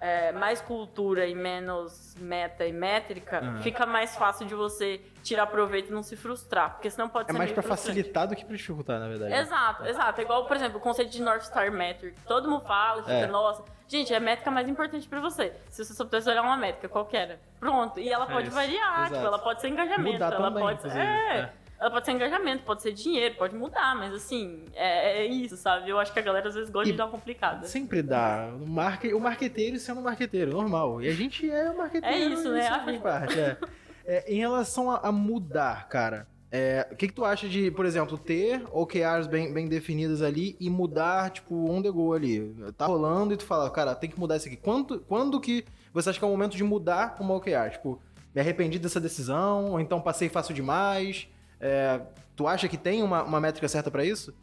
É, 0.00 0.30
mais 0.32 0.60
cultura 0.60 1.26
e 1.26 1.34
menos 1.34 2.14
meta 2.20 2.64
e 2.64 2.72
métrica, 2.72 3.38
Aham. 3.38 3.60
fica 3.62 3.84
mais 3.84 4.14
fácil 4.16 4.46
de 4.46 4.54
você 4.54 5.00
tirar 5.24 5.46
proveito 5.48 5.90
e 5.90 5.92
não 5.92 6.02
se 6.02 6.16
frustrar. 6.16 6.74
Porque 6.74 6.88
senão 6.90 7.08
pode 7.08 7.28
É 7.30 7.32
ser 7.32 7.38
mais 7.38 7.48
meio 7.50 7.54
pra 7.54 7.62
frustrante. 7.62 7.96
facilitar 7.98 8.28
do 8.28 8.36
que 8.36 8.44
pra 8.44 8.56
dificultar, 8.56 9.00
na 9.00 9.08
verdade. 9.08 9.34
Exato, 9.34 9.84
exato. 9.86 10.20
É 10.20 10.24
igual, 10.24 10.46
por 10.46 10.56
exemplo, 10.56 10.78
o 10.78 10.80
conceito 10.80 11.10
de 11.10 11.20
North 11.20 11.42
Star 11.42 11.70
Metric. 11.72 12.18
Todo 12.26 12.48
mundo 12.48 12.64
fala, 12.64 13.02
fica, 13.02 13.12
É. 13.12 13.26
nossa. 13.26 13.64
Gente, 13.88 14.12
é 14.12 14.16
a 14.18 14.20
métrica 14.20 14.50
mais 14.50 14.68
importante 14.68 15.08
pra 15.08 15.18
você. 15.18 15.52
Se 15.70 15.84
você 15.84 15.94
só 15.94 16.04
pudesse 16.04 16.28
olhar 16.30 16.42
uma 16.42 16.56
métrica, 16.56 16.88
qual 16.88 17.04
que 17.06 17.16
era? 17.16 17.40
Pronto. 17.58 17.98
E 17.98 18.08
ela 18.08 18.26
É 18.26 18.28
pode 18.32 18.50
variar, 18.50 19.04
tipo, 19.04 19.16
ela 19.16 19.38
pode 19.38 19.60
ser 19.62 19.68
engajamento, 19.68 20.12
Mudar 20.12 20.32
ela 20.32 20.36
também, 20.50 20.62
pode 20.62 20.82
ser. 20.82 20.96
É, 20.98 21.36
é. 21.38 21.52
Ela 21.80 21.90
pode 21.90 22.06
ser 22.06 22.12
engajamento, 22.12 22.64
pode 22.64 22.82
ser 22.82 22.92
dinheiro, 22.92 23.36
pode 23.36 23.54
mudar, 23.54 23.94
mas 23.94 24.12
assim, 24.12 24.64
é, 24.74 25.20
é 25.22 25.26
isso, 25.26 25.56
sabe? 25.56 25.88
Eu 25.88 25.98
acho 25.98 26.12
que 26.12 26.18
a 26.18 26.22
galera 26.22 26.48
às 26.48 26.54
vezes 26.54 26.70
gosta 26.70 26.88
E- 26.88 26.92
de 26.92 26.98
dar 26.98 27.04
uma 27.04 27.12
complicada. 27.12 27.66
Sempre 27.66 28.02
dá. 28.02 28.50
O, 28.60 28.66
marque... 28.66 29.14
o 29.14 29.20
marqueteiro 29.20 29.78
sendo 29.78 30.00
marqueteiro, 30.02 30.50
normal. 30.50 31.00
E 31.00 31.08
a 31.08 31.12
gente 31.12 31.48
é 31.48 31.70
o 31.70 31.76
marqueteiro. 31.78 32.16
É 32.16 32.18
isso, 32.18 32.50
né? 32.50 32.66
A 32.66 32.84
faz 32.84 32.98
parte. 33.00 33.38
É. 33.38 33.56
É, 34.04 34.32
em 34.32 34.38
relação 34.38 34.90
a, 34.90 34.96
a 35.00 35.12
mudar, 35.12 35.86
cara, 35.88 36.26
é, 36.50 36.88
o 36.90 36.96
que, 36.96 37.08
que 37.08 37.12
tu 37.14 37.24
acha 37.24 37.46
de, 37.46 37.70
por 37.70 37.84
exemplo, 37.84 38.16
ter 38.16 38.64
OKRs 38.72 39.26
bem, 39.28 39.52
bem 39.52 39.68
definidas 39.68 40.22
ali 40.22 40.56
e 40.58 40.70
mudar, 40.70 41.30
tipo, 41.30 41.70
on 41.70 41.82
the 41.82 41.90
go 41.90 42.14
ali? 42.14 42.56
Tá 42.76 42.86
rolando 42.86 43.34
e 43.34 43.36
tu 43.36 43.44
fala, 43.44 43.70
cara, 43.70 43.94
tem 43.94 44.08
que 44.08 44.18
mudar 44.18 44.36
isso 44.38 44.46
aqui. 44.48 44.56
Quando, 44.56 44.98
quando 45.00 45.38
que 45.40 45.64
você 45.92 46.08
acha 46.10 46.18
que 46.18 46.24
é 46.24 46.28
o 46.28 46.30
momento 46.30 46.56
de 46.56 46.64
mudar 46.64 47.16
uma 47.20 47.34
OKR? 47.34 47.70
Tipo, 47.72 48.00
me 48.34 48.40
arrependi 48.40 48.78
dessa 48.78 48.98
decisão, 48.98 49.72
ou 49.72 49.80
então 49.80 50.00
passei 50.00 50.28
fácil 50.28 50.54
demais? 50.54 51.28
É, 51.60 52.00
tu 52.36 52.46
acha 52.46 52.68
que 52.68 52.76
tem 52.76 53.02
uma, 53.02 53.22
uma 53.22 53.40
métrica 53.40 53.68
certa 53.68 53.90
pra 53.90 54.04
isso? 54.04 54.34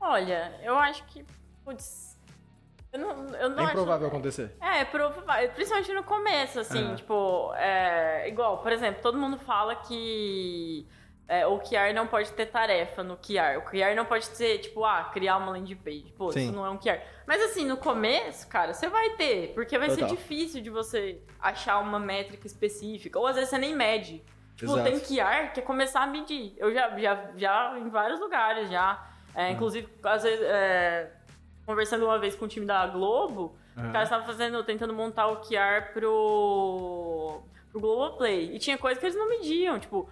Olha, 0.00 0.52
eu 0.62 0.76
acho 0.78 1.04
que. 1.06 1.24
Putz. 1.64 2.10
Eu 2.92 2.98
não, 2.98 3.10
eu 3.36 3.50
não 3.50 3.58
É 3.58 3.62
acho- 3.62 3.70
improvável 3.72 4.08
acontecer. 4.08 4.52
É, 4.60 4.84
provável. 4.84 5.48
Principalmente 5.50 5.92
no 5.92 6.02
começo, 6.02 6.58
assim, 6.58 6.82
Aham. 6.82 6.96
tipo, 6.96 7.52
é, 7.54 8.28
igual, 8.28 8.58
por 8.58 8.72
exemplo, 8.72 9.00
todo 9.00 9.16
mundo 9.16 9.38
fala 9.38 9.76
que 9.76 10.84
é, 11.28 11.46
o 11.46 11.60
QR 11.60 11.92
não 11.94 12.08
pode 12.08 12.32
ter 12.32 12.46
tarefa 12.46 13.04
no 13.04 13.16
QR. 13.16 13.58
O 13.58 13.62
QR 13.70 13.94
não 13.94 14.04
pode 14.04 14.24
ser, 14.26 14.58
tipo, 14.58 14.84
ah, 14.84 15.04
criar 15.12 15.36
uma 15.36 15.52
landing 15.52 15.76
page. 15.76 16.12
Pô, 16.18 16.32
Sim. 16.32 16.46
isso 16.46 16.52
não 16.52 16.66
é 16.66 16.70
um 16.70 16.78
QR. 16.78 17.00
Mas 17.26 17.40
assim, 17.42 17.64
no 17.64 17.76
começo, 17.76 18.48
cara, 18.48 18.74
você 18.74 18.88
vai 18.88 19.10
ter, 19.10 19.54
porque 19.54 19.78
vai 19.78 19.88
Total. 19.88 20.08
ser 20.08 20.16
difícil 20.16 20.60
de 20.60 20.70
você 20.70 21.20
achar 21.38 21.78
uma 21.78 22.00
métrica 22.00 22.44
específica. 22.48 23.16
Ou 23.20 23.26
às 23.28 23.36
vezes 23.36 23.50
você 23.50 23.58
nem 23.58 23.76
mede. 23.76 24.20
Tipo, 24.60 24.72
Exato. 24.72 24.90
tem 24.90 25.00
QR 25.00 25.52
que 25.54 25.60
é 25.60 25.62
começar 25.62 26.02
a 26.02 26.06
medir. 26.06 26.52
Eu 26.58 26.70
já, 26.74 26.90
já, 26.98 27.30
já 27.34 27.78
em 27.78 27.88
vários 27.88 28.20
lugares 28.20 28.70
já. 28.70 29.02
É, 29.34 29.50
inclusive, 29.52 29.88
às 30.04 30.22
vezes, 30.22 30.40
é, 30.42 31.10
conversando 31.64 32.04
uma 32.04 32.18
vez 32.18 32.34
com 32.34 32.44
o 32.44 32.48
time 32.48 32.66
da 32.66 32.86
Globo, 32.86 33.56
Aham. 33.74 33.86
os 33.86 33.92
caras 33.92 34.08
estavam 34.08 34.26
fazendo, 34.26 34.62
tentando 34.62 34.92
montar 34.92 35.28
o 35.28 35.36
QR 35.38 35.94
pro, 35.94 37.40
pro 37.72 37.80
Globoplay. 37.80 38.54
E 38.54 38.58
tinha 38.58 38.76
coisa 38.76 39.00
que 39.00 39.06
eles 39.06 39.16
não 39.16 39.30
mediam, 39.30 39.78
tipo. 39.78 40.06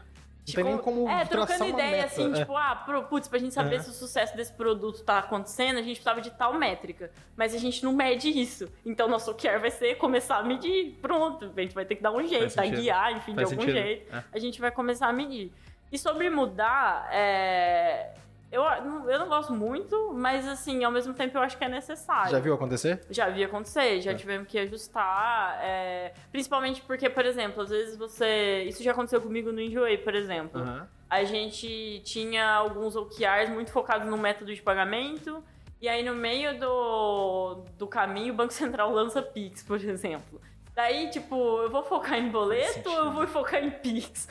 Não 0.56 0.64
tem 0.64 0.72
nem 0.74 0.78
como 0.82 1.08
É, 1.08 1.24
trocando 1.24 1.64
ideia, 1.68 2.04
assim, 2.04 2.32
é. 2.32 2.38
tipo, 2.40 2.56
ah, 2.56 2.76
pro, 2.84 3.02
putz, 3.04 3.28
pra 3.28 3.38
gente 3.38 3.54
saber 3.54 3.76
Aham. 3.76 3.84
se 3.84 3.90
o 3.90 3.92
sucesso 3.92 4.36
desse 4.36 4.52
produto 4.52 5.02
tá 5.02 5.18
acontecendo, 5.18 5.76
a 5.78 5.82
gente 5.82 5.96
precisava 5.96 6.20
de 6.20 6.30
tal 6.30 6.54
métrica. 6.54 7.10
Mas 7.36 7.54
a 7.54 7.58
gente 7.58 7.84
não 7.84 7.92
mede 7.92 8.28
isso. 8.28 8.68
Então, 8.84 9.08
nosso 9.08 9.30
OKR 9.30 9.58
vai 9.60 9.70
ser 9.70 9.96
começar 9.96 10.36
a 10.38 10.42
medir. 10.42 10.98
Pronto, 11.02 11.52
a 11.56 11.60
gente 11.60 11.74
vai 11.74 11.84
ter 11.84 11.96
que 11.96 12.02
dar 12.02 12.12
um 12.12 12.26
jeito, 12.26 12.54
tá? 12.54 12.64
Guiar, 12.66 13.12
enfim, 13.12 13.34
Faz 13.34 13.48
de 13.48 13.54
algum 13.54 13.66
sentido. 13.66 13.82
jeito 13.84 14.14
É. 14.16 14.24
a 14.32 14.38
gente 14.38 14.60
vai 14.60 14.70
começar 14.70 15.06
a 15.08 15.12
medir. 15.12 15.52
E 15.90 15.98
sobre 15.98 16.28
mudar, 16.30 17.08
é, 17.12 18.10
Eu, 18.50 18.62
eu 18.62 19.18
não 19.18 19.28
gosto 19.28 19.52
muito, 19.52 20.12
mas 20.14 20.48
assim, 20.48 20.82
ao 20.82 20.90
mesmo 20.90 21.12
tempo 21.12 21.36
eu 21.36 21.42
acho 21.42 21.58
que 21.58 21.64
é 21.64 21.68
necessário. 21.68 22.30
Já 22.30 22.38
viu 22.38 22.54
acontecer? 22.54 23.00
Já 23.10 23.28
vi 23.28 23.44
acontecer, 23.44 24.00
já 24.00 24.12
é. 24.12 24.14
tivemos 24.14 24.48
que 24.48 24.58
ajustar. 24.58 25.58
É, 25.62 26.14
principalmente 26.32 26.80
porque, 26.82 27.10
por 27.10 27.26
exemplo, 27.26 27.62
às 27.62 27.68
vezes 27.68 27.96
você. 27.96 28.64
Isso 28.66 28.82
já 28.82 28.92
aconteceu 28.92 29.20
comigo 29.20 29.52
no 29.52 29.60
Enjoei, 29.60 29.98
por 29.98 30.14
exemplo. 30.14 30.62
Uhum. 30.62 30.86
A 31.10 31.24
gente 31.24 32.00
tinha 32.04 32.50
alguns 32.50 32.96
OKRs 32.96 33.50
muito 33.50 33.70
focados 33.70 34.08
no 34.08 34.16
método 34.16 34.54
de 34.54 34.62
pagamento. 34.62 35.42
E 35.80 35.88
aí, 35.88 36.02
no 36.02 36.14
meio 36.14 36.58
do, 36.58 37.64
do 37.76 37.86
caminho, 37.86 38.32
o 38.32 38.36
Banco 38.36 38.52
Central 38.54 38.90
lança 38.90 39.20
Pix, 39.20 39.62
por 39.62 39.78
exemplo. 39.78 40.40
Daí, 40.78 41.10
tipo, 41.10 41.34
eu 41.34 41.68
vou 41.68 41.82
focar 41.82 42.16
em 42.16 42.30
boleto 42.30 42.88
ou 42.88 43.06
eu 43.06 43.10
vou 43.10 43.26
focar 43.26 43.60
em 43.60 43.68
Pix? 43.68 44.28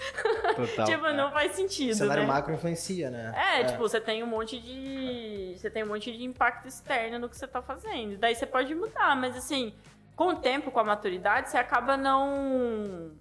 Total. 0.56 0.86
tipo, 0.88 1.06
é. 1.06 1.14
não 1.14 1.30
faz 1.30 1.52
sentido. 1.52 1.92
O 1.92 1.96
cenário 1.96 2.24
né? 2.24 2.30
macro 2.30 2.54
influencia, 2.54 3.12
né? 3.12 3.34
É, 3.36 3.60
é, 3.60 3.64
tipo, 3.66 3.80
você 3.80 4.00
tem 4.00 4.24
um 4.24 4.28
monte 4.28 4.58
de. 4.58 5.56
Você 5.58 5.70
tem 5.70 5.84
um 5.84 5.88
monte 5.88 6.10
de 6.10 6.24
impacto 6.24 6.66
externo 6.66 7.20
no 7.20 7.28
que 7.28 7.36
você 7.36 7.46
tá 7.46 7.62
fazendo. 7.62 8.18
Daí 8.18 8.34
você 8.34 8.46
pode 8.46 8.74
mudar, 8.74 9.14
mas 9.18 9.36
assim, 9.36 9.76
com 10.16 10.30
o 10.30 10.36
tempo, 10.38 10.72
com 10.72 10.80
a 10.80 10.86
maturidade, 10.86 11.50
você 11.50 11.58
acaba 11.58 11.98
não. 11.98 13.12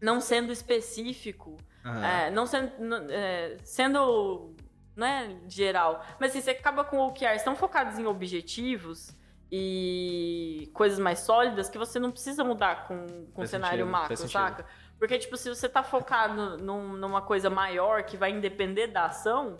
não 0.00 0.20
sendo 0.20 0.52
específico. 0.52 1.56
Uhum. 1.84 2.04
É, 2.04 2.30
não 2.30 2.46
sendo. 2.46 2.70
É, 3.10 3.56
sendo. 3.64 4.54
Não 4.94 5.08
é 5.08 5.36
geral. 5.48 6.04
Mas 6.20 6.30
assim, 6.30 6.40
você 6.40 6.50
acaba 6.50 6.84
com 6.84 6.98
OKRs 6.98 7.42
tão 7.42 7.56
focados 7.56 7.98
em 7.98 8.06
objetivos 8.06 9.18
e 9.52 10.70
coisas 10.72 10.98
mais 10.98 11.20
sólidas 11.20 11.68
que 11.68 11.76
você 11.76 11.98
não 11.98 12.10
precisa 12.10 12.44
mudar 12.44 12.86
com, 12.86 13.26
com 13.34 13.42
o 13.42 13.46
cenário 13.46 13.84
sentido, 13.84 13.90
macro, 13.90 14.28
saca? 14.28 14.66
Porque, 14.98 15.18
tipo, 15.18 15.36
se 15.36 15.48
você 15.48 15.68
tá 15.68 15.82
focado 15.82 16.58
num, 16.58 16.92
numa 16.92 17.22
coisa 17.22 17.48
maior 17.48 18.02
que 18.02 18.16
vai 18.16 18.30
independer 18.30 18.92
da 18.92 19.06
ação, 19.06 19.56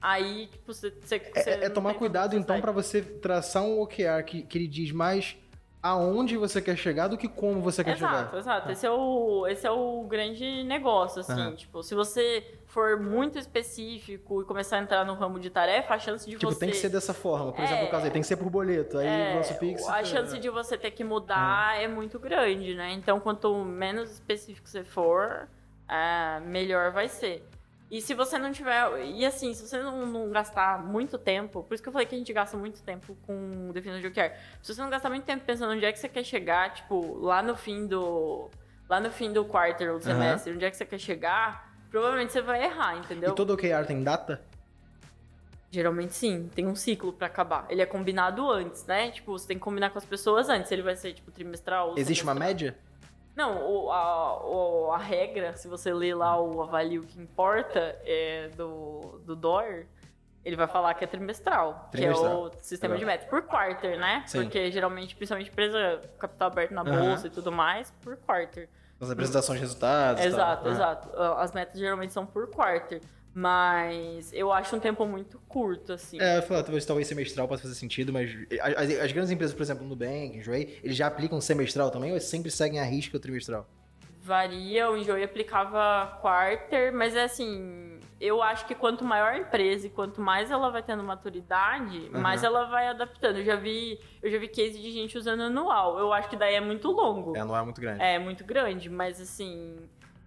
aí, 0.00 0.46
tipo, 0.46 0.72
você. 0.72 0.90
você 0.90 1.16
é, 1.34 1.64
é 1.64 1.68
tomar 1.68 1.94
cuidado, 1.94 2.36
então, 2.36 2.60
para 2.60 2.72
você 2.72 3.02
traçar 3.02 3.64
um 3.64 3.80
OKR 3.80 4.22
que, 4.24 4.42
que 4.42 4.56
ele 4.56 4.68
diz 4.68 4.92
mais 4.92 5.36
aonde 5.82 6.38
você 6.38 6.62
quer 6.62 6.76
chegar 6.76 7.08
do 7.08 7.18
que 7.18 7.28
como 7.28 7.60
você 7.60 7.84
quer 7.84 7.96
exato, 7.96 8.10
chegar. 8.10 8.22
Exato, 8.22 8.36
exato. 8.38 8.68
Ah. 8.68 8.72
Esse, 8.72 8.86
é 8.86 8.90
o, 8.90 9.46
esse 9.46 9.66
é 9.66 9.70
o 9.70 10.04
grande 10.04 10.64
negócio, 10.64 11.20
assim. 11.20 11.38
Uhum. 11.38 11.54
Tipo, 11.54 11.82
se 11.82 11.94
você 11.94 12.42
for 12.74 12.98
muito 12.98 13.38
específico 13.38 14.42
e 14.42 14.44
começar 14.44 14.78
a 14.78 14.80
entrar 14.80 15.04
no 15.04 15.14
ramo 15.14 15.38
de 15.38 15.48
tarefa, 15.48 15.94
a 15.94 15.98
chance 15.98 16.28
de 16.28 16.36
tipo, 16.36 16.52
você... 16.52 16.58
tem 16.58 16.70
que 16.70 16.76
ser 16.76 16.88
dessa 16.88 17.14
forma. 17.14 17.52
Por 17.52 17.60
é... 17.60 17.64
exemplo, 17.66 17.86
o 17.86 17.90
caso 17.90 18.04
aí, 18.06 18.10
tem 18.10 18.20
que 18.20 18.26
ser 18.26 18.36
por 18.36 18.50
boleto. 18.50 18.98
Aí 18.98 19.06
é... 19.06 19.32
o 19.32 19.36
nosso 19.36 19.56
Pix... 19.60 19.88
A 19.88 20.02
chance 20.02 20.36
de 20.40 20.50
você 20.50 20.76
ter 20.76 20.90
que 20.90 21.04
mudar 21.04 21.76
uhum. 21.76 21.82
é 21.82 21.86
muito 21.86 22.18
grande, 22.18 22.74
né? 22.74 22.92
Então, 22.92 23.20
quanto 23.20 23.64
menos 23.64 24.10
específico 24.10 24.68
você 24.68 24.82
for, 24.82 25.48
é, 25.88 26.40
melhor 26.40 26.90
vai 26.90 27.08
ser. 27.08 27.48
E 27.88 28.00
se 28.00 28.12
você 28.12 28.38
não 28.38 28.50
tiver. 28.50 29.06
E 29.06 29.24
assim, 29.24 29.54
se 29.54 29.68
você 29.68 29.78
não, 29.78 30.04
não, 30.04 30.28
gastar 30.30 30.82
muito 30.82 31.16
tempo. 31.16 31.62
Por 31.62 31.74
isso 31.74 31.82
que 31.82 31.88
eu 31.88 31.92
falei 31.92 32.08
que 32.08 32.16
a 32.16 32.18
gente 32.18 32.32
gasta 32.32 32.56
muito 32.56 32.82
tempo 32.82 33.16
com 33.24 33.70
definição 33.72 34.00
de 34.00 34.08
OKR. 34.08 34.34
Se 34.60 34.74
você 34.74 34.82
não 34.82 34.90
gastar 34.90 35.10
muito 35.10 35.24
tempo 35.24 35.44
pensando 35.44 35.72
onde 35.72 35.84
é 35.84 35.92
que 35.92 35.98
você 36.00 36.08
quer 36.08 36.24
chegar, 36.24 36.74
tipo, 36.74 37.18
lá 37.20 37.40
no 37.40 37.54
fim 37.54 37.86
do. 37.86 38.50
Lá 38.88 38.98
no 38.98 39.12
fim 39.12 39.32
do 39.32 39.44
quarter 39.44 39.92
ou 39.92 39.98
do 39.98 40.04
semestre, 40.04 40.50
uhum. 40.50 40.56
onde 40.56 40.64
é 40.64 40.70
que 40.70 40.76
você 40.76 40.84
quer 40.84 40.98
chegar, 40.98 41.73
provavelmente 41.94 42.32
você 42.32 42.42
vai 42.42 42.64
errar, 42.64 42.96
entendeu? 42.96 43.30
E 43.30 43.34
todo 43.36 43.54
OKR 43.54 43.86
tem 43.86 44.02
data? 44.02 44.42
Geralmente 45.70 46.12
sim, 46.12 46.50
tem 46.52 46.66
um 46.66 46.74
ciclo 46.74 47.12
para 47.12 47.28
acabar. 47.28 47.66
Ele 47.68 47.82
é 47.82 47.86
combinado 47.86 48.50
antes, 48.50 48.84
né? 48.84 49.12
Tipo, 49.12 49.38
você 49.38 49.46
tem 49.46 49.56
que 49.56 49.62
combinar 49.62 49.90
com 49.90 49.98
as 49.98 50.04
pessoas 50.04 50.48
antes. 50.48 50.72
Ele 50.72 50.82
vai 50.82 50.96
ser, 50.96 51.12
tipo, 51.12 51.30
trimestral. 51.30 51.92
Existe 51.96 52.22
semestral. 52.22 52.34
uma 52.34 52.44
média? 52.44 52.76
Não, 53.36 53.62
o, 53.64 53.92
a, 53.92 54.44
o, 54.44 54.92
a 54.92 54.98
regra, 54.98 55.54
se 55.54 55.68
você 55.68 55.94
ler 55.94 56.16
lá 56.16 56.40
o 56.40 56.62
avalio 56.62 57.04
que 57.04 57.20
importa 57.20 57.96
é 58.04 58.50
do, 58.56 59.20
do 59.24 59.36
DOR, 59.36 59.86
ele 60.44 60.56
vai 60.56 60.66
falar 60.66 60.94
que 60.94 61.04
é 61.04 61.06
trimestral, 61.06 61.88
trimestral. 61.92 62.50
que 62.50 62.56
é 62.56 62.58
o 62.58 62.62
sistema 62.64 62.98
de 62.98 63.04
meta. 63.04 63.26
Por 63.26 63.42
quarter, 63.42 64.00
né? 64.00 64.24
Sim. 64.26 64.42
Porque 64.42 64.68
geralmente, 64.72 65.14
principalmente 65.14 65.48
empresa 65.48 66.00
capital 66.18 66.48
aberto 66.48 66.72
na 66.72 66.82
bolsa 66.82 67.22
uhum. 67.22 67.26
e 67.26 67.30
tudo 67.30 67.52
mais, 67.52 67.92
por 68.02 68.16
quarter. 68.16 68.68
As 69.04 69.12
apresentações 69.12 69.58
de 69.58 69.64
resultados. 69.64 70.24
Exato, 70.24 70.68
exato. 70.68 71.22
As 71.38 71.52
metas 71.52 71.78
geralmente 71.78 72.12
são 72.12 72.26
por 72.26 72.48
quarter. 72.48 73.00
Mas 73.36 74.32
eu 74.32 74.52
acho 74.52 74.76
um 74.76 74.78
tempo 74.78 75.04
muito 75.06 75.40
curto, 75.48 75.92
assim. 75.92 76.20
É, 76.20 76.38
eu 76.38 76.42
falar, 76.42 76.62
talvez, 76.62 76.86
talvez 76.86 77.08
semestral 77.08 77.48
possa 77.48 77.62
fazer 77.62 77.74
sentido, 77.74 78.12
mas 78.12 78.30
as, 78.60 78.90
as, 78.90 79.12
grandes 79.12 79.32
empresas, 79.32 79.52
por 79.52 79.62
exemplo, 79.64 79.84
Nubank, 79.84 80.38
Enjoy, 80.38 80.78
eles 80.84 80.96
já 80.96 81.08
aplicam 81.08 81.40
semestral 81.40 81.90
também 81.90 82.10
ou 82.10 82.16
eles 82.16 82.28
sempre 82.28 82.48
seguem 82.48 82.78
a 82.78 82.84
risca 82.84 83.16
o 83.16 83.20
trimestral? 83.20 83.68
Varia, 84.22 84.88
o 84.88 84.96
Enjoy 84.96 85.20
aplicava 85.22 86.16
quarter, 86.20 86.92
mas 86.92 87.16
é 87.16 87.24
assim, 87.24 87.93
eu 88.24 88.42
acho 88.42 88.64
que 88.66 88.74
quanto 88.74 89.04
maior 89.04 89.32
a 89.32 89.38
empresa 89.38 89.86
e 89.86 89.90
quanto 89.90 90.20
mais 90.20 90.50
ela 90.50 90.70
vai 90.70 90.82
tendo 90.82 91.04
maturidade, 91.04 92.10
uhum. 92.12 92.20
mais 92.20 92.42
ela 92.42 92.64
vai 92.64 92.88
adaptando. 92.88 93.38
Eu 93.38 93.44
já 93.44 93.54
vi, 93.54 94.00
eu 94.22 94.30
já 94.30 94.38
vi 94.38 94.48
case 94.48 94.80
de 94.80 94.90
gente 94.90 95.18
usando 95.18 95.42
anual. 95.42 95.98
Eu 95.98 96.10
acho 96.10 96.28
que 96.30 96.36
daí 96.36 96.54
é 96.54 96.60
muito 96.60 96.90
longo. 96.90 97.36
É, 97.36 97.40
anual 97.40 97.60
é 97.60 97.64
muito 97.64 97.80
grande. 97.80 98.02
É, 98.02 98.18
muito 98.18 98.42
grande, 98.42 98.88
mas 98.88 99.20
assim, 99.20 99.76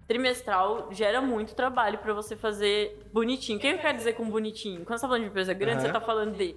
trimestral 0.08 0.90
gera 0.92 1.22
muito 1.22 1.56
trabalho 1.56 1.98
para 1.98 2.14
você 2.14 2.36
fazer 2.36 3.10
bonitinho. 3.12 3.58
O 3.58 3.62
que 3.62 3.68
eu 3.68 3.80
quero 3.80 3.98
dizer 3.98 4.14
com 4.14 4.30
bonitinho? 4.30 4.86
Quando 4.86 5.00
você 5.00 5.02
tá 5.02 5.08
falando 5.08 5.24
de 5.24 5.30
empresa 5.30 5.54
grande, 5.54 5.78
uhum. 5.78 5.88
você 5.88 5.94
tá 5.94 6.02
falando 6.02 6.38
de 6.38 6.56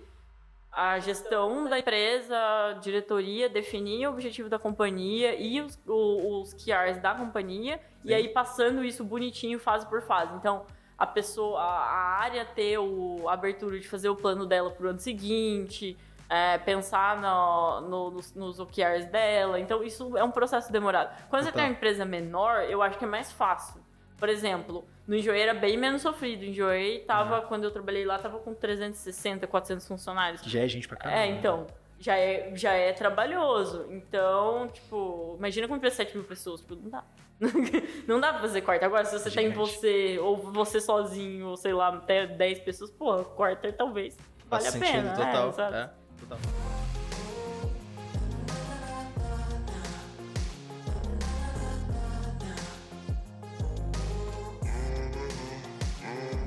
a 0.71 0.99
gestão 1.01 1.69
da 1.69 1.79
empresa, 1.79 2.37
a 2.37 2.73
diretoria, 2.75 3.49
definir 3.49 4.07
o 4.07 4.11
objetivo 4.11 4.49
da 4.49 4.59
companhia 4.59 5.35
e 5.35 5.61
os, 5.61 5.79
os, 5.87 6.53
os 6.53 6.55
QRs 6.55 7.01
da 7.01 7.15
companhia, 7.15 7.79
Sim. 7.79 8.11
e 8.11 8.15
aí 8.15 8.29
passando 8.29 8.85
isso 8.85 9.03
bonitinho 9.03 9.59
fase 9.59 9.87
por 9.87 10.03
fase. 10.03 10.35
Então, 10.37 10.65
a 11.01 11.07
pessoa, 11.07 11.59
a, 11.63 12.21
área 12.21 12.45
ter 12.45 12.77
o, 12.79 13.27
a 13.27 13.33
abertura 13.33 13.81
de 13.81 13.89
fazer 13.89 14.11
o 14.11 14.15
plano 14.15 14.45
dela 14.45 14.71
pro 14.71 14.91
ano 14.91 15.01
seguinte, 15.01 15.97
é, 16.29 16.59
pensar 16.59 17.19
no, 17.19 17.81
no, 17.89 18.11
nos, 18.11 18.35
nos 18.35 18.61
OKRs 18.61 19.07
dela. 19.07 19.59
Então, 19.59 19.83
isso 19.83 20.15
é 20.19 20.23
um 20.23 20.31
processo 20.31 20.71
demorado. 20.71 21.11
Quando 21.31 21.45
você 21.45 21.53
tem 21.53 21.65
uma 21.65 21.71
empresa 21.71 22.05
menor, 22.05 22.65
eu 22.65 22.83
acho 22.83 22.99
que 22.99 23.05
é 23.07 23.09
mais 23.09 23.33
fácil. 23.33 23.81
Por 24.19 24.29
exemplo, 24.29 24.85
no 25.09 25.17
Enjoei 25.17 25.41
era 25.41 25.55
bem 25.55 25.79
menos 25.79 26.03
sofrido. 26.03 26.43
O 26.43 26.45
Enjoei 26.45 26.99
tava, 27.01 27.41
quando 27.41 27.65
eu 27.65 27.71
trabalhei 27.71 28.05
lá, 28.05 28.19
tava 28.19 28.39
com 28.39 28.53
360, 28.53 29.47
400 29.47 29.89
funcionários. 29.89 30.43
Já 30.43 30.61
é 30.61 30.69
gente 30.69 30.87
pra 30.87 30.99
caramba. 30.99 31.23
É, 31.23 31.27
então. 31.29 31.67
Já 31.99 32.19
é, 32.19 32.53
já 32.55 32.73
é 32.75 32.93
trabalhoso. 32.93 33.87
Então, 33.89 34.69
tipo, 34.69 35.37
imagina 35.39 35.67
com 35.67 35.77
empresa 35.77 35.97
7 35.97 36.15
mil 36.15 36.27
pessoas. 36.27 36.61
Tipo, 36.61 36.77
não 36.77 36.91
dá. 36.91 37.05
não 38.07 38.21
dá 38.21 38.33
pra 38.33 38.41
fazer 38.43 38.61
quarto. 38.61 38.85
Agora, 38.85 39.05
se 39.05 39.19
você 39.19 39.31
Gigante. 39.31 39.49
tem 39.49 39.57
você, 39.57 40.19
ou 40.19 40.37
você 40.37 40.81
sozinho, 40.81 41.49
ou 41.49 41.57
sei 41.57 41.73
lá, 41.73 41.89
até 41.89 42.27
10 42.27 42.61
pessoas, 42.61 42.91
pô, 42.91 43.25
quarto 43.25 43.73
talvez 43.73 44.17
vale 44.49 44.69
a 44.69 44.73
pena. 44.73 45.15
Total. 45.15 45.73
É, 45.73 45.79
é 45.79 45.91
total. 46.21 46.39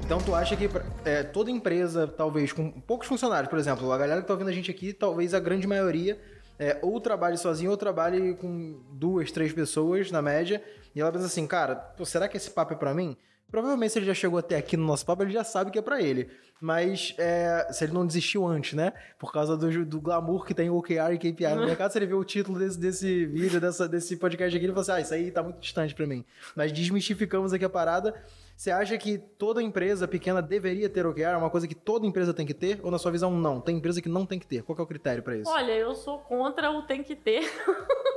Então 0.06 0.20
tu 0.20 0.36
acha 0.36 0.56
que 0.56 0.70
é, 1.06 1.24
toda 1.24 1.50
empresa, 1.50 2.06
talvez 2.06 2.52
com 2.52 2.70
poucos 2.70 3.08
funcionários, 3.08 3.50
por 3.50 3.58
exemplo, 3.58 3.92
a 3.92 3.98
galera 3.98 4.22
que 4.22 4.28
tá 4.28 4.34
ouvindo 4.34 4.50
a 4.50 4.54
gente 4.54 4.70
aqui, 4.70 4.94
talvez 4.94 5.34
a 5.34 5.40
grande 5.40 5.66
maioria 5.66 6.20
é, 6.60 6.78
ou 6.82 7.00
trabalhe 7.00 7.38
sozinho 7.38 7.72
ou 7.72 7.78
trabalhe 7.78 8.36
com 8.36 8.80
duas, 8.92 9.32
três 9.32 9.52
pessoas 9.52 10.12
na 10.12 10.22
média, 10.22 10.64
e 10.96 11.02
ela 11.02 11.12
pensa 11.12 11.26
assim, 11.26 11.46
cara, 11.48 11.94
será 12.06 12.28
que 12.28 12.38
esse 12.38 12.52
papo 12.52 12.74
é 12.74 12.78
para 12.78 12.94
mim? 12.94 13.18
Provavelmente 13.54 13.94
se 13.94 14.00
ele 14.00 14.08
já 14.08 14.16
chegou 14.16 14.40
até 14.40 14.58
aqui 14.58 14.76
no 14.76 14.84
nosso 14.84 15.06
papo, 15.06 15.22
ele 15.22 15.32
já 15.32 15.44
sabe 15.44 15.70
que 15.70 15.78
é 15.78 15.82
para 15.82 16.02
ele. 16.02 16.28
Mas 16.60 17.14
é, 17.20 17.68
se 17.72 17.84
ele 17.84 17.94
não 17.94 18.08
desistiu 18.08 18.48
antes, 18.48 18.74
né? 18.74 18.94
Por 19.20 19.32
causa 19.32 19.56
do, 19.56 19.86
do 19.86 20.02
glamour 20.02 20.44
que 20.44 20.56
tem 20.56 20.72
o 20.72 20.78
OKR 20.78 21.14
e 21.14 21.18
KPI 21.20 21.54
no 21.56 21.62
mercado, 21.68 21.92
se 21.92 22.00
ele 22.00 22.08
vê 22.08 22.16
o 22.16 22.24
título 22.24 22.58
desse, 22.58 22.80
desse 22.80 23.26
vídeo, 23.28 23.62
dessa, 23.62 23.88
desse 23.88 24.18
podcast 24.18 24.56
aqui, 24.56 24.66
ele 24.66 24.74
fala 24.74 24.82
assim, 24.82 24.92
ah, 24.94 25.02
isso 25.02 25.14
aí 25.14 25.30
tá 25.30 25.44
muito 25.44 25.60
distante 25.60 25.94
para 25.94 26.08
mim. 26.08 26.26
Mas 26.56 26.72
desmistificamos 26.72 27.54
aqui 27.54 27.64
a 27.64 27.70
parada. 27.70 28.16
Você 28.58 28.72
acha 28.72 28.98
que 28.98 29.20
toda 29.20 29.62
empresa 29.62 30.08
pequena 30.08 30.42
deveria 30.42 30.90
ter 30.90 31.06
OKR? 31.06 31.22
É 31.22 31.38
uma 31.38 31.52
coisa 31.52 31.68
que 31.68 31.76
toda 31.76 32.08
empresa 32.08 32.34
tem 32.34 32.48
que 32.48 32.56
ter? 32.56 32.80
Ou 32.82 32.90
na 32.90 32.98
sua 32.98 33.12
visão, 33.12 33.30
não? 33.30 33.62
Tem 33.62 33.78
empresa 33.78 34.02
que 34.02 34.10
não 34.10 34.26
tem 34.26 34.40
que 34.40 34.48
ter? 34.48 34.64
Qual 34.64 34.76
é 34.76 34.82
o 34.82 34.88
critério 34.88 35.22
para 35.22 35.38
isso? 35.38 35.52
Olha, 35.52 35.74
eu 35.74 35.94
sou 35.94 36.18
contra 36.18 36.72
o 36.72 36.82
tem 36.88 37.04
que 37.04 37.16
ter. 37.16 37.44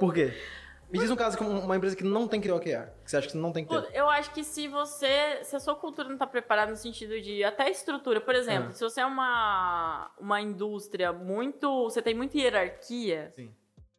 Por 0.01 0.15
quê? 0.15 0.33
Me 0.89 0.99
diz 0.99 1.11
um 1.11 1.17
caso 1.17 1.37
que 1.37 1.43
uma 1.43 1.77
empresa 1.77 1.97
que 1.97 2.05
não 2.05 2.29
tem 2.29 2.41
que 2.41 2.47
ter 2.47 2.55
OKR, 2.55 2.91
que 3.05 3.11
você 3.11 3.17
acha 3.17 3.29
que 3.29 3.37
não 3.37 3.53
tem 3.53 3.65
que 3.65 3.75
ter. 3.75 3.95
Eu 3.95 4.09
acho 4.09 4.33
que 4.33 4.45
se 4.45 4.69
você, 4.69 5.41
se 5.43 5.57
a 5.57 5.61
sua 5.61 5.75
cultura 5.75 6.07
não 6.07 6.15
está 6.15 6.27
preparada 6.27 6.71
no 6.71 6.77
sentido 6.77 7.21
de 7.21 7.43
até 7.43 7.69
estrutura, 7.69 8.21
por 8.21 8.35
exemplo, 8.35 8.71
é. 8.71 8.73
se 8.73 8.85
você 8.85 9.01
é 9.01 9.07
uma, 9.07 10.11
uma 10.19 10.41
indústria 10.41 11.13
muito, 11.13 11.85
você 11.85 12.01
tem 12.01 12.15
muita 12.15 12.39
hierarquia, 12.39 13.33
Sim. 13.35 13.53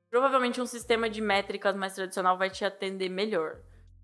provavelmente 0.09 0.61
um 0.61 0.65
sistema 0.65 1.09
de 1.09 1.19
métricas 1.19 1.75
mais 1.75 1.93
tradicional 1.93 2.37
vai 2.37 2.49
te 2.49 2.63
atender 2.63 3.09
melhor. 3.09 3.57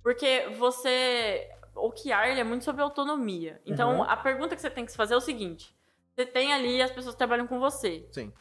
Porque 0.03 0.49
você, 0.57 1.49
OKR 1.73 2.37
é 2.37 2.43
muito 2.43 2.65
sobre 2.65 2.81
autonomia. 2.81 3.61
Então, 3.65 3.97
uhum. 3.97 4.03
a 4.03 4.17
pergunta 4.17 4.55
que 4.55 4.61
você 4.61 4.69
tem 4.69 4.85
que 4.85 4.91
se 4.91 4.97
fazer 4.97 5.13
é 5.13 5.17
o 5.17 5.21
seguinte: 5.21 5.73
você 6.13 6.25
tem 6.25 6.53
ali 6.53 6.81
as 6.81 6.91
pessoas 6.91 7.15
que 7.15 7.19
trabalham 7.19 7.47
com 7.47 7.59
você. 7.59 8.05
Sim. 8.11 8.33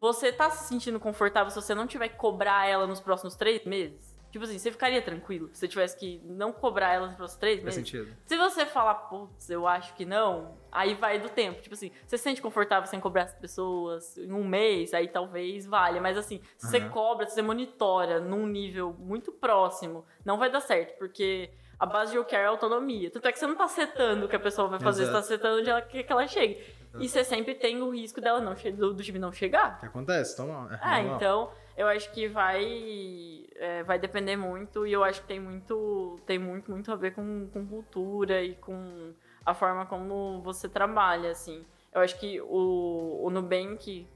Você 0.00 0.30
tá 0.30 0.50
se 0.50 0.68
sentindo 0.68 1.00
confortável 1.00 1.50
se 1.50 1.60
você 1.60 1.74
não 1.74 1.86
tiver 1.86 2.08
que 2.08 2.16
cobrar 2.16 2.66
ela 2.66 2.86
nos 2.86 3.00
próximos 3.00 3.34
três 3.34 3.64
meses? 3.64 4.14
Tipo 4.30 4.44
assim, 4.44 4.58
você 4.58 4.70
ficaria 4.70 5.00
tranquilo 5.00 5.48
se 5.52 5.60
você 5.60 5.68
tivesse 5.68 5.96
que 5.96 6.20
não 6.24 6.52
cobrar 6.52 6.92
elas 6.92 7.14
pelos 7.14 7.36
três 7.36 7.62
Faz 7.62 7.74
meses? 7.74 7.90
sentido. 7.90 8.14
Se 8.26 8.36
você 8.36 8.66
falar, 8.66 8.94
putz, 8.94 9.48
eu 9.48 9.66
acho 9.66 9.94
que 9.94 10.04
não, 10.04 10.58
aí 10.70 10.92
vai 10.94 11.18
do 11.18 11.30
tempo. 11.30 11.62
Tipo 11.62 11.74
assim, 11.74 11.90
você 12.06 12.18
se 12.18 12.24
sente 12.24 12.42
confortável 12.42 12.86
sem 12.86 13.00
cobrar 13.00 13.22
as 13.22 13.34
pessoas 13.34 14.18
em 14.18 14.30
um 14.32 14.46
mês, 14.46 14.92
aí 14.92 15.08
talvez 15.08 15.64
valha. 15.64 16.02
Mas 16.02 16.18
assim, 16.18 16.42
se 16.58 16.68
você 16.68 16.80
Aham. 16.80 16.90
cobra, 16.90 17.26
se 17.26 17.34
você 17.34 17.40
monitora 17.40 18.20
num 18.20 18.46
nível 18.46 18.94
muito 18.98 19.32
próximo, 19.32 20.04
não 20.22 20.36
vai 20.36 20.50
dar 20.50 20.60
certo, 20.60 20.98
porque 20.98 21.50
a 21.78 21.86
base 21.86 22.12
de 22.12 22.18
OKR 22.18 22.34
é 22.36 22.46
autonomia. 22.46 23.10
Tanto 23.10 23.28
é 23.28 23.32
que 23.32 23.38
você 23.38 23.46
não 23.46 23.54
tá 23.56 23.68
setando 23.68 24.26
o 24.26 24.28
que 24.28 24.36
a 24.36 24.40
pessoa 24.40 24.68
vai 24.68 24.80
fazer, 24.80 25.02
Exato. 25.04 25.18
você 25.18 25.22
tá 25.22 25.36
setando 25.36 25.60
onde 25.60 25.70
ela 25.70 25.82
quer 25.82 26.02
que 26.02 26.12
ela 26.12 26.26
chegue. 26.26 26.62
E 26.98 27.08
você 27.08 27.22
sempre 27.22 27.54
tem 27.54 27.82
o 27.82 27.90
risco 27.90 28.20
dela 28.22 28.40
não 28.40 28.54
do, 28.54 28.94
do 28.94 29.02
time 29.02 29.18
não 29.18 29.30
chegar. 29.30 29.78
Que 29.80 29.86
acontece? 29.86 30.32
Então, 30.32 30.46
não. 30.46 30.72
É 30.72 30.78
Ah, 30.80 30.96
normal. 30.98 31.16
então 31.16 31.50
eu 31.76 31.86
acho 31.88 32.10
que 32.12 32.26
vai 32.26 33.44
é, 33.56 33.82
vai 33.82 33.98
depender 33.98 34.36
muito 34.36 34.86
e 34.86 34.92
eu 34.94 35.04
acho 35.04 35.20
que 35.20 35.26
tem 35.26 35.38
muito 35.38 36.18
tem 36.24 36.38
muito 36.38 36.70
muito 36.70 36.90
a 36.90 36.96
ver 36.96 37.12
com, 37.12 37.48
com 37.52 37.66
cultura 37.66 38.42
e 38.42 38.54
com 38.54 39.12
a 39.44 39.52
forma 39.52 39.84
como 39.84 40.40
você 40.40 40.68
trabalha 40.70 41.30
assim. 41.32 41.66
Eu 41.92 42.00
acho 42.00 42.18
que 42.18 42.40
o, 42.40 43.20
o 43.24 43.30
Nubank 43.30 44.06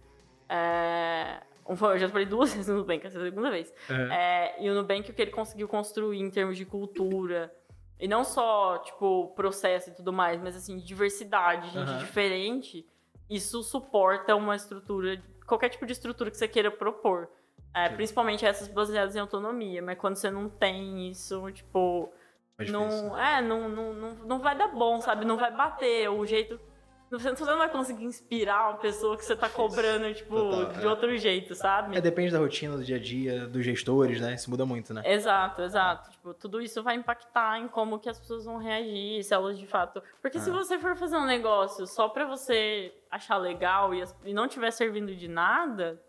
é, 0.48 1.42
eu 1.70 1.98
já 1.98 2.08
falei 2.08 2.26
duas 2.26 2.52
vezes 2.54 2.68
no 2.68 2.76
Nubank, 2.76 3.06
essa 3.06 3.18
é 3.18 3.20
a 3.20 3.24
segunda 3.24 3.50
vez. 3.50 3.72
Uhum. 3.88 4.12
É, 4.12 4.56
e 4.60 4.70
o 4.70 4.74
Nubank, 4.74 5.10
o 5.10 5.14
que 5.14 5.22
ele 5.22 5.30
conseguiu 5.30 5.68
construir 5.68 6.20
em 6.20 6.30
termos 6.30 6.56
de 6.56 6.64
cultura, 6.64 7.52
e 7.98 8.08
não 8.08 8.24
só, 8.24 8.78
tipo, 8.78 9.28
processo 9.36 9.90
e 9.90 9.92
tudo 9.94 10.12
mais, 10.12 10.40
mas, 10.40 10.56
assim, 10.56 10.78
diversidade, 10.78 11.68
gente 11.70 11.90
Aham. 11.90 11.98
diferente, 11.98 12.86
isso 13.28 13.62
suporta 13.62 14.34
uma 14.34 14.56
estrutura, 14.56 15.22
qualquer 15.46 15.68
tipo 15.68 15.84
de 15.84 15.92
estrutura 15.92 16.30
que 16.30 16.36
você 16.36 16.48
queira 16.48 16.70
propor. 16.70 17.28
É, 17.72 17.88
principalmente 17.88 18.44
essas 18.44 18.66
baseadas 18.66 19.14
em 19.14 19.20
autonomia, 19.20 19.80
mas 19.80 19.96
quando 19.96 20.16
você 20.16 20.28
não 20.28 20.48
tem 20.48 21.08
isso, 21.08 21.48
tipo, 21.52 22.12
É 22.58 22.64
não, 22.64 23.16
é, 23.16 23.40
não, 23.40 23.68
não, 23.68 23.94
não, 23.94 24.14
não 24.14 24.38
vai 24.40 24.56
dar 24.58 24.68
bom, 24.68 25.00
sabe? 25.00 25.24
Não 25.24 25.36
vai 25.36 25.54
bater 25.54 26.10
o 26.10 26.26
jeito. 26.26 26.60
Você 27.18 27.44
não 27.44 27.58
vai 27.58 27.68
conseguir 27.68 28.04
inspirar 28.04 28.70
uma 28.70 28.78
pessoa 28.78 29.16
que 29.16 29.24
você 29.24 29.34
tá 29.34 29.48
cobrando, 29.48 30.12
tipo, 30.14 30.34
Total, 30.34 30.72
de 30.74 30.84
é. 30.84 30.88
outro 30.88 31.16
jeito, 31.18 31.54
sabe? 31.56 31.96
É, 31.96 32.00
depende 32.00 32.30
da 32.30 32.38
rotina, 32.38 32.76
do 32.76 32.84
dia 32.84 32.96
a 32.96 33.00
dia, 33.00 33.46
dos 33.48 33.64
gestores, 33.64 34.20
né? 34.20 34.34
Isso 34.34 34.48
muda 34.48 34.64
muito, 34.64 34.94
né? 34.94 35.02
Exato, 35.04 35.62
exato. 35.62 36.10
Tipo, 36.12 36.32
tudo 36.34 36.62
isso 36.62 36.82
vai 36.84 36.94
impactar 36.94 37.58
em 37.58 37.66
como 37.66 37.98
que 37.98 38.08
as 38.08 38.18
pessoas 38.20 38.44
vão 38.44 38.58
reagir, 38.58 39.24
se 39.24 39.34
elas 39.34 39.58
de 39.58 39.66
fato. 39.66 40.00
Porque 40.22 40.38
se 40.38 40.50
Ah. 40.50 40.52
você 40.52 40.78
for 40.78 40.94
fazer 40.96 41.16
um 41.16 41.26
negócio 41.26 41.84
só 41.86 42.08
pra 42.08 42.24
você 42.26 42.94
achar 43.10 43.38
legal 43.38 43.92
e, 43.92 44.04
e 44.24 44.32
não 44.32 44.46
tiver 44.46 44.70
servindo 44.70 45.12
de 45.16 45.26
nada, 45.26 46.00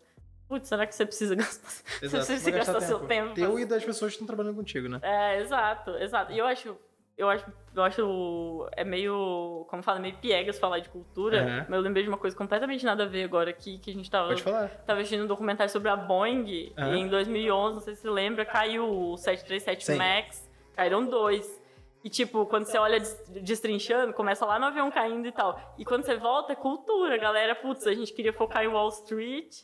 putz, 0.47 0.67
será 0.67 0.85
que 0.85 0.93
você 0.93 1.03
precisa 1.05 1.33
gastar, 1.35 1.67
você 1.67 2.09
precisa 2.09 2.51
Vai 2.51 2.59
gastar 2.59 2.79
seu 2.81 2.99
tempo? 3.07 3.33
Teu 3.33 3.57
e 3.57 3.65
das 3.65 3.83
pessoas 3.83 4.11
que 4.11 4.15
estão 4.21 4.27
trabalhando 4.27 4.55
contigo, 4.55 4.87
né? 4.87 4.99
É, 5.01 5.39
exato, 5.39 5.91
exato. 5.97 6.31
E 6.31 6.37
eu 6.37 6.45
acho. 6.45 6.77
Eu 7.21 7.29
acho, 7.29 7.45
eu 7.75 7.83
acho. 7.83 8.67
É 8.71 8.83
meio. 8.83 9.65
Como 9.69 9.83
fala, 9.83 9.99
meio 9.99 10.15
piegas 10.17 10.57
falar 10.57 10.79
de 10.79 10.89
cultura. 10.89 11.41
Aham. 11.43 11.65
Mas 11.69 11.77
eu 11.77 11.81
lembrei 11.81 12.01
de 12.03 12.09
uma 12.09 12.17
coisa 12.17 12.35
completamente 12.35 12.83
nada 12.83 13.03
a 13.03 13.05
ver 13.05 13.23
agora 13.23 13.51
aqui, 13.51 13.77
que 13.77 13.91
a 13.91 13.93
gente 13.93 14.09
tava. 14.09 14.29
Pode 14.29 14.41
falar. 14.41 14.69
Tava 14.87 14.99
assistindo 15.01 15.23
um 15.23 15.27
documentário 15.27 15.71
sobre 15.71 15.89
a 15.89 15.95
Boeing 15.95 16.73
Aham. 16.77 16.95
e 16.95 16.99
em 16.99 17.07
2011, 17.07 17.73
não 17.75 17.81
sei 17.81 17.93
se 17.95 18.01
você 18.01 18.09
lembra, 18.09 18.43
caiu 18.43 18.89
o 18.89 19.17
737 19.17 19.85
Sim. 19.85 19.95
MAX, 19.97 20.49
caíram 20.75 21.05
dois. 21.05 21.61
E 22.03 22.09
tipo, 22.09 22.47
quando 22.47 22.65
você 22.65 22.79
olha 22.79 22.99
des- 22.99 23.23
destrinchando, 23.43 24.11
começa 24.13 24.43
lá 24.43 24.57
no 24.57 24.65
avião 24.65 24.89
caindo 24.89 25.27
e 25.27 25.31
tal. 25.31 25.75
E 25.77 25.85
quando 25.85 26.03
você 26.03 26.15
volta, 26.17 26.53
é 26.53 26.55
cultura, 26.55 27.15
galera. 27.19 27.53
Putz, 27.53 27.85
a 27.85 27.93
gente 27.93 28.11
queria 28.11 28.33
focar 28.33 28.63
em 28.63 28.67
Wall 28.67 28.89
Street, 28.89 29.57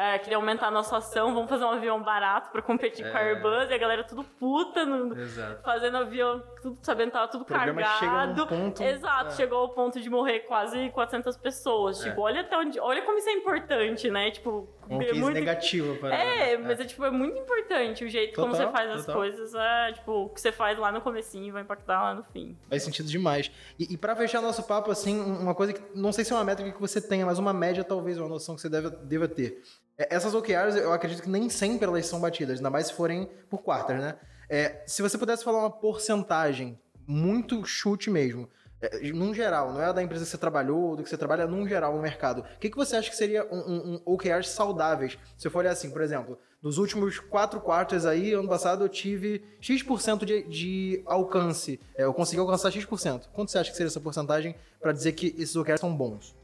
é, 0.00 0.18
queria 0.18 0.36
aumentar 0.36 0.68
a 0.68 0.70
nossa 0.70 0.96
ação, 0.96 1.34
vamos 1.34 1.48
fazer 1.50 1.64
um 1.64 1.70
avião 1.70 2.02
barato 2.02 2.50
pra 2.50 2.62
competir 2.62 3.08
com 3.10 3.16
a 3.16 3.20
É. 3.20 3.28
Airbus. 3.34 3.70
E 3.70 3.74
a 3.74 3.78
galera 3.78 4.04
tudo 4.04 4.24
puta, 4.24 4.84
no- 4.86 5.14
fazendo 5.62 5.96
avião, 5.98 6.42
tudo 6.62 6.78
sabendo, 6.82 7.10
tava 7.12 7.28
tudo 7.28 7.44
chega 7.46 7.58
cargado. 7.74 8.46
ponto... 8.46 8.82
Exato, 8.82 9.32
é. 9.32 9.36
chegou 9.36 9.58
ao 9.58 9.68
ponto 9.70 10.00
de 10.00 10.08
morrer 10.08 10.40
quase 10.40 10.90
400 10.90 11.36
pessoas. 11.36 12.04
É. 12.04 12.08
Tipo, 12.10 12.22
olha 12.22 12.40
até 12.40 12.56
onde. 12.56 12.80
Olha 12.80 13.02
como 13.02 13.18
isso 13.18 13.28
é 13.28 13.32
importante, 13.32 14.10
né? 14.10 14.30
Tipo, 14.30 14.68
Um 14.88 15.00
é 15.02 15.12
muito. 15.12 15.34
negativo 15.34 15.96
para 15.96 16.14
É, 16.14 16.56
mas 16.56 16.80
é, 16.80 16.84
tipo, 16.84 17.04
é 17.04 17.10
muito 17.10 17.38
importante 17.38 18.04
o 18.04 18.08
jeito 18.08 18.34
como 18.34 18.52
Total, 18.52 18.66
você 18.68 18.72
faz 18.72 18.90
as 18.90 19.00
total. 19.06 19.14
coisas. 19.20 19.54
É, 19.54 19.92
tipo, 19.92 20.12
o 20.24 20.28
que 20.30 20.40
você 20.40 20.50
faz 20.50 20.78
lá 20.78 20.90
no 20.90 21.00
comecinho 21.00 21.52
vai 21.52 21.62
impactar 21.62 22.02
lá 22.02 22.14
no 22.14 22.24
fim. 22.24 22.56
Faz 22.68 22.82
sentido 22.82 23.08
demais. 23.08 23.50
E, 23.78 23.92
e 23.94 23.96
para 23.96 24.16
fechar 24.16 24.40
nosso 24.40 24.62
papo, 24.64 24.90
assim, 24.90 25.20
um- 25.20 25.40
uma 25.40 25.54
coisa 25.54 25.72
que 25.72 25.82
não 25.94 26.10
sei 26.12 26.24
se 26.24 26.32
é 26.32 26.36
uma 26.36 26.44
métrica 26.44 26.72
que 26.72 26.80
você 26.80 27.00
tenha, 27.00 27.24
mas 27.26 27.38
uma 27.38 27.52
média 27.52 27.84
talvez, 27.84 28.18
uma 28.18 28.28
noção 28.28 28.54
que 28.54 28.60
você 28.62 28.68
deve, 28.68 28.90
deva 28.90 29.28
ter. 29.28 29.62
É, 30.00 30.08
essas 30.08 30.34
OKRs, 30.34 30.76
eu 30.76 30.94
acredito 30.94 31.22
que 31.22 31.28
nem 31.28 31.50
sempre 31.50 31.86
elas 31.86 32.06
são 32.06 32.18
batidas, 32.18 32.56
ainda 32.56 32.70
mais 32.70 32.86
se 32.86 32.94
forem 32.94 33.28
por 33.50 33.58
quartas, 33.62 34.00
né? 34.00 34.14
É, 34.48 34.82
se 34.86 35.02
você 35.02 35.18
pudesse 35.18 35.44
falar 35.44 35.58
uma 35.58 35.70
porcentagem, 35.70 36.80
muito 37.06 37.62
chute 37.66 38.08
mesmo, 38.08 38.48
é, 38.80 39.12
num 39.12 39.34
geral, 39.34 39.74
não 39.74 39.82
é 39.82 39.92
da 39.92 40.02
empresa 40.02 40.24
que 40.24 40.30
você 40.30 40.38
trabalhou, 40.38 40.80
ou 40.80 40.96
do 40.96 41.02
que 41.02 41.10
você 41.10 41.18
trabalha, 41.18 41.46
num 41.46 41.68
geral 41.68 41.94
no 41.94 42.00
mercado. 42.00 42.40
O 42.40 42.58
que, 42.58 42.70
que 42.70 42.76
você 42.78 42.96
acha 42.96 43.10
que 43.10 43.16
seria 43.16 43.46
um, 43.52 43.58
um, 43.58 43.94
um 44.06 44.14
OKRs 44.14 44.48
saudáveis? 44.48 45.18
Se 45.36 45.46
eu 45.46 45.50
for 45.50 45.58
olhar 45.58 45.72
assim, 45.72 45.90
por 45.90 46.00
exemplo, 46.00 46.38
nos 46.62 46.78
últimos 46.78 47.18
quatro 47.18 47.60
quartos 47.60 48.06
aí, 48.06 48.32
ano 48.32 48.48
passado, 48.48 48.84
eu 48.84 48.88
tive 48.88 49.44
X% 49.60 50.24
de, 50.24 50.44
de 50.44 51.02
alcance. 51.04 51.78
É, 51.94 52.04
eu 52.04 52.14
consegui 52.14 52.40
alcançar 52.40 52.70
X%. 52.70 53.28
Quanto 53.34 53.50
você 53.50 53.58
acha 53.58 53.70
que 53.70 53.76
seria 53.76 53.88
essa 53.88 54.00
porcentagem 54.00 54.56
para 54.80 54.92
dizer 54.92 55.12
que 55.12 55.34
esses 55.38 55.54
OKRs 55.54 55.80
são 55.80 55.94
bons? 55.94 56.34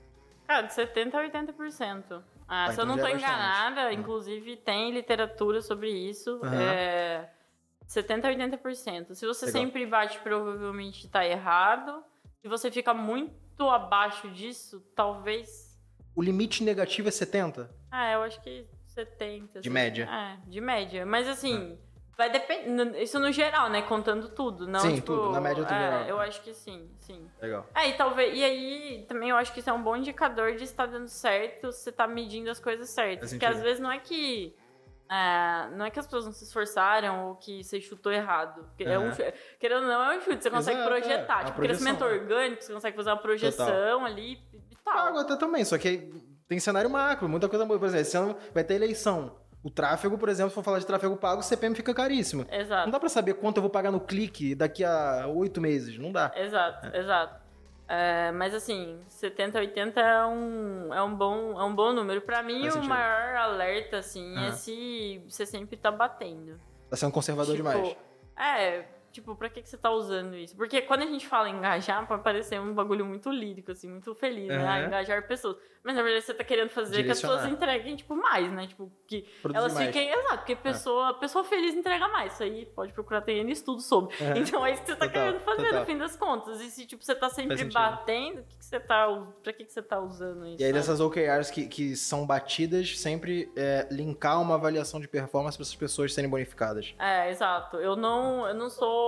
Cara, 0.47 0.67
de 0.67 0.75
70% 0.75 1.15
a 1.15 1.43
80%. 1.43 2.23
Ah, 2.49 2.67
Ah, 2.67 2.73
se 2.73 2.81
eu 2.81 2.85
então 2.85 2.97
não 2.97 3.03
tô 3.03 3.09
é 3.09 3.15
enganada, 3.17 3.81
Ah. 3.89 3.93
inclusive 3.93 4.57
tem 4.57 4.93
literatura 4.93 5.61
sobre 5.61 5.91
isso. 5.91 6.41
Aham. 6.43 6.63
É 6.63 7.31
70% 7.89 8.25
a 8.25 8.29
80%. 8.29 9.15
Se 9.15 9.27
você 9.27 9.47
Legal. 9.47 9.63
sempre 9.63 9.87
bate, 9.87 10.19
provavelmente 10.21 11.09
tá 11.09 11.25
errado. 11.27 12.03
Se 12.41 12.49
você 12.49 12.71
fica 12.71 12.93
muito 12.95 13.69
abaixo 13.69 14.29
disso, 14.31 14.81
talvez. 14.95 15.77
O 16.15 16.23
limite 16.23 16.63
negativo 16.65 17.09
é 17.09 17.11
70? 17.11 17.71
Ah, 17.91 18.13
eu 18.13 18.23
acho 18.23 18.41
que 18.41 18.67
70. 18.87 19.61
De 19.61 19.69
assim. 19.69 19.71
média? 19.71 20.09
É, 20.11 20.49
de 20.49 20.61
média. 20.61 21.05
Mas 21.07 21.29
assim, 21.29 21.79
vai 22.17 22.31
depender. 22.31 23.03
Isso 23.03 23.19
no 23.19 23.31
geral, 23.31 23.69
né? 23.69 23.83
Contando 23.83 24.29
tudo. 24.29 24.67
Não, 24.67 24.81
Sim, 24.81 24.95
tipo, 24.97 25.15
tudo, 25.15 25.33
na 25.33 25.41
média 25.41 25.65
do 25.65 25.73
é, 25.73 25.79
geral. 25.79 26.03
Eu 26.05 26.21
acho 26.21 26.43
que 26.43 26.55
sim, 26.55 26.91
sim. 26.99 27.29
Legal. 27.41 27.67
É, 27.75 27.89
e 27.89 27.93
talvez. 27.95 28.37
E 28.37 28.43
aí, 28.43 29.05
também 29.09 29.31
eu 29.31 29.37
acho 29.37 29.53
que 29.53 29.61
isso 29.61 29.71
é 29.71 29.73
um 29.73 29.83
bom 29.83 29.97
indicador 29.97 30.55
de 30.55 30.65
estar 30.65 30.87
dando 30.87 31.09
certo, 31.09 31.73
se 31.73 31.83
você 31.83 31.93
tá 31.93 32.07
medindo 32.07 32.51
as 32.51 32.59
coisas 32.59 32.89
certas. 32.89 33.31
Porque 33.31 33.47
às 33.47 33.61
vezes 33.61 33.81
não 33.81 33.91
é 33.91 33.99
que. 33.99 34.55
é, 35.11 35.69
não 35.77 35.85
é 35.85 35.91
que 35.91 35.99
as 35.99 36.07
pessoas 36.07 36.25
não 36.25 36.33
se 36.33 36.45
esforçaram 36.45 37.29
ou 37.29 37.37
que 37.37 37.63
você 37.63 37.81
chutou 37.81 38.11
errado. 38.11 38.67
É 38.79 38.99
um, 38.99 39.11
querendo 39.61 39.83
ou 39.83 39.89
não, 39.89 40.13
é 40.13 40.17
um 40.17 40.21
chute. 40.21 40.43
Você 40.43 40.51
consegue 40.51 40.79
Exato, 40.79 40.95
é. 40.95 41.01
projetar. 41.01 41.37
Uma 41.37 41.45
tipo, 41.45 41.57
projeção, 41.57 41.97
crescimento 41.97 42.05
né? 42.05 42.21
orgânico, 42.21 42.63
você 42.63 42.73
consegue 42.73 42.97
fazer 42.97 43.11
uma 43.11 43.19
projeção 43.19 44.05
ali 44.05 44.43
e 44.53 44.77
tal. 44.85 44.95
Pago 44.95 45.19
até 45.19 45.37
também, 45.37 45.65
só 45.65 45.77
que 45.77 46.13
tem 46.49 46.61
cenário 46.61 46.89
macro, 46.89 47.29
muita 47.29 47.49
coisa 47.49 47.65
boa. 47.65 47.79
Por 47.79 47.87
exemplo, 47.87 48.07
esse 48.07 48.17
ano 48.17 48.37
vai 48.55 48.65
ter 48.65 48.75
eleição. 48.75 49.37
O 49.67 49.71
tráfego, 49.71 50.17
por 50.17 50.29
exemplo, 50.29 50.51
se 50.51 50.55
for 50.55 50.63
falar 50.63 50.79
de 50.79 50.87
tráfego 50.87 51.17
pago, 51.17 51.41
o 51.41 51.43
CPM 51.43 51.75
fica 51.75 51.93
caríssimo. 51.93 52.47
Não 52.49 52.57
Exato. 52.57 52.89
dá 52.89 53.01
pra 53.01 53.09
saber 53.09 53.35
quanto 53.35 53.57
eu 53.57 53.63
vou 53.63 53.69
pagar 53.69 53.91
no 53.91 53.99
clique 53.99 54.55
daqui 54.55 54.85
a 54.85 55.27
oito 55.27 55.61
meses. 55.61 55.99
Não 55.99 56.13
dá. 56.13 56.31
Exato, 56.37 56.97
exato. 56.97 57.41
É, 57.89 58.31
mas 58.31 58.55
assim, 58.55 59.01
70, 59.09 59.59
80 59.59 60.01
é 60.01 60.25
um, 60.25 60.95
é 60.95 61.03
um, 61.03 61.13
bom, 61.13 61.61
é 61.61 61.65
um 61.65 61.75
bom 61.75 61.93
número. 61.93 62.21
Pra 62.21 62.45
mim, 62.45 62.61
Faz 62.61 62.67
o 62.69 62.73
sentido. 62.75 62.89
maior 62.89 63.37
alerta, 63.39 63.97
assim, 63.99 64.37
é 64.37 64.39
Aham. 64.39 64.53
se 64.53 65.21
você 65.29 65.45
sempre 65.45 65.77
tá 65.77 65.91
batendo. 65.91 66.61
Tá 66.89 66.97
sendo 66.97 67.11
conservador 67.11 67.57
Tipo, 67.57 67.69
demais. 67.69 67.97
É, 68.39 68.85
tipo, 69.17 69.35
pra 69.35 69.49
que, 69.51 69.63
que 69.63 69.69
você 69.69 69.77
tá 69.77 69.91
usando 69.91 70.35
isso? 70.37 70.57
Porque 70.57 70.81
quando 70.83 71.03
a 71.03 71.07
gente 71.07 71.27
fala 71.27 71.49
engajar, 71.49 72.07
pode 72.07 72.23
parecer 72.23 72.61
um 72.61 72.75
bagulho 72.75 73.05
muito 73.05 73.31
lírico, 73.31 73.73
assim, 73.73 73.89
muito 73.91 74.15
feliz, 74.15 74.49
né? 74.49 74.57
Aham. 74.57 74.69
Ah, 74.69 74.81
engajar 74.87 75.27
pessoas. 75.27 75.57
Mas 75.83 75.95
na 75.95 76.03
verdade 76.03 76.25
você 76.25 76.35
tá 76.35 76.43
querendo 76.43 76.69
fazer 76.71 77.05
que 77.05 77.11
as 77.11 77.21
pessoas 77.21 77.47
entreguem, 77.47 77.95
tipo, 77.97 78.15
mais, 78.17 78.51
né? 78.53 78.67
Tipo, 78.67 78.91
que 79.07 79.23
Produzir 79.43 79.59
elas 79.59 79.75
mais. 79.75 79.87
fiquem. 79.87 80.11
Exato, 80.11 80.39
porque 80.39 80.57
pessoa, 80.57 81.15
pessoa 81.15 81.45
feliz 81.45 81.75
entrega 81.75 82.09
mais. 82.09 82.33
Isso 82.35 82.43
aí 82.43 82.67
pode 82.67 82.93
procurar, 82.93 83.21
tem 83.23 83.39
N 83.39 83.53
estudo 83.53 83.81
sobre. 83.81 84.15
Aham. 84.21 84.35
Então 84.57 84.65
é 84.67 84.73
isso 84.73 84.83
que 84.83 84.89
você 84.89 84.97
tá 84.97 85.07
Total, 85.07 85.25
querendo 85.27 85.41
fazer, 85.41 85.65
total. 85.65 85.81
no 85.81 85.87
fim 85.87 85.99
das 85.99 86.17
contas. 86.17 86.61
E 86.61 86.71
se, 86.71 86.87
tipo, 86.87 87.05
você 87.05 87.15
tá 87.15 87.29
sempre 87.29 87.65
batendo, 87.67 88.43
que, 88.45 88.59
que 88.59 88.65
você 88.65 88.79
tá. 88.81 89.07
Pra 89.43 89.53
que, 89.53 89.65
que 89.65 89.73
você 89.73 89.83
tá 89.83 90.01
usando 90.01 90.45
isso? 90.47 90.61
E 90.61 90.65
aí, 90.65 90.71
sabe? 90.71 90.73
dessas 90.73 91.01
OKRs 91.01 91.51
que, 91.51 91.67
que 91.69 91.97
são 91.97 92.27
batidas, 92.27 92.99
sempre 92.99 93.51
é, 93.57 93.87
linkar 93.91 94.41
uma 94.43 94.55
avaliação 94.57 95.01
de 95.01 95.07
performance 95.09 95.57
para 95.57 95.63
essas 95.63 95.75
pessoas 95.77 96.13
serem 96.13 96.29
bonificadas. 96.29 96.95
É, 96.99 97.31
exato. 97.31 97.77
Eu 97.77 97.95
não, 97.97 98.47
eu 98.49 98.55
não 98.55 98.69
sou. 98.69 99.06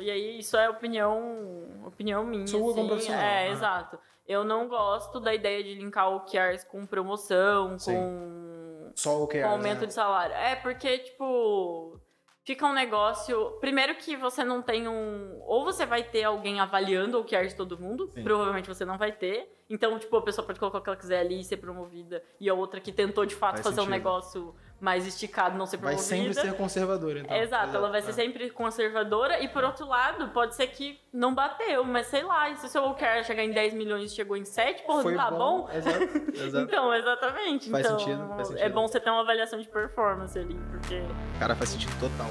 E 0.00 0.10
aí, 0.10 0.38
isso 0.38 0.56
é 0.56 0.68
opinião, 0.68 1.82
opinião 1.86 2.24
minha. 2.24 2.46
Sua 2.46 2.70
assim. 2.72 2.86
profissional, 2.86 3.20
É, 3.22 3.48
ah. 3.48 3.50
exato. 3.50 3.98
Eu 4.26 4.44
não 4.44 4.68
gosto 4.68 5.18
da 5.20 5.34
ideia 5.34 5.64
de 5.64 5.74
linkar 5.74 6.10
o 6.14 6.20
QRs 6.20 6.62
com 6.64 6.84
promoção, 6.86 7.78
Sim. 7.78 7.94
com, 7.94 8.92
Só 8.94 9.22
OKRs, 9.22 9.44
com 9.44 9.50
aumento 9.50 9.80
né? 9.80 9.86
de 9.86 9.94
salário. 9.94 10.34
É, 10.34 10.54
porque, 10.56 10.98
tipo. 10.98 11.98
Fica 12.44 12.66
um 12.66 12.72
negócio. 12.72 13.58
Primeiro 13.60 13.94
que 13.96 14.16
você 14.16 14.42
não 14.42 14.62
tem 14.62 14.88
um. 14.88 15.38
Ou 15.44 15.64
você 15.64 15.84
vai 15.84 16.02
ter 16.02 16.24
alguém 16.24 16.60
avaliando 16.60 17.20
o 17.20 17.24
QR 17.24 17.46
de 17.46 17.54
todo 17.54 17.78
mundo. 17.78 18.10
Sim. 18.14 18.22
Provavelmente 18.22 18.66
você 18.66 18.86
não 18.86 18.96
vai 18.96 19.12
ter. 19.12 19.54
Então, 19.68 19.98
tipo, 19.98 20.16
a 20.16 20.22
pessoa 20.22 20.46
pode 20.46 20.58
colocar 20.58 20.78
o 20.78 20.82
que 20.82 20.88
ela 20.88 20.96
quiser 20.96 21.20
ali 21.20 21.40
e 21.40 21.44
ser 21.44 21.58
promovida. 21.58 22.22
E 22.40 22.48
a 22.48 22.54
outra 22.54 22.80
que 22.80 22.90
tentou 22.90 23.26
de 23.26 23.34
fato 23.34 23.56
Faz 23.56 23.64
fazer 23.66 23.80
um 23.80 23.84
sentido. 23.84 23.98
negócio 23.98 24.54
mais 24.80 25.06
esticado, 25.06 25.58
não 25.58 25.66
ser 25.66 25.76
Vai 25.78 25.94
promovida. 25.96 26.16
sempre 26.32 26.34
ser 26.34 26.56
conservadora, 26.56 27.18
então. 27.20 27.36
Exato, 27.36 27.76
ela 27.76 27.90
vai 27.90 28.00
ser 28.00 28.10
É. 28.10 28.12
sempre 28.12 28.48
conservadora 28.50 29.40
e 29.40 29.48
por 29.48 29.64
outro 29.64 29.86
lado, 29.86 30.28
pode 30.28 30.54
ser 30.54 30.68
que 30.68 31.00
não 31.12 31.34
bateu, 31.34 31.82
mas 31.84 32.06
sei 32.06 32.22
lá, 32.22 32.48
e 32.50 32.56
se 32.56 32.66
o 32.66 32.68
seu 32.68 32.84
OKR 32.84 33.24
chegar 33.24 33.42
em 33.42 33.50
10 33.50 33.74
milhões 33.74 34.12
e 34.12 34.14
chegou 34.14 34.36
em 34.36 34.44
7, 34.44 34.84
porra, 34.84 35.02
Foi 35.02 35.14
não 35.14 35.24
tá 35.24 35.30
bom? 35.32 35.68
Exato, 35.72 35.98
exato. 36.32 36.64
Então, 36.64 36.94
exatamente. 36.94 37.70
Faz 37.70 37.86
então, 37.86 37.98
sentido, 37.98 38.28
faz 38.28 38.50
É 38.50 38.52
sentido. 38.54 38.72
bom 38.74 38.86
você 38.86 39.00
ter 39.00 39.10
uma 39.10 39.20
avaliação 39.22 39.60
de 39.60 39.66
performance 39.68 40.38
ali, 40.38 40.54
porque 40.70 41.02
Cara, 41.40 41.56
faz 41.56 41.70
sentido 41.70 41.92
total. 41.98 42.28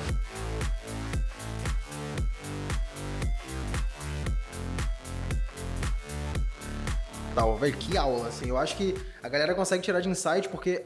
Tal, 7.36 7.56
velho, 7.58 7.78
que 7.78 7.96
aula, 7.98 8.28
assim. 8.28 8.50
Eu 8.50 8.58
acho 8.58 8.76
que 8.76 8.96
a 9.22 9.30
galera 9.30 9.54
consegue 9.54 9.84
tirar 9.84 10.00
de 10.02 10.10
insight 10.10 10.50
porque 10.50 10.84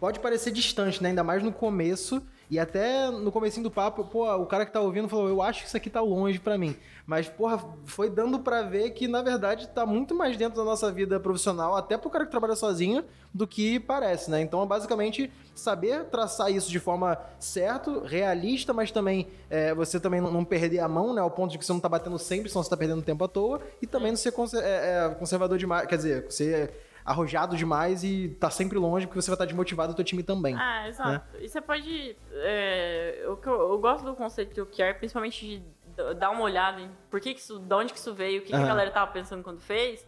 pode 0.00 0.20
parecer 0.20 0.50
distante, 0.50 1.02
né? 1.02 1.10
Ainda 1.10 1.24
mais 1.24 1.42
no 1.42 1.52
começo. 1.52 2.22
E 2.50 2.58
até 2.58 3.10
no 3.10 3.30
comecinho 3.30 3.64
do 3.64 3.70
papo, 3.70 4.04
pô, 4.04 4.34
o 4.36 4.46
cara 4.46 4.64
que 4.64 4.72
tá 4.72 4.80
ouvindo 4.80 5.06
falou, 5.06 5.28
eu 5.28 5.42
acho 5.42 5.60
que 5.60 5.68
isso 5.68 5.76
aqui 5.76 5.90
tá 5.90 6.00
longe 6.00 6.38
pra 6.38 6.56
mim. 6.56 6.74
Mas, 7.06 7.28
porra, 7.28 7.62
foi 7.84 8.08
dando 8.08 8.38
pra 8.38 8.62
ver 8.62 8.90
que, 8.90 9.06
na 9.06 9.20
verdade, 9.20 9.68
tá 9.68 9.84
muito 9.84 10.14
mais 10.14 10.34
dentro 10.34 10.56
da 10.56 10.64
nossa 10.64 10.90
vida 10.90 11.20
profissional, 11.20 11.76
até 11.76 11.98
pro 11.98 12.08
cara 12.08 12.24
que 12.24 12.30
trabalha 12.30 12.56
sozinho, 12.56 13.04
do 13.34 13.46
que 13.46 13.78
parece, 13.78 14.30
né? 14.30 14.40
Então, 14.40 14.62
é 14.62 14.66
basicamente, 14.66 15.30
saber 15.54 16.04
traçar 16.04 16.50
isso 16.50 16.70
de 16.70 16.78
forma 16.78 17.18
certa, 17.38 18.02
realista, 18.06 18.72
mas 18.72 18.90
também 18.90 19.28
é, 19.50 19.74
você 19.74 20.00
também 20.00 20.20
não, 20.20 20.42
perder 20.42 20.78
a 20.78 20.88
mão, 20.88 21.12
né? 21.12 21.20
Ao 21.20 21.30
ponto 21.30 21.50
de 21.50 21.58
que 21.58 21.66
você 21.66 21.72
não 21.72 21.80
tá 21.80 21.88
batendo 21.88 22.18
sempre, 22.18 22.48
senão 22.48 22.62
você 22.62 22.70
tá 22.70 22.78
perdendo 22.78 23.02
tempo 23.02 23.24
à 23.24 23.28
toa. 23.28 23.60
E 23.82 23.86
também 23.86 24.10
não 24.10 24.16
ser 24.16 24.32
é, 24.54 25.06
é, 25.06 25.14
conservador 25.18 25.58
demais, 25.58 25.86
quer 25.86 25.96
dizer, 25.96 26.32
ser 26.32 26.87
arrojado 27.08 27.56
demais 27.56 28.04
e 28.04 28.36
tá 28.38 28.50
sempre 28.50 28.78
longe, 28.78 29.06
porque 29.06 29.20
você 29.20 29.30
vai 29.30 29.34
estar 29.34 29.46
desmotivado 29.46 29.92
o 29.92 29.96
teu 29.96 30.04
time 30.04 30.22
também. 30.22 30.54
Ah, 30.56 30.86
exato. 30.86 31.36
E 31.38 31.48
você 31.48 31.60
pode. 31.60 32.16
É, 32.32 33.24
o 33.28 33.36
que 33.36 33.48
eu, 33.48 33.54
eu 33.54 33.78
gosto 33.78 34.04
do 34.04 34.14
conceito 34.14 34.54
de 34.54 34.60
OKR, 34.60 34.98
principalmente 34.98 35.58
de 35.58 36.14
dar 36.14 36.30
uma 36.30 36.42
olhada 36.42 36.80
em 36.80 36.90
por 37.10 37.20
que, 37.20 37.34
que 37.34 37.40
isso, 37.40 37.58
de 37.58 37.74
onde 37.74 37.92
que 37.92 37.98
isso 37.98 38.14
veio, 38.14 38.40
o 38.40 38.44
que, 38.44 38.50
que 38.50 38.54
a 38.54 38.66
galera 38.66 38.90
tava 38.90 39.10
pensando 39.10 39.42
quando 39.42 39.60
fez. 39.60 40.06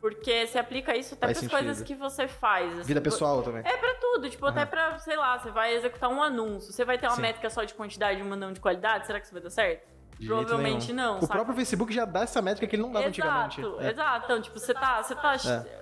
Porque 0.00 0.48
você 0.48 0.58
aplica 0.58 0.96
isso 0.96 1.14
até 1.14 1.28
para 1.28 1.38
as 1.38 1.46
coisas 1.46 1.80
que 1.80 1.94
você 1.94 2.26
faz. 2.26 2.72
assim. 2.72 2.88
Vida 2.88 3.00
pessoal 3.00 3.40
também. 3.40 3.62
É 3.64 3.76
pra 3.76 3.94
tudo, 3.94 4.28
tipo, 4.28 4.44
até 4.44 4.62
Aham. 4.62 4.66
pra, 4.66 4.98
sei 4.98 5.16
lá, 5.16 5.38
você 5.38 5.50
vai 5.52 5.74
executar 5.74 6.10
um 6.10 6.20
anúncio, 6.20 6.72
você 6.72 6.84
vai 6.84 6.98
ter 6.98 7.06
uma 7.06 7.14
Sim. 7.14 7.22
métrica 7.22 7.48
só 7.48 7.62
de 7.62 7.72
quantidade 7.72 8.18
e 8.18 8.22
uma 8.22 8.34
não 8.34 8.52
de 8.52 8.58
qualidade, 8.58 9.06
será 9.06 9.20
que 9.20 9.26
isso 9.26 9.32
vai 9.32 9.42
dar 9.42 9.50
certo? 9.50 9.86
De 10.22 10.28
Provavelmente 10.28 10.92
não, 10.92 11.18
O 11.18 11.22
saca? 11.22 11.32
próprio 11.34 11.56
Facebook 11.56 11.92
já 11.92 12.04
dá 12.04 12.20
essa 12.20 12.40
métrica 12.40 12.64
que 12.68 12.76
ele 12.76 12.82
não 12.82 12.92
dava 12.92 13.06
Exato, 13.06 13.28
antigamente. 13.56 13.84
É. 13.84 13.90
exato. 13.90 14.24
Então, 14.24 14.40
tipo, 14.40 14.56
você 14.58 14.72
tá, 14.72 15.02
você 15.02 15.14
tá, 15.16 15.34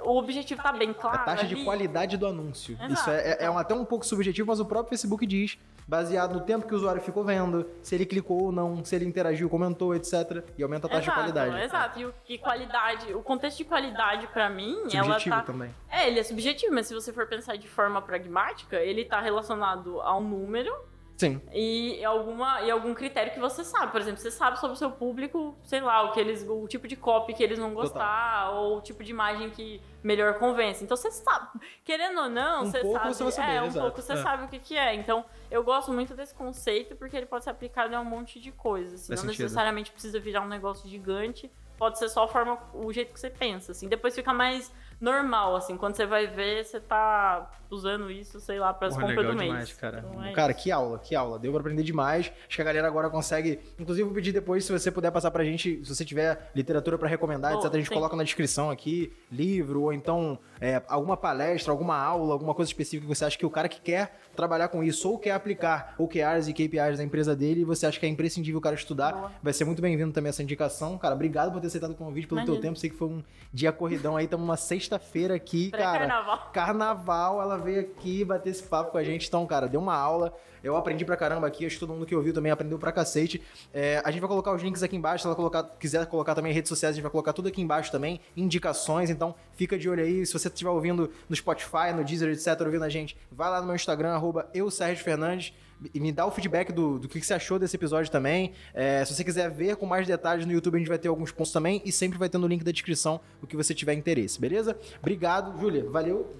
o 0.02 0.16
objetivo 0.16 0.62
tá 0.62 0.72
bem 0.72 0.94
claro 0.94 1.18
A 1.18 1.24
taxa 1.24 1.46
de 1.46 1.56
ali. 1.56 1.64
qualidade 1.64 2.16
do 2.16 2.26
anúncio. 2.26 2.74
Exato. 2.76 2.92
Isso 2.94 3.10
é, 3.10 3.32
é- 3.32 3.44
é 3.44 3.50
um- 3.50 3.58
até 3.58 3.74
um 3.74 3.84
pouco 3.84 4.06
subjetivo, 4.06 4.48
mas 4.48 4.58
o 4.58 4.64
próprio 4.64 4.88
Facebook 4.88 5.26
diz, 5.26 5.58
baseado 5.86 6.32
no 6.32 6.40
tempo 6.40 6.66
que 6.66 6.72
o 6.72 6.76
usuário 6.76 7.02
ficou 7.02 7.22
vendo, 7.22 7.68
se 7.82 7.94
ele 7.94 8.06
clicou 8.06 8.44
ou 8.44 8.52
não, 8.52 8.82
se 8.82 8.96
ele 8.96 9.04
interagiu, 9.04 9.50
comentou, 9.50 9.94
etc. 9.94 10.42
E 10.56 10.62
aumenta 10.62 10.86
a 10.86 10.90
taxa 10.90 11.10
Exato, 11.10 11.26
de 11.26 11.32
qualidade. 11.32 11.64
exato. 11.64 11.98
E, 12.00 12.06
o- 12.06 12.14
e 12.30 12.38
qualidade, 12.38 13.12
o 13.12 13.22
contexto 13.22 13.58
de 13.58 13.64
qualidade 13.64 14.26
pra 14.28 14.48
mim, 14.48 14.74
ela 14.94 15.04
Subjetivo 15.04 15.36
tá 15.36 15.42
também. 15.42 15.74
É, 15.90 16.08
ele 16.08 16.18
é 16.18 16.22
subjetivo, 16.22 16.74
mas 16.74 16.86
se 16.86 16.94
você 16.94 17.12
for 17.12 17.26
pensar 17.26 17.56
de 17.56 17.68
forma 17.68 18.00
pragmática, 18.00 18.76
ele 18.76 19.04
tá 19.04 19.20
relacionado 19.20 20.00
ao 20.00 20.22
número 20.22 20.72
Sim. 21.20 21.40
e 21.52 22.02
alguma 22.04 22.62
e 22.62 22.70
algum 22.70 22.94
critério 22.94 23.32
que 23.32 23.38
você 23.38 23.62
sabe. 23.62 23.92
Por 23.92 24.00
exemplo, 24.00 24.20
você 24.20 24.30
sabe 24.30 24.58
sobre 24.58 24.74
o 24.74 24.78
seu 24.78 24.90
público, 24.90 25.54
sei 25.64 25.80
lá, 25.80 26.02
o 26.04 26.12
que 26.12 26.20
eles 26.20 26.46
o 26.48 26.66
tipo 26.66 26.88
de 26.88 26.96
copy 26.96 27.34
que 27.34 27.42
eles 27.42 27.58
vão 27.58 27.74
gostar 27.74 28.50
ou 28.52 28.78
o 28.78 28.80
tipo 28.80 29.04
de 29.04 29.10
imagem 29.10 29.50
que 29.50 29.80
melhor 30.02 30.38
convence. 30.38 30.82
Então 30.82 30.96
você 30.96 31.10
sabe, 31.10 31.48
querendo 31.84 32.20
ou 32.22 32.28
não, 32.30 32.62
Um 32.62 32.66
você 32.70 32.80
pouco 32.80 32.98
sabe, 32.98 33.14
você 33.14 33.22
vai 33.24 33.32
saber, 33.32 33.52
é, 33.52 33.62
um 33.62 33.66
exato. 33.66 33.86
pouco 33.86 34.00
você 34.02 34.12
É. 34.14 34.16
sabe 34.16 34.44
o 34.44 34.48
que 34.48 34.58
que 34.58 34.76
é. 34.76 34.94
Então, 34.94 35.24
eu 35.50 35.62
gosto 35.62 35.92
muito 35.92 36.14
desse 36.14 36.34
conceito 36.34 36.96
porque 36.96 37.16
ele 37.16 37.26
pode 37.26 37.44
ser 37.44 37.50
aplicado 37.50 37.94
a 37.94 38.00
um 38.00 38.04
monte 38.04 38.40
de 38.40 38.50
coisas, 38.52 39.02
assim, 39.02 39.10
não 39.12 39.18
sentido. 39.18 39.42
necessariamente 39.42 39.92
precisa 39.92 40.18
virar 40.18 40.40
um 40.40 40.48
negócio 40.48 40.88
gigante. 40.88 41.50
Pode 41.76 41.98
ser 41.98 42.08
só 42.10 42.24
a 42.24 42.28
forma, 42.28 42.58
o 42.74 42.92
jeito 42.92 43.12
que 43.12 43.18
você 43.20 43.30
pensa, 43.30 43.72
assim. 43.72 43.88
Depois 43.88 44.14
fica 44.14 44.32
mais 44.34 44.70
normal, 45.00 45.56
assim. 45.56 45.76
Quando 45.76 45.96
você 45.96 46.06
vai 46.06 46.26
ver, 46.26 46.64
você 46.64 46.78
tá 46.78 47.50
usando 47.70 48.10
isso, 48.10 48.40
sei 48.40 48.58
lá, 48.58 48.74
para 48.74 48.88
as 48.88 48.94
compras 48.94 49.16
legal 49.16 49.32
do 49.32 49.38
mês. 49.38 49.50
demais, 49.50 49.72
cara. 49.74 50.04
Então, 50.06 50.24
é 50.24 50.32
cara, 50.32 50.52
isso. 50.52 50.62
que 50.62 50.70
aula, 50.70 50.98
que 50.98 51.14
aula. 51.14 51.38
Deu 51.38 51.52
pra 51.52 51.60
aprender 51.60 51.82
demais. 51.82 52.32
Acho 52.46 52.56
que 52.56 52.62
a 52.62 52.64
galera 52.64 52.86
agora 52.86 53.08
consegue. 53.08 53.60
Inclusive, 53.78 54.04
vou 54.04 54.14
pedir 54.14 54.32
depois, 54.32 54.64
se 54.64 54.72
você 54.72 54.90
puder 54.90 55.10
passar 55.10 55.30
pra 55.30 55.44
gente, 55.44 55.84
se 55.84 55.94
você 55.94 56.04
tiver 56.04 56.50
literatura 56.54 56.98
pra 56.98 57.08
recomendar, 57.08 57.52
Bom, 57.52 57.58
etc., 57.58 57.72
a 57.72 57.76
gente 57.78 57.88
sim. 57.88 57.94
coloca 57.94 58.16
na 58.16 58.24
descrição 58.24 58.70
aqui, 58.70 59.12
livro, 59.30 59.82
ou 59.82 59.92
então 59.92 60.38
é, 60.60 60.82
alguma 60.88 61.16
palestra, 61.16 61.72
alguma 61.72 61.96
aula, 61.96 62.32
alguma 62.32 62.54
coisa 62.54 62.70
específica 62.70 63.08
que 63.08 63.16
você 63.16 63.24
acha 63.24 63.38
que 63.38 63.46
o 63.46 63.50
cara 63.50 63.68
que 63.68 63.80
quer 63.80 64.20
trabalhar 64.34 64.68
com 64.68 64.82
isso, 64.82 65.08
ou 65.08 65.18
quer 65.18 65.32
aplicar 65.32 65.94
OKRs 65.98 66.48
e 66.48 66.52
KPIs 66.52 66.98
da 66.98 67.04
empresa 67.04 67.36
dele, 67.36 67.60
e 67.60 67.64
você 67.64 67.86
acha 67.86 67.98
que 67.98 68.06
é 68.06 68.08
imprescindível 68.08 68.58
o 68.58 68.62
cara 68.62 68.74
estudar, 68.74 69.12
Boa. 69.12 69.32
vai 69.42 69.52
ser 69.52 69.64
muito 69.64 69.80
bem-vindo 69.80 70.12
também 70.12 70.30
essa 70.30 70.42
indicação. 70.42 70.98
Cara, 70.98 71.14
obrigado 71.14 71.52
por 71.52 71.60
ter 71.60 71.68
aceitado 71.68 71.92
o 71.92 71.94
convite, 71.94 72.26
pelo 72.26 72.40
teu 72.40 72.54
Imagina. 72.54 72.68
tempo. 72.68 72.78
Sei 72.78 72.90
que 72.90 72.96
foi 72.96 73.08
um 73.08 73.22
dia 73.52 73.70
corridão 73.72 74.16
aí, 74.16 74.24
estamos 74.24 74.44
uma 74.44 74.56
sexta-feira 74.90 75.34
aqui, 75.34 75.70
cara. 75.70 75.90
Pré-carnaval. 75.90 76.50
Carnaval, 76.52 77.42
ela 77.42 77.56
veio 77.56 77.80
aqui 77.80 78.24
bater 78.24 78.50
esse 78.50 78.62
papo 78.62 78.90
com 78.90 78.98
a 78.98 79.04
gente. 79.04 79.28
Então, 79.28 79.46
cara, 79.46 79.68
deu 79.68 79.80
uma 79.80 79.94
aula. 79.94 80.34
Eu 80.62 80.76
aprendi 80.76 81.04
pra 81.04 81.16
caramba 81.16 81.46
aqui, 81.46 81.64
acho 81.64 81.76
que 81.76 81.80
todo 81.80 81.94
mundo 81.94 82.04
que 82.04 82.14
ouviu 82.14 82.34
também 82.34 82.52
aprendeu 82.52 82.78
pra 82.78 82.92
cacete. 82.92 83.40
É, 83.72 84.02
a 84.04 84.10
gente 84.10 84.20
vai 84.20 84.28
colocar 84.28 84.52
os 84.52 84.62
links 84.62 84.82
aqui 84.82 84.94
embaixo, 84.94 85.22
se 85.22 85.26
ela 85.26 85.36
colocar, 85.36 85.62
quiser 85.78 86.04
colocar 86.06 86.34
também 86.34 86.52
redes 86.52 86.68
sociais, 86.68 86.92
a 86.92 86.96
gente 86.96 87.02
vai 87.02 87.10
colocar 87.10 87.32
tudo 87.32 87.48
aqui 87.48 87.62
embaixo 87.62 87.90
também, 87.90 88.20
indicações, 88.36 89.08
então 89.08 89.34
fica 89.54 89.78
de 89.78 89.88
olho 89.88 90.02
aí. 90.02 90.26
Se 90.26 90.34
você 90.34 90.48
estiver 90.48 90.68
ouvindo 90.68 91.10
no 91.28 91.36
Spotify, 91.36 91.94
no 91.94 92.04
Deezer, 92.04 92.30
etc., 92.30 92.60
ouvindo 92.60 92.84
a 92.84 92.90
gente, 92.90 93.16
vai 93.32 93.48
lá 93.48 93.60
no 93.60 93.66
meu 93.68 93.74
Instagram, 93.74 94.10
arroba 94.10 94.50
eu, 94.52 94.70
Sérgio 94.70 95.02
Fernandes, 95.02 95.54
e 95.94 96.00
me 96.00 96.12
dá 96.12 96.26
o 96.26 96.30
feedback 96.30 96.72
do, 96.72 96.98
do 96.98 97.08
que 97.08 97.20
você 97.20 97.34
achou 97.34 97.58
desse 97.58 97.76
episódio 97.76 98.10
também. 98.10 98.52
É, 98.74 99.04
se 99.04 99.14
você 99.14 99.24
quiser 99.24 99.50
ver 99.50 99.76
com 99.76 99.86
mais 99.86 100.06
detalhes 100.06 100.46
no 100.46 100.52
YouTube, 100.52 100.76
a 100.76 100.78
gente 100.78 100.88
vai 100.88 100.98
ter 100.98 101.08
alguns 101.08 101.32
pontos 101.32 101.52
também, 101.52 101.80
e 101.84 101.92
sempre 101.92 102.18
vai 102.18 102.28
ter 102.28 102.38
no 102.38 102.46
link 102.46 102.64
da 102.64 102.72
descrição 102.72 103.20
o 103.42 103.46
que 103.46 103.56
você 103.56 103.74
tiver 103.74 103.94
interesse, 103.94 104.40
beleza? 104.40 104.78
Obrigado, 104.98 105.58
Júlia, 105.60 105.88
valeu. 105.88 106.34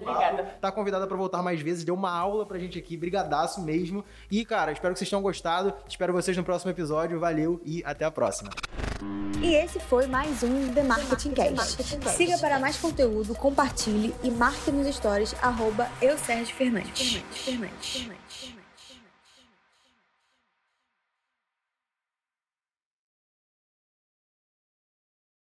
Obrigada. 0.00 0.42
Tá 0.60 0.72
convidada 0.72 1.06
pra 1.06 1.16
voltar 1.16 1.42
mais 1.42 1.60
vezes, 1.60 1.84
deu 1.84 1.94
uma 1.94 2.10
aula 2.10 2.46
pra 2.46 2.58
gente 2.58 2.78
aqui, 2.78 2.96
brigadaço 2.96 3.62
mesmo. 3.62 4.04
E, 4.30 4.44
cara, 4.44 4.72
espero 4.72 4.94
que 4.94 4.98
vocês 4.98 5.10
tenham 5.10 5.22
gostado. 5.22 5.72
Espero 5.88 6.12
vocês 6.12 6.36
no 6.36 6.44
próximo 6.44 6.70
episódio. 6.70 7.20
Valeu 7.20 7.60
e 7.64 7.82
até 7.84 8.04
a 8.04 8.10
próxima. 8.10 8.50
E 9.42 9.54
esse 9.54 9.78
foi 9.80 10.06
mais 10.06 10.42
um 10.42 10.72
The 10.72 10.82
Marketing 10.82 11.32
Cast. 11.32 11.82
Siga 12.10 12.38
para 12.38 12.58
mais 12.58 12.76
conteúdo, 12.76 13.34
compartilhe 13.34 14.14
e 14.22 14.30
marque 14.30 14.70
nos 14.70 14.94
stories 14.94 15.34
arroba 15.42 15.88
eu 16.00 16.18
Sérgio 16.18 16.54
Fernandes. 16.54 17.22